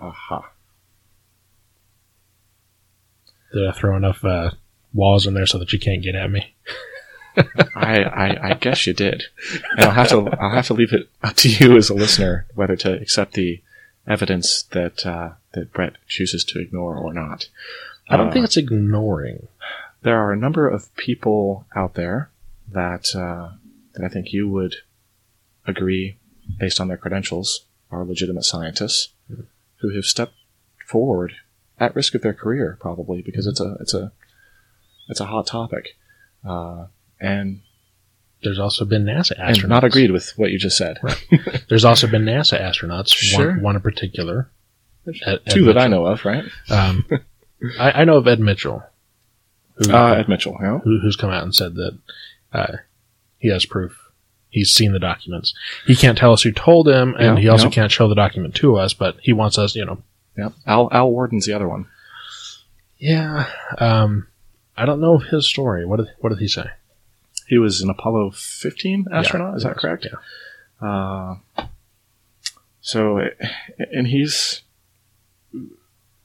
Aha. 0.00 0.50
Did 3.52 3.68
I 3.68 3.72
throw 3.72 3.96
enough 3.96 4.24
uh, 4.24 4.50
walls 4.94 5.26
in 5.26 5.34
there 5.34 5.46
so 5.46 5.58
that 5.58 5.72
you 5.72 5.78
can't 5.78 6.02
get 6.02 6.14
at 6.14 6.30
me? 6.30 6.54
I, 7.74 8.02
I, 8.02 8.50
I 8.50 8.54
guess 8.54 8.86
you 8.86 8.94
did. 8.94 9.24
And 9.76 9.86
I'll 9.86 9.90
have 9.90 10.08
to 10.10 10.18
I'll 10.40 10.50
have 10.54 10.66
to 10.68 10.74
leave 10.74 10.92
it 10.92 11.08
up 11.22 11.34
to 11.36 11.48
you 11.48 11.76
as 11.76 11.90
a 11.90 11.94
listener 11.94 12.46
whether 12.54 12.76
to 12.76 12.92
accept 12.94 13.34
the 13.34 13.60
evidence 14.06 14.62
that 14.70 15.04
uh, 15.04 15.30
that 15.52 15.72
Brett 15.72 15.94
chooses 16.06 16.44
to 16.44 16.60
ignore 16.60 16.96
or 16.96 17.12
not. 17.12 17.48
I 18.08 18.16
don't 18.16 18.28
Uh, 18.28 18.32
think 18.32 18.44
it's 18.44 18.56
ignoring. 18.56 19.48
there 20.02 20.18
are 20.18 20.32
a 20.32 20.36
number 20.36 20.68
of 20.68 20.94
people 20.96 21.66
out 21.74 21.94
there 21.94 22.30
that 22.70 23.14
uh, 23.16 23.50
that 23.94 24.04
I 24.04 24.08
think 24.08 24.32
you 24.32 24.48
would 24.48 24.76
agree, 25.66 26.16
based 26.58 26.80
on 26.80 26.88
their 26.88 26.96
credentials, 26.98 27.64
are 27.90 28.04
legitimate 28.04 28.44
scientists 28.44 29.08
who 29.78 29.90
have 29.94 30.04
stepped 30.04 30.34
forward 30.86 31.32
at 31.80 31.96
risk 31.96 32.14
of 32.14 32.22
their 32.22 32.34
career, 32.34 32.76
probably 32.80 33.22
because 33.22 33.46
it's 33.46 33.60
a 33.60 33.76
it's 33.80 33.94
a 33.94 34.12
it's 35.08 35.20
a 35.20 35.26
hot 35.26 35.46
topic, 35.46 35.96
uh, 36.46 36.86
and 37.20 37.60
There's 38.42 38.58
also 38.58 38.84
been 38.84 39.04
NASA 39.04 39.38
astronauts. 39.38 39.60
and 39.60 39.68
not 39.68 39.84
agreed 39.84 40.10
with 40.10 40.32
what 40.36 40.50
you 40.50 40.58
just 40.58 40.76
said. 40.76 40.98
There's 41.68 41.84
also 41.84 42.06
been 42.06 42.24
NASA 42.24 42.60
astronauts, 42.60 43.08
Sure. 43.14 43.50
one, 43.52 43.62
one 43.62 43.76
in 43.76 43.82
particular. 43.82 44.50
Ed- 45.06 45.14
Ed 45.26 45.40
Two 45.50 45.64
that 45.66 45.78
I 45.78 45.86
know 45.86 46.06
of, 46.06 46.24
right? 46.24 46.44
Um, 46.70 47.04
I, 47.78 48.02
I 48.02 48.04
know 48.04 48.16
of 48.16 48.26
Ed 48.28 48.40
Mitchell, 48.40 48.82
who, 49.74 49.92
Uh, 49.92 50.14
Ed 50.14 50.28
Mitchell. 50.28 50.56
Yeah. 50.60 50.78
who, 50.78 50.98
who's 51.00 51.16
come 51.16 51.30
out 51.30 51.42
and 51.42 51.54
said 51.54 51.74
that 51.76 51.98
uh, 52.52 52.76
he 53.38 53.48
has 53.48 53.64
proof. 53.66 53.98
He's 54.50 54.70
seen 54.70 54.92
the 54.92 54.98
documents. 55.00 55.52
He 55.86 55.96
can't 55.96 56.16
tell 56.16 56.32
us 56.32 56.42
who 56.42 56.52
told 56.52 56.88
him, 56.88 57.14
and 57.18 57.36
Yeah, 57.36 57.42
he 57.42 57.48
also 57.48 57.64
yeah. 57.64 57.70
can't 57.72 57.90
show 57.92 58.08
the 58.08 58.14
document 58.14 58.54
to 58.56 58.76
us. 58.76 58.94
But 58.94 59.16
he 59.20 59.32
wants 59.32 59.58
us, 59.58 59.74
you 59.74 59.84
know. 59.84 60.02
Yeah. 60.38 60.50
Al 60.66 60.88
Al 60.92 61.10
Worden's 61.10 61.44
the 61.46 61.52
other 61.54 61.68
one. 61.68 61.86
Yeah. 62.98 63.46
Um, 63.78 64.28
I 64.76 64.84
don't 64.86 65.00
know 65.00 65.18
his 65.18 65.46
story. 65.46 65.84
What 65.86 65.98
did 65.98 66.08
What 66.20 66.30
did 66.30 66.38
he 66.38 66.48
say? 66.48 66.66
He 67.46 67.58
was 67.58 67.80
an 67.82 67.90
Apollo 67.90 68.32
15 68.32 69.06
astronaut. 69.12 69.52
Yeah, 69.52 69.56
is 69.56 69.62
that 69.64 69.76
correct? 69.76 70.06
Yeah. 70.10 70.86
Uh, 71.58 71.66
so, 72.80 73.20
and 73.92 74.06
he's, 74.06 74.62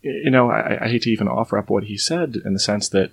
you 0.02 0.30
know, 0.32 0.50
I, 0.50 0.86
I 0.86 0.88
hate 0.90 1.04
to 1.04 1.12
even 1.12 1.28
offer 1.28 1.58
up 1.58 1.70
what 1.70 1.84
he 1.86 1.98
said 1.98 2.38
in 2.46 2.54
the 2.54 2.60
sense 2.60 2.90
that 2.90 3.12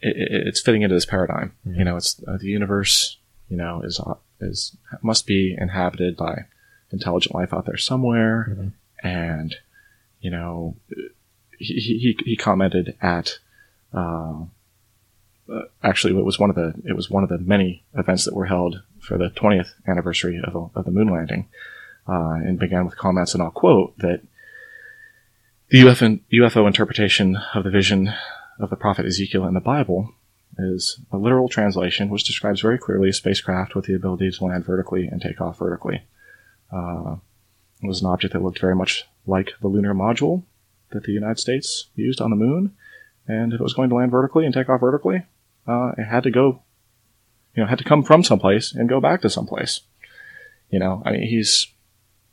it, 0.00 0.16
it- 0.16 0.46
it's 0.48 0.60
fitting 0.60 0.82
into 0.82 0.94
this 0.94 1.06
paradigm. 1.06 1.52
Mhm. 1.66 1.78
You 1.78 1.84
know, 1.84 1.96
it's 1.96 2.22
uh, 2.26 2.36
the 2.38 2.46
universe. 2.48 3.18
You 3.48 3.56
know, 3.56 3.80
is 3.82 4.00
is 4.40 4.76
must 5.02 5.24
be 5.26 5.54
inhabited 5.56 6.16
by 6.16 6.46
intelligent 6.90 7.34
life 7.34 7.52
out 7.54 7.64
there 7.66 7.76
somewhere, 7.76 8.48
Mhm. 8.50 8.72
and 9.02 9.54
you 10.20 10.30
know, 10.30 10.76
he 11.58 12.16
he, 12.24 12.36
commented 12.36 12.96
at. 13.00 13.38
Uh, 13.92 14.44
actually, 15.82 16.16
it 16.16 16.24
was 16.24 16.38
one 16.38 16.50
of 16.50 16.56
the 16.56 16.74
it 16.84 16.94
was 16.94 17.10
one 17.10 17.22
of 17.22 17.28
the 17.28 17.38
many 17.38 17.84
events 17.94 18.24
that 18.24 18.34
were 18.34 18.46
held 18.46 18.82
for 19.00 19.16
the 19.16 19.30
20th 19.30 19.70
anniversary 19.86 20.40
of, 20.42 20.52
the- 20.52 20.78
of 20.78 20.84
the 20.84 20.90
moon 20.90 21.08
landing, 21.08 21.48
uh, 22.08 22.32
and 22.34 22.58
began 22.58 22.84
with 22.84 22.96
comments, 22.96 23.34
and 23.34 23.42
I'll 23.42 23.50
quote 23.50 23.96
that 23.98 24.22
the 25.68 25.82
UFO, 25.82 26.20
UFO 26.32 26.66
interpretation 26.66 27.36
of 27.54 27.64
the 27.64 27.70
vision 27.70 28.12
of 28.58 28.70
the 28.70 28.76
prophet 28.76 29.06
Ezekiel 29.06 29.46
in 29.46 29.54
the 29.54 29.60
Bible 29.60 30.12
is 30.58 31.00
a 31.12 31.18
literal 31.18 31.48
translation 31.48 32.08
which 32.08 32.24
describes 32.24 32.60
very 32.62 32.78
clearly 32.78 33.10
a 33.10 33.12
spacecraft 33.12 33.74
with 33.74 33.86
the 33.86 33.94
ability 33.94 34.30
to 34.30 34.44
land 34.44 34.64
vertically 34.64 35.06
and 35.06 35.20
take 35.20 35.40
off 35.40 35.58
vertically. 35.58 36.02
Uh, 36.72 37.16
it 37.82 37.86
was 37.86 38.00
an 38.00 38.08
object 38.08 38.32
that 38.32 38.42
looked 38.42 38.60
very 38.60 38.74
much 38.74 39.04
like 39.26 39.52
the 39.60 39.68
lunar 39.68 39.94
module 39.94 40.44
that 40.90 41.04
the 41.04 41.12
United 41.12 41.38
States 41.38 41.86
used 41.94 42.20
on 42.20 42.30
the 42.30 42.36
moon, 42.36 42.74
and 43.26 43.52
if 43.52 43.60
it 43.60 43.62
was 43.62 43.74
going 43.74 43.88
to 43.90 43.94
land 43.96 44.10
vertically 44.10 44.44
and 44.44 44.54
take 44.54 44.68
off 44.68 44.80
vertically, 44.80 45.22
uh, 45.66 45.92
it 45.98 46.04
had 46.04 46.22
to 46.24 46.30
go, 46.30 46.62
you 47.54 47.62
know, 47.62 47.68
had 47.68 47.78
to 47.78 47.84
come 47.84 48.02
from 48.02 48.22
someplace 48.22 48.72
and 48.74 48.88
go 48.88 49.00
back 49.00 49.20
to 49.22 49.30
someplace. 49.30 49.80
You 50.70 50.78
know, 50.78 51.02
I 51.04 51.12
mean, 51.12 51.22
he's 51.28 51.66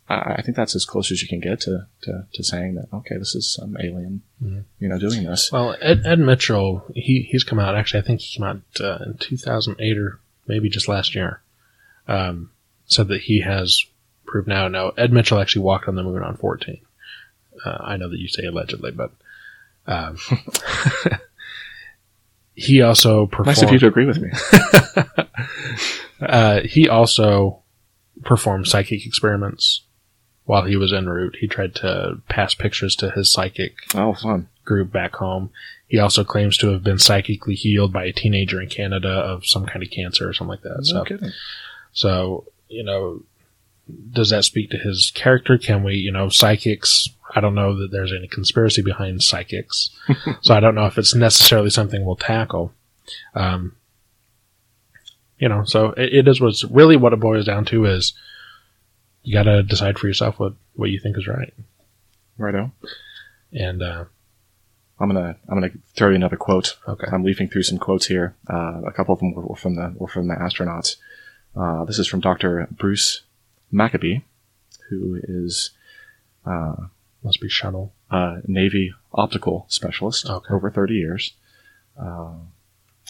I, 0.10 0.36
I 0.38 0.42
think 0.42 0.58
that's 0.58 0.76
as 0.76 0.86
close 0.86 1.12
as 1.12 1.22
you 1.22 1.28
can 1.28 1.40
get 1.40 1.62
to, 1.62 1.88
to, 2.04 2.28
to 2.34 2.44
saying 2.44 2.76
that 2.76 2.88
okay, 2.94 3.18
this 3.18 3.36
is 3.36 3.52
some 3.54 3.78
alien, 3.80 4.22
Mhm. 4.44 4.64
you 4.80 4.90
know, 4.90 5.00
doing 5.00 5.24
this. 5.24 5.52
Well, 5.52 5.76
Ed, 5.82 6.02
Ed 6.06 6.20
Mitchell, 6.20 6.84
he 6.94 7.28
he's 7.32 7.44
come 7.44 7.60
out. 7.60 7.76
Actually, 7.76 8.02
I 8.02 8.06
think 8.08 8.22
he 8.22 8.38
came 8.38 8.46
out 8.46 8.62
uh, 8.80 8.98
in 9.06 9.18
2008 9.20 9.98
or 9.98 10.20
maybe 10.48 10.70
just 10.70 10.88
last 10.88 11.16
year. 11.16 11.42
Um, 12.08 12.52
said 12.86 13.08
that 13.08 13.22
he 13.22 13.42
has 13.42 13.82
proved 14.26 14.48
now. 14.48 14.68
Now, 14.68 14.90
Ed 14.90 15.14
Mitchell 15.14 15.40
actually 15.40 15.62
walked 15.64 15.88
on 15.88 15.96
the 15.96 16.04
moon 16.04 16.22
on 16.22 16.36
14. 16.36 16.82
Uh, 17.64 17.78
I 17.80 17.98
know 17.98 18.10
that 18.10 18.20
you 18.20 18.28
say 18.28 18.46
allegedly, 18.46 18.92
but 18.92 19.12
um, 19.88 20.18
he 22.56 22.82
also 22.82 23.28
performed. 23.28 23.48
Nice 23.48 23.62
of 23.62 23.72
you 23.72 23.80
to 23.80 23.88
agree 23.88 24.06
with 24.06 24.20
me. 24.20 24.32
uh, 26.22 26.62
he 26.62 26.90
also 26.90 27.62
performed 28.24 28.68
psychic 28.68 29.06
experiments 29.06 29.82
while 30.46 30.64
he 30.64 30.76
was 30.76 30.94
en 30.94 31.08
route. 31.08 31.38
He 31.40 31.48
tried 31.48 31.76
to 31.76 32.22
pass 32.30 32.54
pictures 32.54 32.96
to 32.98 33.12
his 33.12 33.32
psychic 33.32 33.76
oh, 33.96 34.14
fun. 34.14 34.50
group 34.66 34.92
back 34.92 35.16
home. 35.16 35.52
He 35.88 36.00
also 36.00 36.24
claims 36.24 36.58
to 36.58 36.70
have 36.70 36.84
been 36.84 37.00
psychically 37.00 37.56
healed 37.56 37.94
by 37.94 38.06
a 38.06 38.14
teenager 38.14 38.62
in 38.62 38.70
Canada 38.70 39.10
of 39.10 39.46
some 39.46 39.66
kind 39.66 39.84
of 39.84 39.92
cancer 39.92 40.28
or 40.28 40.34
something 40.34 40.50
like 40.50 40.62
that. 40.64 40.84
No 40.88 41.00
so, 41.00 41.04
kidding. 41.04 41.32
so 41.92 42.46
you 42.68 42.84
know, 42.84 43.22
does 44.12 44.30
that 44.32 44.46
speak 44.46 44.72
to 44.72 44.78
his 44.78 45.12
character? 45.14 45.58
Can 45.58 45.84
we, 45.84 45.96
you 45.96 46.12
know, 46.12 46.30
psychics? 46.30 47.08
I 47.36 47.42
don't 47.42 47.56
know 47.56 47.78
that 47.80 47.92
there's 47.92 48.14
any 48.14 48.28
conspiracy 48.28 48.82
behind 48.82 49.24
psychics, 49.24 49.90
so 50.42 50.54
I 50.54 50.60
don't 50.60 50.76
know 50.76 50.86
if 50.86 50.98
it's 50.98 51.16
necessarily 51.16 51.70
something 51.70 52.06
we'll 52.06 52.16
tackle. 52.16 52.74
Um, 53.34 53.76
you 55.38 55.50
know, 55.50 55.64
so 55.66 55.92
it, 55.92 56.14
it 56.14 56.28
is 56.28 56.40
what's 56.40 56.64
really 56.64 56.96
what 56.96 57.14
it 57.14 57.20
boils 57.20 57.46
down 57.46 57.66
to 57.66 57.86
is 57.86 58.14
you 59.24 59.34
got 59.34 59.44
to 59.44 59.64
decide 59.64 59.98
for 59.98 60.08
yourself 60.08 60.40
what 60.40 60.54
what 60.76 60.90
you 60.90 61.00
think 61.00 61.18
is 61.18 61.28
right, 61.28 61.54
Righto. 62.38 62.72
and 63.52 63.82
uh, 63.82 64.06
I'm 65.00 65.10
gonna 65.10 65.36
I'm 65.50 65.56
gonna 65.56 65.72
throw 65.96 66.10
you 66.10 66.16
another 66.16 66.38
quote. 66.38 66.78
okay, 66.88 67.08
I'm 67.12 67.24
leafing 67.24 67.50
through 67.50 67.64
some 67.64 67.78
quotes 67.78 68.08
here. 68.08 68.36
Uh, 68.50 68.82
a 68.86 68.92
couple 68.92 69.14
of 69.14 69.20
them 69.20 69.34
were, 69.34 69.44
were 69.44 69.56
from 69.56 69.76
the 69.76 69.94
were 69.96 70.08
from 70.08 70.28
the 70.28 70.36
astronauts. 70.36 70.98
Uh, 71.56 71.84
this 71.86 72.00
is 72.00 72.08
from 72.08 72.20
Dr. 72.20 72.68
Bruce 72.72 73.22
Maccabee, 73.72 74.22
who 74.90 75.20
is 75.24 75.72
uh, 76.46 76.76
must 77.24 77.42
be 77.42 77.50
shuttle. 77.50 77.94
a 78.12 78.42
Navy 78.46 78.94
optical 79.14 79.66
specialist 79.70 80.30
Okay. 80.30 80.54
over 80.54 80.70
30 80.70 80.94
years. 80.94 81.34
Uh, 82.00 82.34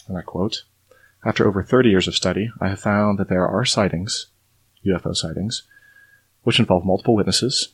and 0.08 0.16
I 0.18 0.22
quote, 0.22 0.64
After 1.24 1.46
over 1.46 1.62
30 1.62 1.88
years 1.90 2.06
of 2.08 2.14
study, 2.14 2.50
I 2.60 2.68
have 2.68 2.80
found 2.80 3.18
that 3.18 3.28
there 3.28 3.46
are 3.48 3.64
sightings, 3.64 4.26
UFO 4.84 5.14
sightings, 5.16 5.62
which 6.42 6.58
involve 6.58 6.84
multiple 6.84 7.14
witnesses, 7.16 7.70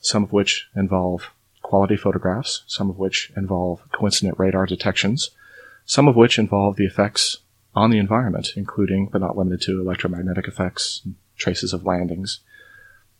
some 0.00 0.22
of 0.24 0.32
which 0.32 0.68
involve 0.74 1.30
quality 1.62 1.96
photographs, 1.96 2.62
some 2.66 2.90
of 2.90 2.98
which 2.98 3.32
involve 3.36 3.80
coincident 3.92 4.38
radar 4.38 4.66
detections, 4.66 5.30
some 5.86 6.08
of 6.08 6.16
which 6.16 6.38
involve 6.38 6.76
the 6.76 6.84
effects 6.86 7.38
on 7.74 7.90
the 7.90 7.98
environment, 7.98 8.48
including 8.56 9.06
but 9.06 9.20
not 9.20 9.36
limited 9.36 9.60
to 9.62 9.80
electromagnetic 9.80 10.46
effects, 10.48 11.02
traces 11.36 11.72
of 11.72 11.84
landings, 11.86 12.40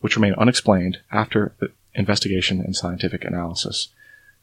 which 0.01 0.16
remain 0.16 0.34
unexplained 0.34 0.99
after 1.11 1.55
investigation 1.95 2.61
and 2.61 2.74
scientific 2.74 3.24
analysis. 3.24 3.88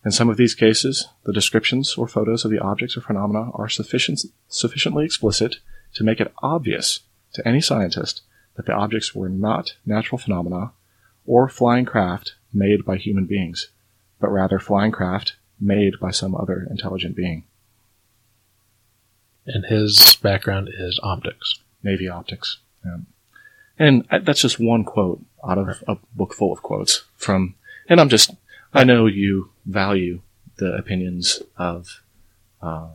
In 0.04 0.12
some 0.12 0.30
of 0.30 0.38
these 0.38 0.56
cases, 0.56 1.08
the 1.26 1.34
descriptions 1.34 1.96
or 1.96 2.08
photos 2.08 2.44
of 2.44 2.52
the 2.52 2.60
objects 2.60 2.98
or 2.98 3.02
phenomena 3.02 3.52
are 3.54 3.70
sufficient, 3.70 4.22
sufficiently 4.48 5.06
explicit 5.06 5.58
to 5.94 6.04
make 6.04 6.20
it 6.20 6.34
obvious 6.42 7.02
to 7.34 7.48
any 7.48 7.62
scientist 7.62 8.22
that 8.56 8.66
the 8.66 8.74
objects 8.74 9.14
were 9.14 9.30
not 9.30 9.76
natural 9.86 10.18
phenomena 10.18 10.72
or 11.26 11.48
flying 11.48 11.86
craft 11.86 12.36
made 12.54 12.84
by 12.84 12.98
human 12.98 13.26
beings, 13.26 13.70
but 14.20 14.30
rather 14.30 14.60
flying 14.60 14.92
craft 14.92 15.36
made 15.60 16.00
by 16.00 16.12
some 16.12 16.36
other 16.36 16.68
intelligent 16.70 17.16
being. 17.16 17.44
and 19.46 19.66
his 19.66 20.16
background 20.22 20.70
is 20.72 21.00
optics. 21.02 21.60
Navy 21.84 22.08
optics. 22.08 22.60
And 23.82 24.06
I- 24.12 24.20
that's 24.20 24.42
just 24.42 24.60
one 24.60 24.84
quote 24.84 25.20
out 25.44 25.58
of 25.58 25.84
a 25.88 25.98
book 26.16 26.36
full 26.36 26.54
of 26.54 26.62
quotes 26.62 27.04
from, 27.18 27.56
and 27.90 28.00
I'm 28.00 28.10
just, 28.10 28.30
I 28.74 28.84
know 28.84 29.08
you 29.08 29.50
value 29.66 30.22
the 30.58 30.76
opinions 30.76 31.42
of, 31.58 32.04
uh, 32.62 32.90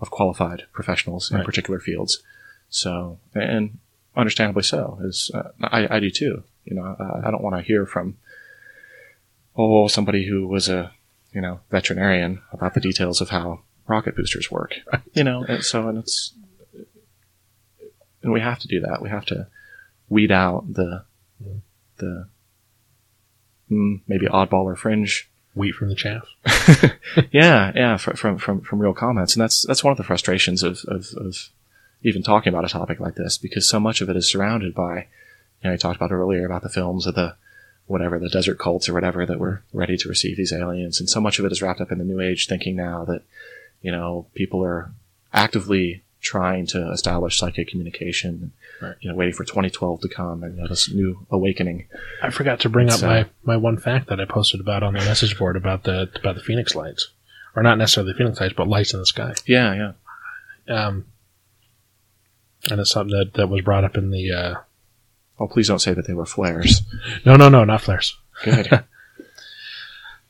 of 0.00 0.10
qualified 0.12 0.62
professionals 0.72 1.30
in 1.32 1.38
Right. 1.38 1.46
particular 1.46 1.80
fields. 1.80 2.22
So, 2.68 3.18
and 3.34 3.78
understandably 4.16 4.62
so, 4.62 5.00
is, 5.02 5.32
uh, 5.34 5.48
I, 5.62 5.96
I 5.96 6.00
do 6.00 6.10
too. 6.10 6.44
You 6.64 6.76
know, 6.76 6.84
I, 7.00 7.26
I 7.26 7.30
don't 7.32 7.42
want 7.42 7.56
to 7.56 7.62
hear 7.62 7.84
from, 7.84 8.16
oh, 9.56 9.88
somebody 9.88 10.26
who 10.28 10.46
was 10.46 10.68
a, 10.68 10.92
you 11.32 11.40
know, 11.40 11.58
veterinarian 11.72 12.40
about 12.52 12.74
the 12.74 12.80
details 12.80 13.20
of 13.20 13.30
how 13.30 13.62
rocket 13.88 14.14
boosters 14.14 14.48
work. 14.50 14.74
You 15.12 15.24
know, 15.24 15.42
and 15.42 15.64
so, 15.64 15.88
and 15.88 15.98
it's, 15.98 16.32
and 18.22 18.32
we 18.32 18.40
have 18.40 18.60
to 18.60 18.68
do 18.68 18.78
that. 18.82 19.02
We 19.02 19.08
have 19.08 19.26
to 19.26 19.48
weed 20.10 20.30
out 20.30 20.64
the 20.74 21.04
the 21.96 22.28
mm, 23.70 24.00
maybe 24.06 24.26
oddball 24.26 24.64
or 24.64 24.76
fringe. 24.76 25.30
Wheat 25.54 25.74
from 25.74 25.88
the 25.88 25.96
chaff. 25.96 26.28
yeah, 27.32 27.72
yeah, 27.74 27.96
fr- 27.96 28.14
from 28.14 28.38
from 28.38 28.60
from 28.60 28.78
real 28.78 28.94
comments, 28.94 29.34
and 29.34 29.42
that's 29.42 29.66
that's 29.66 29.82
one 29.82 29.90
of 29.90 29.96
the 29.96 30.04
frustrations 30.04 30.62
of 30.62 30.84
of, 30.86 31.08
of 31.16 31.50
even 32.02 32.22
talking 32.22 32.52
about 32.52 32.64
a 32.64 32.68
topic 32.68 33.00
like 33.00 33.16
this 33.16 33.36
because 33.36 33.68
so 33.68 33.80
much 33.80 34.00
of 34.00 34.08
it 34.08 34.16
is 34.16 34.30
surrounded 34.30 34.74
by, 34.74 35.08
you 35.62 35.68
know, 35.68 35.72
I 35.72 35.76
talked 35.76 35.96
about 35.96 36.12
earlier 36.12 36.46
about 36.46 36.62
the 36.62 36.68
films 36.68 37.06
of 37.06 37.14
the 37.14 37.34
whatever 37.86 38.18
the 38.20 38.28
desert 38.28 38.58
cults 38.58 38.88
or 38.88 38.94
whatever 38.94 39.26
that 39.26 39.40
were 39.40 39.64
ready 39.72 39.96
to 39.96 40.08
receive 40.08 40.36
these 40.36 40.52
aliens, 40.52 41.00
and 41.00 41.10
so 41.10 41.20
much 41.20 41.38
of 41.38 41.44
it 41.44 41.52
is 41.52 41.60
wrapped 41.60 41.80
up 41.80 41.90
in 41.90 41.98
the 41.98 42.04
new 42.04 42.20
age 42.20 42.46
thinking 42.46 42.76
now 42.76 43.04
that 43.04 43.22
you 43.82 43.90
know 43.90 44.26
people 44.34 44.64
are 44.64 44.92
actively 45.32 46.02
trying 46.20 46.66
to 46.66 46.90
establish 46.92 47.38
psychic 47.38 47.68
communication, 47.68 48.52
Right. 48.82 48.94
you 49.00 49.08
know, 49.10 49.14
waiting 49.16 49.34
for 49.34 49.44
2012 49.44 50.00
to 50.02 50.08
come 50.08 50.42
and 50.42 50.56
you 50.56 50.62
know, 50.62 50.68
this 50.68 50.90
new 50.92 51.26
awakening. 51.30 51.86
I 52.22 52.30
forgot 52.30 52.60
to 52.60 52.68
bring 52.68 52.88
It's, 52.88 53.02
up 53.02 53.08
my, 53.08 53.20
uh, 53.22 53.24
my 53.44 53.56
one 53.56 53.76
fact 53.78 54.08
that 54.08 54.20
I 54.20 54.24
posted 54.26 54.60
about 54.60 54.82
on 54.82 54.94
the 54.94 55.00
message 55.00 55.38
board 55.38 55.56
about 55.56 55.84
the 55.84 56.10
about 56.20 56.34
the 56.36 56.42
Phoenix 56.42 56.74
lights, 56.74 57.08
or 57.56 57.62
not 57.62 57.78
necessarily 57.78 58.12
the 58.12 58.18
Phoenix 58.18 58.40
lights, 58.40 58.54
but 58.56 58.68
lights 58.68 58.92
in 58.94 59.00
the 59.00 59.06
sky. 59.06 59.34
Yeah, 59.46 59.92
yeah. 60.68 60.74
Um, 60.86 61.06
and 62.70 62.80
it's 62.80 62.90
something 62.90 63.16
that, 63.16 63.34
that 63.34 63.48
was 63.48 63.62
brought 63.62 63.84
up 63.84 63.96
in 63.96 64.10
the 64.10 64.30
uh, 64.32 64.54
Oh, 65.38 65.46
please 65.48 65.68
don't 65.68 65.78
say 65.78 65.94
that 65.94 66.06
they 66.06 66.12
were 66.12 66.26
flares. 66.26 66.82
no 67.24 67.36
no 67.36 67.48
no 67.48 67.64
not 67.64 67.80
flares. 67.80 68.16
Good. 68.44 68.84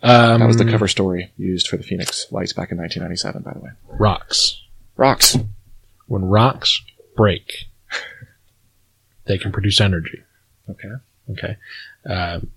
Um, 0.02 0.40
that 0.40 0.46
was 0.46 0.56
the 0.56 0.64
cover 0.64 0.88
story 0.88 1.30
used 1.36 1.68
for 1.68 1.76
the 1.76 1.82
Phoenix 1.82 2.26
lights 2.32 2.54
back 2.54 2.72
in 2.72 2.78
1997, 2.78 3.42
by 3.42 3.52
the 3.52 3.58
way. 3.58 3.70
rocks. 3.98 4.58
Rocks. 4.96 5.36
When 6.10 6.24
rocks 6.24 6.82
break, 7.16 7.66
they 9.26 9.38
can 9.38 9.52
produce 9.52 9.80
energy. 9.80 10.18
Okay. 10.68 10.88
Okay. 11.30 11.56
Um, 12.04 12.50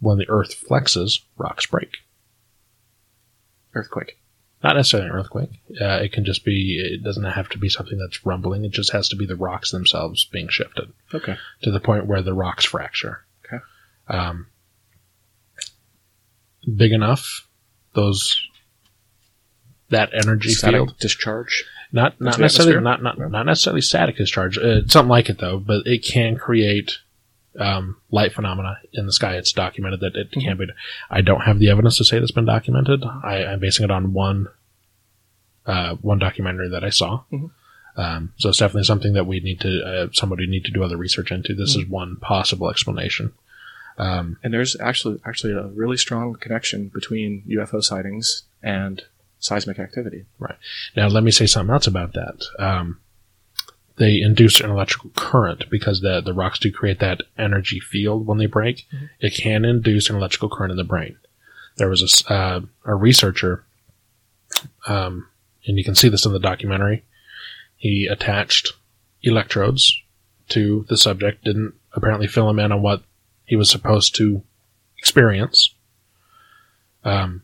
when 0.00 0.18
the 0.18 0.28
Earth 0.28 0.62
flexes, 0.68 1.20
rocks 1.38 1.64
break. 1.64 1.96
Earthquake. 3.74 4.18
Not 4.62 4.76
necessarily 4.76 5.08
an 5.08 5.14
earthquake. 5.14 5.48
Uh, 5.80 6.00
it 6.02 6.12
can 6.12 6.26
just 6.26 6.44
be. 6.44 6.78
It 6.78 7.02
doesn't 7.02 7.24
have 7.24 7.48
to 7.48 7.58
be 7.58 7.70
something 7.70 7.96
that's 7.96 8.26
rumbling. 8.26 8.66
It 8.66 8.72
just 8.72 8.92
has 8.92 9.08
to 9.08 9.16
be 9.16 9.24
the 9.24 9.34
rocks 9.36 9.70
themselves 9.70 10.26
being 10.26 10.48
shifted 10.50 10.92
Okay. 11.14 11.36
to 11.62 11.70
the 11.70 11.80
point 11.80 12.04
where 12.06 12.20
the 12.20 12.34
rocks 12.34 12.66
fracture. 12.66 13.24
Okay. 13.46 13.62
Um, 14.08 14.48
big 16.76 16.92
enough, 16.92 17.48
those 17.94 18.38
that 19.90 20.10
energy 20.12 20.50
Static 20.50 20.74
field. 20.76 20.98
discharge. 20.98 21.64
Not 21.92 22.20
not 22.20 22.38
necessarily 22.38 22.82
not 22.82 23.02
not 23.02 23.18
not 23.18 23.46
necessarily 23.46 23.80
static 23.80 24.16
discharge. 24.16 24.58
Uh, 24.58 24.86
something 24.88 25.08
like 25.08 25.28
it 25.30 25.38
though, 25.38 25.58
but 25.58 25.86
it 25.86 26.04
can 26.04 26.36
create 26.36 26.98
um, 27.58 27.96
light 28.10 28.32
phenomena 28.32 28.78
in 28.92 29.06
the 29.06 29.12
sky. 29.12 29.36
It's 29.36 29.52
documented 29.52 30.00
that 30.00 30.16
it 30.16 30.32
can 30.32 30.56
be. 30.58 30.66
I 31.10 31.20
don't 31.20 31.42
have 31.42 31.58
the 31.58 31.70
evidence 31.70 31.96
to 31.98 32.04
say 32.04 32.18
that's 32.18 32.32
been 32.32 32.44
documented. 32.44 33.04
I, 33.04 33.44
I'm 33.44 33.60
basing 33.60 33.84
it 33.84 33.90
on 33.90 34.12
one 34.12 34.48
uh, 35.64 35.94
one 35.96 36.18
documentary 36.18 36.68
that 36.70 36.84
I 36.84 36.90
saw. 36.90 37.22
Mhm. 37.32 37.50
Um, 37.96 38.32
so 38.36 38.50
it's 38.50 38.58
definitely 38.58 38.84
something 38.84 39.14
that 39.14 39.26
we 39.26 39.40
need 39.40 39.60
to 39.60 39.82
uh, 39.82 40.08
somebody 40.12 40.46
need 40.46 40.64
to 40.66 40.72
do 40.72 40.82
other 40.84 40.96
research 40.98 41.30
into. 41.32 41.54
This 41.54 41.76
is 41.76 41.86
one 41.86 42.16
possible 42.16 42.68
explanation. 42.68 43.32
Um, 43.96 44.36
And 44.42 44.52
there's 44.52 44.78
actually 44.80 45.18
actually 45.24 45.54
a 45.54 45.68
really 45.68 45.96
strong 45.96 46.34
connection 46.34 46.90
between 46.92 47.42
UFO 47.48 47.82
sightings 47.82 48.42
and 48.62 49.02
seismic 49.46 49.78
activity. 49.78 50.26
Right. 50.38 50.56
Now, 50.96 51.08
let 51.08 51.22
me 51.22 51.30
say 51.30 51.46
something 51.46 51.72
else 51.72 51.86
about 51.86 52.12
that. 52.14 52.44
Um, 52.58 53.00
they 53.96 54.20
induce 54.20 54.60
an 54.60 54.70
electrical 54.70 55.10
current 55.16 55.70
because 55.70 56.00
the, 56.00 56.20
the 56.20 56.34
rocks 56.34 56.58
do 56.58 56.70
create 56.70 56.98
that 56.98 57.22
energy 57.38 57.80
field 57.80 58.26
when 58.26 58.38
they 58.38 58.46
break. 58.46 58.86
It 59.20 59.34
can 59.34 59.64
induce 59.64 60.10
an 60.10 60.16
electrical 60.16 60.50
current 60.50 60.70
in 60.70 60.76
the 60.76 60.84
brain. 60.84 61.16
There 61.76 61.88
was 61.88 62.24
a, 62.28 62.32
uh, 62.32 62.60
a 62.84 62.94
researcher, 62.94 63.64
um, 64.86 65.28
and 65.66 65.78
you 65.78 65.84
can 65.84 65.94
see 65.94 66.08
this 66.08 66.26
in 66.26 66.32
the 66.32 66.38
documentary. 66.38 67.04
He 67.76 68.06
attached 68.06 68.72
electrodes 69.22 69.98
to 70.50 70.84
the 70.88 70.96
subject, 70.96 71.44
didn't 71.44 71.74
apparently 71.92 72.26
fill 72.26 72.48
him 72.48 72.58
in 72.58 72.72
on 72.72 72.82
what 72.82 73.02
he 73.46 73.56
was 73.56 73.70
supposed 73.70 74.14
to 74.16 74.42
experience. 74.98 75.74
Um, 77.04 77.42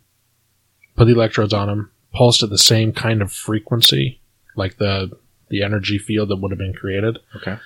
put 0.96 1.06
the 1.06 1.12
electrodes 1.12 1.52
on 1.52 1.68
him, 1.68 1.91
pulsed 2.12 2.42
at 2.42 2.50
the 2.50 2.58
same 2.58 2.92
kind 2.92 3.22
of 3.22 3.32
frequency, 3.32 4.20
like 4.56 4.78
the 4.78 5.10
the 5.48 5.62
energy 5.62 5.98
field 5.98 6.30
that 6.30 6.36
would 6.36 6.50
have 6.50 6.58
been 6.58 6.72
created, 6.72 7.18
Okay. 7.36 7.58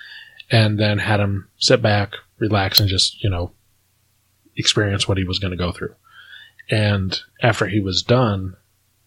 and 0.51 0.79
then 0.79 0.99
had 0.99 1.21
him 1.21 1.49
sit 1.57 1.81
back, 1.81 2.15
relax, 2.39 2.81
and 2.81 2.89
just 2.89 3.23
you 3.23 3.31
know 3.31 3.53
experience 4.57 5.07
what 5.07 5.19
he 5.19 5.25
was 5.25 5.39
going 5.39 5.53
to 5.53 5.57
go 5.57 5.73
through. 5.73 5.95
And 6.71 7.19
after 7.43 7.67
he 7.67 7.81
was 7.81 8.03
done, 8.03 8.57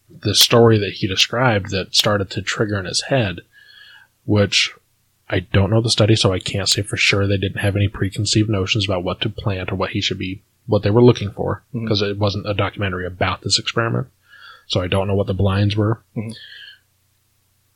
the 0.08 0.34
story 0.34 0.78
that 0.78 0.94
he 0.94 1.06
described 1.06 1.70
that 1.70 1.94
started 1.94 2.30
to 2.30 2.42
trigger 2.42 2.78
in 2.78 2.86
his 2.86 3.02
head, 3.02 3.40
which 4.24 4.72
I 5.28 5.40
don't 5.40 5.70
know 5.70 5.80
the 5.80 5.90
study, 5.90 6.16
so 6.16 6.32
I 6.32 6.38
can't 6.38 6.68
say 6.68 6.82
for 6.82 6.96
sure 6.96 7.26
they 7.26 7.36
didn't 7.36 7.60
have 7.60 7.76
any 7.76 7.88
preconceived 7.88 8.48
notions 8.48 8.86
about 8.86 9.04
what 9.04 9.20
to 9.20 9.28
plant 9.28 9.70
or 9.70 9.76
what 9.76 9.90
he 9.90 10.00
should 10.00 10.18
be, 10.18 10.42
what 10.66 10.82
they 10.82 10.90
were 10.90 11.02
looking 11.02 11.30
for, 11.30 11.62
mm-hmm. 11.68 11.84
because 11.84 12.02
it 12.02 12.18
wasn't 12.18 12.48
a 12.48 12.54
documentary 12.54 13.06
about 13.06 13.42
this 13.42 13.58
experiment. 13.58 14.08
So 14.70 14.80
I 14.80 14.86
don't 14.88 15.06
know 15.08 15.14
what 15.14 15.26
the 15.26 15.34
blinds 15.34 15.76
were. 15.76 16.02
Mhm. 16.16 16.34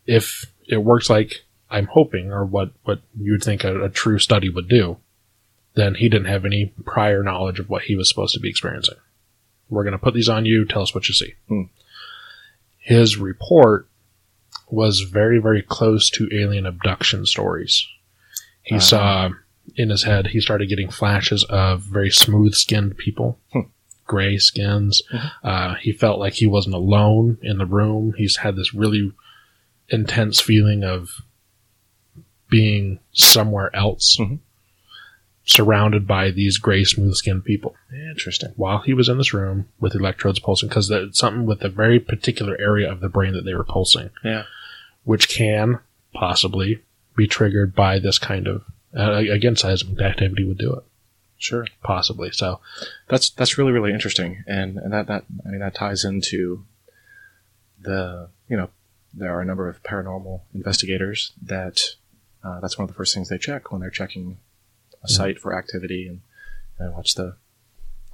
If 0.07 0.47
it 0.69 0.79
works 0.79 1.09
like 1.11 1.45
I'm 1.71 1.87
hoping, 1.87 2.31
or 2.31 2.45
what, 2.45 2.73
what 2.85 3.01
you'd 3.19 3.43
think 3.43 3.65
a, 3.65 3.85
a 3.85 3.89
true 3.91 4.19
study 4.19 4.49
would 4.49 4.69
do, 4.69 4.99
then 5.75 5.97
he 5.97 6.09
didn't 6.09 6.29
have 6.29 6.45
any 6.45 6.73
prior 6.85 7.23
knowledge 7.23 7.59
of 7.59 7.69
what 7.69 7.83
he 7.83 7.97
was 7.97 8.09
supposed 8.09 8.35
to 8.35 8.41
be 8.41 8.49
experiencing. 8.49 8.95
We're 9.69 9.83
going 9.83 9.93
to 9.93 9.99
put 9.99 10.15
these 10.15 10.29
on 10.29 10.47
you. 10.47 10.65
Tell 10.65 10.83
us 10.83 10.95
what 10.95 11.09
you 11.09 11.15
see. 11.15 11.35
Hmm. 11.49 11.63
His 12.79 13.17
report 13.17 13.89
was 14.71 15.01
very, 15.01 15.39
very 15.41 15.63
close 15.63 16.11
to 16.11 16.29
alien 16.33 16.65
abduction 16.67 17.27
stories. 17.27 17.85
He 18.63 18.77
Ah. 18.77 18.79
saw 18.79 19.31
in 19.77 19.91
his 19.91 20.05
head, 20.05 20.29
he 20.29 20.41
started 20.41 20.69
getting 20.69 20.91
flashes 20.91 21.45
of 21.49 21.83
very 21.83 22.11
smooth 22.11 22.55
skinned 22.55 22.97
people, 22.99 23.41
Hmm. 23.53 23.61
Gray 24.07 24.37
skins. 24.39 25.01
Mhm. 25.13 25.31
Uh, 25.43 25.75
he 25.75 25.93
felt 25.93 26.19
like 26.19 26.35
he 26.35 26.47
wasn't 26.47 26.75
alone 26.75 27.39
in 27.43 27.59
the 27.59 27.67
room. 27.67 28.15
He's 28.17 28.37
had 28.37 28.57
this 28.57 28.75
really 28.75 29.13
intense 29.89 30.41
feeling 30.41 30.85
of 30.85 31.23
being 32.51 32.99
somewhere 33.13 33.75
else, 33.75 34.17
Mhm. 34.21 34.39
surrounded 35.45 36.07
by 36.07 36.31
these 36.31 36.57
gray, 36.59 36.85
smooth 36.85 37.15
skinned 37.15 37.45
people 37.45 37.75
Interesting. 38.11 38.51
while 38.57 38.79
he 38.81 38.95
was 38.95 39.09
in 39.09 39.19
this 39.19 39.35
room 39.35 39.67
with 39.81 39.95
electrodes 39.95 40.39
pulsing 40.39 40.69
because 40.69 40.91
it's 40.91 41.19
something 41.19 41.45
with 41.45 41.63
a 41.63 41.69
very 41.69 42.01
particular 42.01 42.57
area 42.61 42.91
of 42.91 43.01
the 43.01 43.09
brain 43.09 43.33
that 43.35 43.45
they 43.45 43.55
were 43.55 43.65
pulsing, 43.65 44.11
Yeah. 44.23 44.45
which 45.05 45.29
can 45.29 45.81
possibly 46.15 46.79
be 47.17 47.27
triggered 47.27 47.75
by 47.75 47.99
this 47.99 48.19
kind 48.19 48.47
of 48.47 48.63
uh, 48.97 49.15
again 49.31 49.57
seismic 49.57 50.01
activity 50.01 50.45
would 50.45 50.57
do 50.59 50.73
it 50.73 50.85
Sure. 51.39 51.67
possibly. 51.83 52.31
So 52.33 52.61
That's 53.09 53.31
that's 53.31 53.59
really 53.59 53.73
really 53.73 53.93
interesting, 53.93 54.45
and 54.47 54.79
and 54.79 54.93
that 54.93 55.07
that 55.09 55.25
I 55.47 55.49
mean 55.51 55.61
that 55.61 55.75
ties 55.75 56.05
into 56.05 56.65
the 57.81 58.29
you 58.49 58.57
know 58.57 58.71
there 59.13 59.33
are 59.37 59.41
a 59.41 59.45
number 59.45 59.69
of 59.69 59.83
paranormal 59.83 60.41
investigators 60.55 61.33
that 61.43 61.81
uh, 62.43 62.61
that's 62.61 62.77
one 62.79 62.85
of 62.85 62.89
the 62.89 62.95
first 62.97 63.15
things 63.15 63.29
they 63.29 63.39
check 63.39 63.71
when 63.71 63.81
they're 63.81 63.91
checking 63.91 64.39
a 65.03 65.09
site 65.09 65.39
for 65.39 65.57
activity 65.57 66.09
and, 66.09 66.21
and 66.79 66.95
watch 66.95 67.15
the 67.15 67.37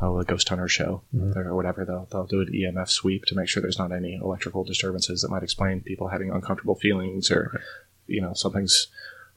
oh 0.00 0.18
the 0.18 0.24
ghost 0.24 0.48
hunter 0.48 0.68
show 0.68 1.02
Mhm. 1.14 1.36
or 1.36 1.54
whatever 1.54 1.84
they'll 1.84 2.06
they'll 2.10 2.26
do 2.26 2.40
an 2.40 2.52
EMF 2.52 2.88
sweep 2.88 3.24
to 3.26 3.34
make 3.36 3.48
sure 3.48 3.60
there's 3.62 3.78
not 3.78 3.92
any 3.92 4.14
electrical 4.16 4.64
disturbances 4.64 5.22
that 5.22 5.30
might 5.30 5.42
explain 5.42 5.80
people 5.82 6.08
having 6.08 6.30
uncomfortable 6.30 6.74
feelings 6.74 7.30
or 7.30 7.60
you 8.06 8.20
know 8.20 8.32
something's 8.34 8.88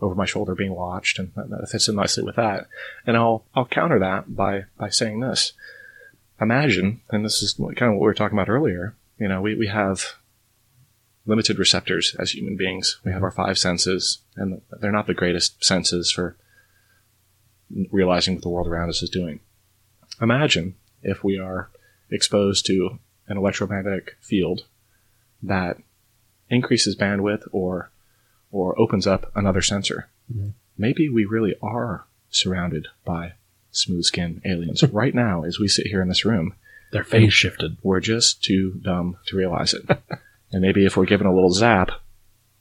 over 0.04 0.16
my 0.16 0.26
shoulder 0.26 0.54
being 0.54 0.76
watched 0.76 1.18
and 1.18 1.32
that, 1.36 1.70
fits 1.70 1.88
in 1.88 1.96
nicely 1.96 2.24
with 2.24 2.36
that. 2.36 2.68
And 3.08 3.18
I'll 3.18 3.46
I'll 3.56 3.66
counter 3.66 4.00
that 4.00 4.36
by 4.36 4.66
by 4.78 4.90
saying 4.90 5.22
this. 5.22 5.54
Imagine 6.40 7.02
and 7.10 7.24
this 7.24 7.42
is 7.42 7.54
kind 7.54 7.72
of 7.82 7.94
what 7.94 8.02
we 8.02 8.06
were 8.06 8.14
talking 8.14 8.38
about 8.38 8.50
earlier 8.50 8.96
you 9.18 9.28
know 9.28 9.42
we, 9.42 9.56
we 9.56 9.68
have 9.68 10.16
limited 11.26 11.58
receptors 11.58 12.16
as 12.20 12.32
human 12.32 12.58
beings. 12.58 13.00
We 13.06 13.14
have 13.14 13.24
our 13.24 13.32
five 13.32 13.58
senses 13.58 14.20
and 14.36 14.62
they're 14.82 14.92
not 14.92 15.08
the 15.08 15.14
greatest 15.14 15.64
senses 15.64 16.12
for 16.12 16.36
realizing 17.92 18.36
what 18.36 18.44
the 18.44 18.50
world 18.50 18.68
around 18.68 18.90
us 18.90 19.02
is 19.02 19.10
doing. 19.10 19.40
Imagine 20.22 20.76
if 21.02 21.24
we 21.24 21.40
are 21.40 21.70
exposed 22.12 22.66
to 22.66 23.00
an 23.28 23.38
electromagnetic 23.38 24.18
field 24.20 24.66
that 25.42 25.78
increases 26.50 26.98
bandwidth 26.98 27.48
or 27.52 27.90
or 28.54 28.80
opens 28.80 29.06
up 29.06 29.30
another 29.36 29.62
sensor. 29.62 30.08
Mhm. 30.34 30.54
Maybe 30.78 31.10
we 31.10 31.26
really 31.26 31.56
are 31.62 32.06
surrounded 32.30 32.88
by 33.04 33.34
smooth 33.72 34.06
skinned 34.06 34.42
aliens 34.46 34.84
right 34.94 35.14
now 35.14 35.44
as 35.44 35.60
we 35.60 35.68
sit 35.68 35.88
here 35.88 36.02
in 36.02 36.08
this 36.08 36.24
room. 36.24 36.54
their 36.92 37.04
phase 37.04 37.34
shifted. 37.34 37.76
We're 37.82 38.00
just 38.00 38.44
too 38.44 38.80
dumb 38.82 39.18
to 39.26 39.36
realize 39.36 39.74
it. 39.74 39.84
and 40.52 40.62
maybe 40.62 40.86
if 40.86 40.96
we're 40.96 41.06
given 41.08 41.26
a 41.26 41.34
little 41.34 41.50
zap, 41.52 41.90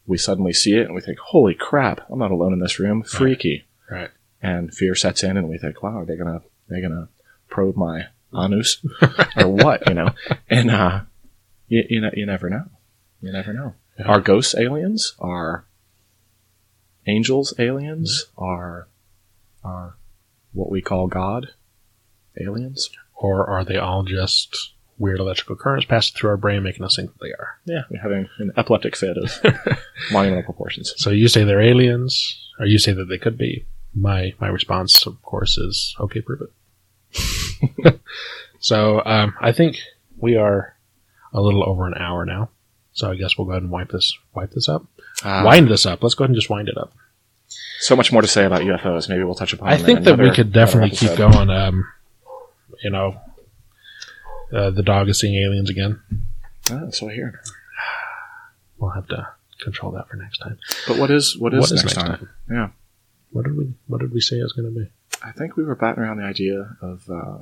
we 0.06 0.16
suddenly 0.16 0.54
see 0.54 0.72
it 0.74 0.86
and 0.86 0.94
we 0.94 1.02
think, 1.02 1.18
holy 1.18 1.54
crap, 1.54 2.00
I'm 2.10 2.18
not 2.18 2.30
alone 2.30 2.54
in 2.54 2.58
this 2.60 2.78
room. 2.80 3.02
Freaky. 3.02 3.64
Right. 3.90 4.10
And 4.40 4.72
fear 4.72 4.94
sets 4.94 5.22
in 5.22 5.36
and 5.36 5.48
we 5.50 5.58
think, 5.58 5.82
wow, 5.82 5.98
are 6.00 6.06
they 6.06 6.16
gonna 6.16 6.40
they're 6.68 6.80
gonna 6.80 7.08
probe 7.50 7.76
my 7.76 8.06
anus 8.34 8.78
or 9.36 9.48
what, 9.48 9.86
you 9.86 9.94
know? 9.94 10.08
And 10.48 10.70
uh 10.70 11.02
you, 11.68 11.84
you, 11.90 12.00
ne- 12.00 12.14
you 12.16 12.24
never 12.26 12.48
know. 12.50 12.64
You 13.20 13.32
never 13.32 13.52
know. 13.52 13.74
Yeah. 13.98 14.06
Are 14.06 14.20
ghosts 14.22 14.54
aliens? 14.54 15.14
Are 15.18 15.64
angels 17.06 17.54
aliens? 17.58 18.26
Are 18.36 18.88
are 19.64 19.96
what 20.52 20.70
we 20.70 20.82
call 20.82 21.06
God 21.06 21.48
aliens? 22.40 22.90
Or 23.14 23.48
are 23.48 23.64
they 23.64 23.76
all 23.76 24.02
just 24.02 24.72
weird 24.98 25.20
electrical 25.20 25.56
currents 25.56 25.86
passing 25.86 26.16
through 26.16 26.30
our 26.30 26.36
brain 26.36 26.62
making 26.62 26.84
us 26.84 26.96
think 26.96 27.12
that 27.12 27.20
they 27.20 27.32
are? 27.32 27.58
Yeah, 27.64 27.82
we're 27.90 28.00
having 28.02 28.28
an 28.38 28.52
epileptic 28.56 28.96
fit 28.96 29.16
of 29.16 29.32
monumental 30.12 30.44
proportions. 30.44 30.94
So 30.96 31.10
you 31.10 31.28
say 31.28 31.44
they're 31.44 31.60
aliens, 31.60 32.50
or 32.58 32.66
you 32.66 32.78
say 32.78 32.92
that 32.92 33.06
they 33.06 33.18
could 33.18 33.38
be. 33.38 33.66
My 33.94 34.32
my 34.40 34.48
response, 34.48 35.06
of 35.06 35.20
course, 35.22 35.58
is 35.58 35.94
okay, 36.00 36.22
prove 36.22 36.40
it. 36.42 38.00
so 38.58 39.02
um, 39.04 39.34
I 39.40 39.52
think 39.52 39.76
we 40.16 40.36
are 40.36 40.74
a 41.32 41.40
little 41.40 41.68
over 41.68 41.86
an 41.86 41.94
hour 41.94 42.24
now. 42.24 42.50
So 42.92 43.10
I 43.10 43.16
guess 43.16 43.36
we'll 43.36 43.46
go 43.46 43.52
ahead 43.52 43.62
and 43.62 43.70
wipe 43.70 43.90
this 43.90 44.16
wipe 44.34 44.52
this 44.52 44.68
up. 44.68 44.86
Uh, 45.24 45.42
wind 45.44 45.68
this 45.68 45.86
up. 45.86 46.02
Let's 46.02 46.14
go 46.14 46.24
ahead 46.24 46.30
and 46.30 46.36
just 46.36 46.50
wind 46.50 46.68
it 46.68 46.76
up. 46.78 46.92
So 47.80 47.96
much 47.96 48.12
more 48.12 48.22
to 48.22 48.28
say 48.28 48.44
about 48.44 48.62
UFOs. 48.62 49.08
Maybe 49.08 49.24
we'll 49.24 49.34
touch 49.34 49.52
upon. 49.52 49.68
I 49.68 49.76
think 49.76 49.98
in 49.98 50.04
that 50.04 50.18
we 50.18 50.30
could 50.30 50.52
definitely 50.52 50.90
keep 50.96 51.16
going. 51.16 51.50
Um, 51.50 51.84
you 52.82 52.90
know, 52.90 53.20
uh, 54.52 54.70
the 54.70 54.82
dog 54.82 55.08
is 55.08 55.18
seeing 55.20 55.34
aliens 55.42 55.68
again. 55.70 56.00
Ah, 56.70 56.90
so 56.90 57.08
I 57.08 57.14
hear. 57.14 57.40
We'll 58.78 58.90
have 58.90 59.06
to 59.08 59.28
control 59.60 59.92
that 59.92 60.08
for 60.08 60.16
next 60.16 60.38
time. 60.38 60.58
But 60.86 60.98
what 60.98 61.10
is 61.10 61.36
what 61.36 61.54
is, 61.54 61.60
What 61.60 61.72
is 61.72 61.84
next, 61.84 61.96
next 61.96 62.06
time? 62.08 62.18
time? 62.18 62.28
Yeah, 62.50 62.68
What 63.30 63.44
did 63.44 63.56
we 63.56 63.74
What 63.86 64.00
did 64.00 64.12
we 64.12 64.20
say 64.20 64.36
it 64.38 64.42
was 64.42 64.52
going 64.52 64.72
to 64.72 64.80
be? 64.80 64.90
I 65.22 65.30
think 65.32 65.56
we 65.56 65.62
were 65.64 65.74
batting 65.76 66.02
around 66.02 66.16
the 66.18 66.24
idea 66.24 66.76
of 66.80 67.08
uh, 67.10 67.38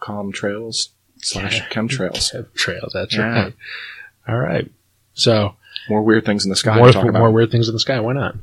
contrails 0.00 0.88
slash 1.22 1.62
chemtrails. 1.70 2.32
Trails. 2.54 2.92
That's 2.92 3.14
Yeah. 3.14 3.28
right. 3.42 3.54
All 4.28 4.38
right. 4.38 4.70
So 5.14 5.54
More 5.88 6.02
weird 6.02 6.24
things 6.24 6.44
in 6.44 6.50
the 6.50 6.56
sky. 6.56 6.76
more, 6.76 6.92
talk 6.92 7.06
about. 7.06 7.32
weird 7.32 7.50
things 7.50 7.68
in 7.68 7.74
the 7.74 7.80
sky. 7.80 8.00
Why 8.00 8.12
not? 8.12 8.36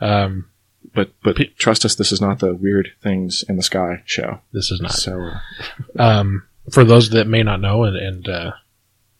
Um, 0.00 0.50
but 0.94 1.12
but 1.22 1.36
trust 1.56 1.84
us, 1.84 1.94
this 1.94 2.12
is 2.12 2.20
not 2.20 2.38
the 2.38 2.54
weird 2.54 2.90
things 3.02 3.44
in 3.48 3.56
the 3.56 3.62
sky 3.62 4.02
show. 4.04 4.40
this 4.52 4.70
is 4.70 4.80
not. 4.80 4.92
So 4.92 5.30
Um, 5.98 6.46
for 6.70 6.84
those 6.84 7.10
that 7.10 7.26
may 7.26 7.42
not 7.42 7.60
know 7.60 7.84
and, 7.84 7.96
and 7.96 8.28
uh, 8.28 8.52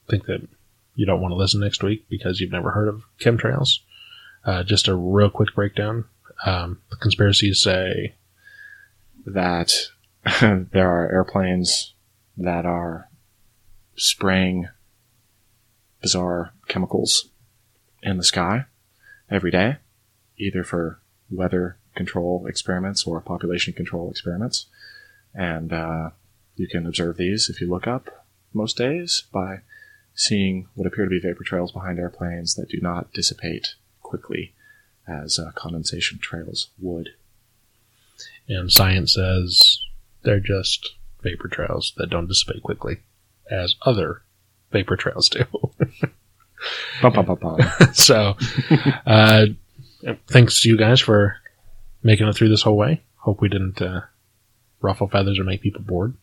think 0.08 0.26
that 0.26 0.46
you 0.94 1.06
don't 1.06 1.20
want 1.20 1.32
to 1.32 1.36
listen 1.36 1.60
next 1.60 1.82
week 1.82 2.06
because 2.08 2.40
you've 2.40 2.52
never 2.52 2.70
heard 2.70 2.88
of 2.88 3.02
chemtrails, 3.18 3.78
uh, 4.44 4.62
just 4.62 4.88
a 4.88 4.94
real 4.94 5.30
quick 5.30 5.54
breakdown. 5.54 6.04
Um, 6.44 6.80
the 6.90 6.96
conspiracies 6.96 7.60
say 7.60 8.14
that 9.26 9.72
there 10.40 10.90
are 10.90 11.12
airplanes 11.12 11.94
that 12.36 12.64
are 12.64 13.08
spraying 13.96 14.68
bizarre 16.00 16.52
chemicals 16.68 17.29
in 18.02 18.16
the 18.16 18.24
sky 18.24 18.66
every 19.30 19.50
day, 19.50 19.76
either 20.38 20.64
for 20.64 21.00
weather 21.30 21.76
control 21.94 22.46
experiments 22.46 23.04
or 23.06 23.20
population 23.20 23.72
control 23.72 24.10
experiments. 24.10 24.66
And 25.34 25.72
uh, 25.72 26.10
you 26.56 26.66
can 26.68 26.86
observe 26.86 27.16
these 27.16 27.48
if 27.48 27.60
you 27.60 27.68
look 27.68 27.86
up 27.86 28.26
most 28.52 28.76
days 28.76 29.24
by 29.32 29.60
seeing 30.14 30.68
what 30.74 30.86
appear 30.86 31.04
to 31.04 31.10
be 31.10 31.20
vapor 31.20 31.44
trails 31.44 31.72
behind 31.72 31.98
airplanes 31.98 32.54
that 32.54 32.68
do 32.68 32.80
not 32.80 33.12
dissipate 33.12 33.74
quickly 34.02 34.54
as 35.06 35.38
uh, 35.38 35.50
condensation 35.54 36.18
trails 36.18 36.70
would. 36.78 37.10
and 38.48 38.70
science 38.72 39.14
says 39.14 39.78
they're 40.22 40.40
just 40.40 40.94
vapor 41.22 41.48
trails 41.48 41.92
that 41.96 42.10
don't 42.10 42.26
dissipate 42.26 42.62
quickly, 42.62 42.98
as 43.50 43.76
other 43.82 44.22
vapor 44.72 44.96
trails 44.96 45.28
do. 45.28 45.44
Bum, 47.02 47.12
bum, 47.12 47.24
bum, 47.26 47.38
bum. 47.40 47.58
so, 47.94 48.36
uh, 49.06 49.46
thanks 50.28 50.60
to 50.62 50.68
you 50.68 50.76
guys 50.76 51.00
for 51.00 51.36
making 52.02 52.26
it 52.28 52.34
through 52.34 52.48
this 52.48 52.62
whole 52.62 52.76
way. 52.76 53.02
Hope 53.16 53.40
we 53.40 53.48
didn't 53.48 53.80
uh, 53.80 54.02
ruffle 54.80 55.08
feathers 55.08 55.38
or 55.38 55.44
make 55.44 55.62
people 55.62 55.82
bored. 55.82 56.14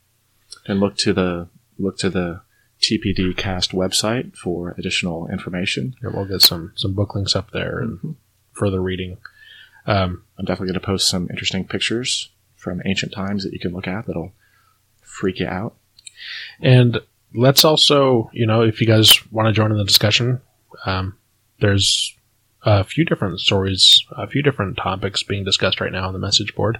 And 0.65 0.79
look 0.79 0.97
to 0.97 1.13
the 1.13 1.47
look 1.79 1.97
to 1.99 2.09
the 2.09 2.41
TPD 2.81 3.35
Cast 3.37 3.71
website 3.71 4.35
for 4.35 4.75
additional 4.77 5.27
information. 5.27 5.95
Yeah, 6.03 6.09
we'll 6.13 6.25
get 6.25 6.41
some 6.41 6.73
some 6.75 6.93
book 6.93 7.15
links 7.15 7.35
up 7.35 7.51
there 7.51 7.79
and 7.79 7.99
Mhm. 7.99 8.15
further 8.53 8.81
reading. 8.81 9.17
Um, 9.85 10.23
I'm 10.37 10.45
definitely 10.45 10.67
going 10.73 10.81
to 10.81 10.85
post 10.85 11.07
some 11.07 11.27
interesting 11.29 11.65
pictures 11.67 12.29
from 12.55 12.81
ancient 12.85 13.13
times 13.13 13.43
that 13.43 13.53
you 13.53 13.59
can 13.59 13.71
look 13.73 13.87
at 13.87 14.05
that'll 14.05 14.33
freak 15.01 15.39
you 15.39 15.47
out. 15.47 15.75
And 16.61 16.99
let's 17.33 17.65
also, 17.65 18.29
you 18.33 18.45
know, 18.45 18.61
if 18.61 18.81
you 18.81 18.87
guys 18.87 19.19
want 19.31 19.47
to 19.47 19.53
join 19.53 19.71
in 19.71 19.77
the 19.77 19.85
discussion, 19.85 20.41
um, 20.85 21.17
there's 21.59 22.15
a 22.63 22.83
few 22.83 23.05
different 23.05 23.39
stories, 23.39 24.03
a 24.11 24.27
few 24.27 24.41
different 24.41 24.77
topics 24.77 25.23
being 25.23 25.43
discussed 25.43 25.79
right 25.79 25.91
now 25.91 26.07
on 26.07 26.13
the 26.13 26.19
message 26.19 26.55
board. 26.55 26.79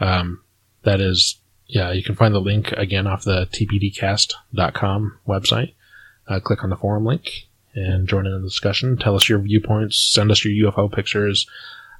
Um, 0.00 0.42
that 0.82 1.00
is, 1.00 1.36
yeah, 1.66 1.92
you 1.92 2.02
can 2.02 2.14
find 2.14 2.34
the 2.34 2.40
link 2.40 2.72
again 2.72 3.06
off 3.06 3.24
the 3.24 3.46
tpdcast.com 3.46 5.18
website. 5.26 5.74
Uh, 6.26 6.40
click 6.40 6.62
on 6.62 6.70
the 6.70 6.76
forum 6.76 7.04
link 7.04 7.48
and 7.74 8.08
join 8.08 8.26
in 8.26 8.32
the 8.32 8.48
discussion. 8.48 8.96
Tell 8.96 9.16
us 9.16 9.28
your 9.28 9.38
viewpoints. 9.38 10.12
Send 10.12 10.30
us 10.30 10.44
your 10.44 10.70
UFO 10.70 10.92
pictures. 10.92 11.46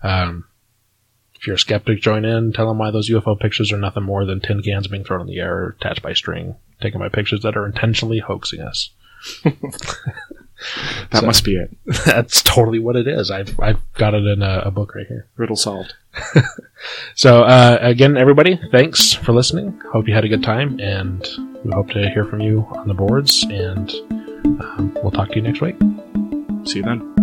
Um, 0.03 0.45
if 1.35 1.47
you're 1.47 1.57
a 1.57 1.59
skeptic, 1.59 2.01
join 2.01 2.25
in. 2.25 2.53
Tell 2.53 2.69
them 2.69 2.79
why 2.79 2.91
those 2.91 3.11
UFO 3.11 3.39
pictures 3.39 3.73
are 3.73 3.79
nothing 3.79 4.03
more 4.03 4.25
than 4.25 4.41
tin 4.41 4.63
cans 4.63 4.89
being 4.89 5.05
thrown 5.05 5.21
in 5.21 5.27
the 5.27 5.39
air, 5.39 5.77
attached 5.81 6.03
by 6.03 6.13
string, 6.13 6.57
taken 6.81 7.01
my 7.01 7.09
pictures 7.09 7.43
that 7.43 7.57
are 7.57 7.67
intentionally 7.67 8.19
hoaxing 8.21 8.61
us. 8.61 8.91
That 11.13 11.21
So- 11.21 11.27
must 11.27 11.45
be 11.45 11.55
it. 11.55 11.71
That's 12.05 12.43
totally 12.43 12.81
what 12.81 12.97
it 12.97 13.07
is. 13.07 13.31
I've 13.31 13.59
I've 13.61 13.81
got 13.95 14.15
it 14.15 14.27
in 14.27 14.43
a, 14.43 14.63
a 14.67 14.71
book 14.73 14.97
right 14.97 15.07
here. 15.07 15.27
Riddle 15.37 15.55
solved. 15.57 15.95
So 17.17 17.43
uh, 17.43 17.79
again, 17.81 18.17
everybody, 18.17 18.59
thanks 18.71 19.13
for 19.13 19.33
listening. 19.33 19.81
Hope 19.93 20.07
you 20.07 20.15
had 20.15 20.25
a 20.25 20.29
good 20.29 20.45
time, 20.45 20.79
and 20.81 21.27
we 21.65 21.73
hope 21.73 21.91
to 21.91 22.09
hear 22.11 22.25
from 22.25 22.41
you 22.41 22.67
on 22.77 22.87
the 22.87 22.95
boards. 22.95 23.43
And 23.45 23.91
um, 24.61 24.97
we'll 25.03 25.11
talk 25.11 25.31
to 25.31 25.37
you 25.37 25.43
next 25.43 25.61
week. 25.61 25.77
See 26.65 26.77
you 26.79 26.85
then. 26.85 27.18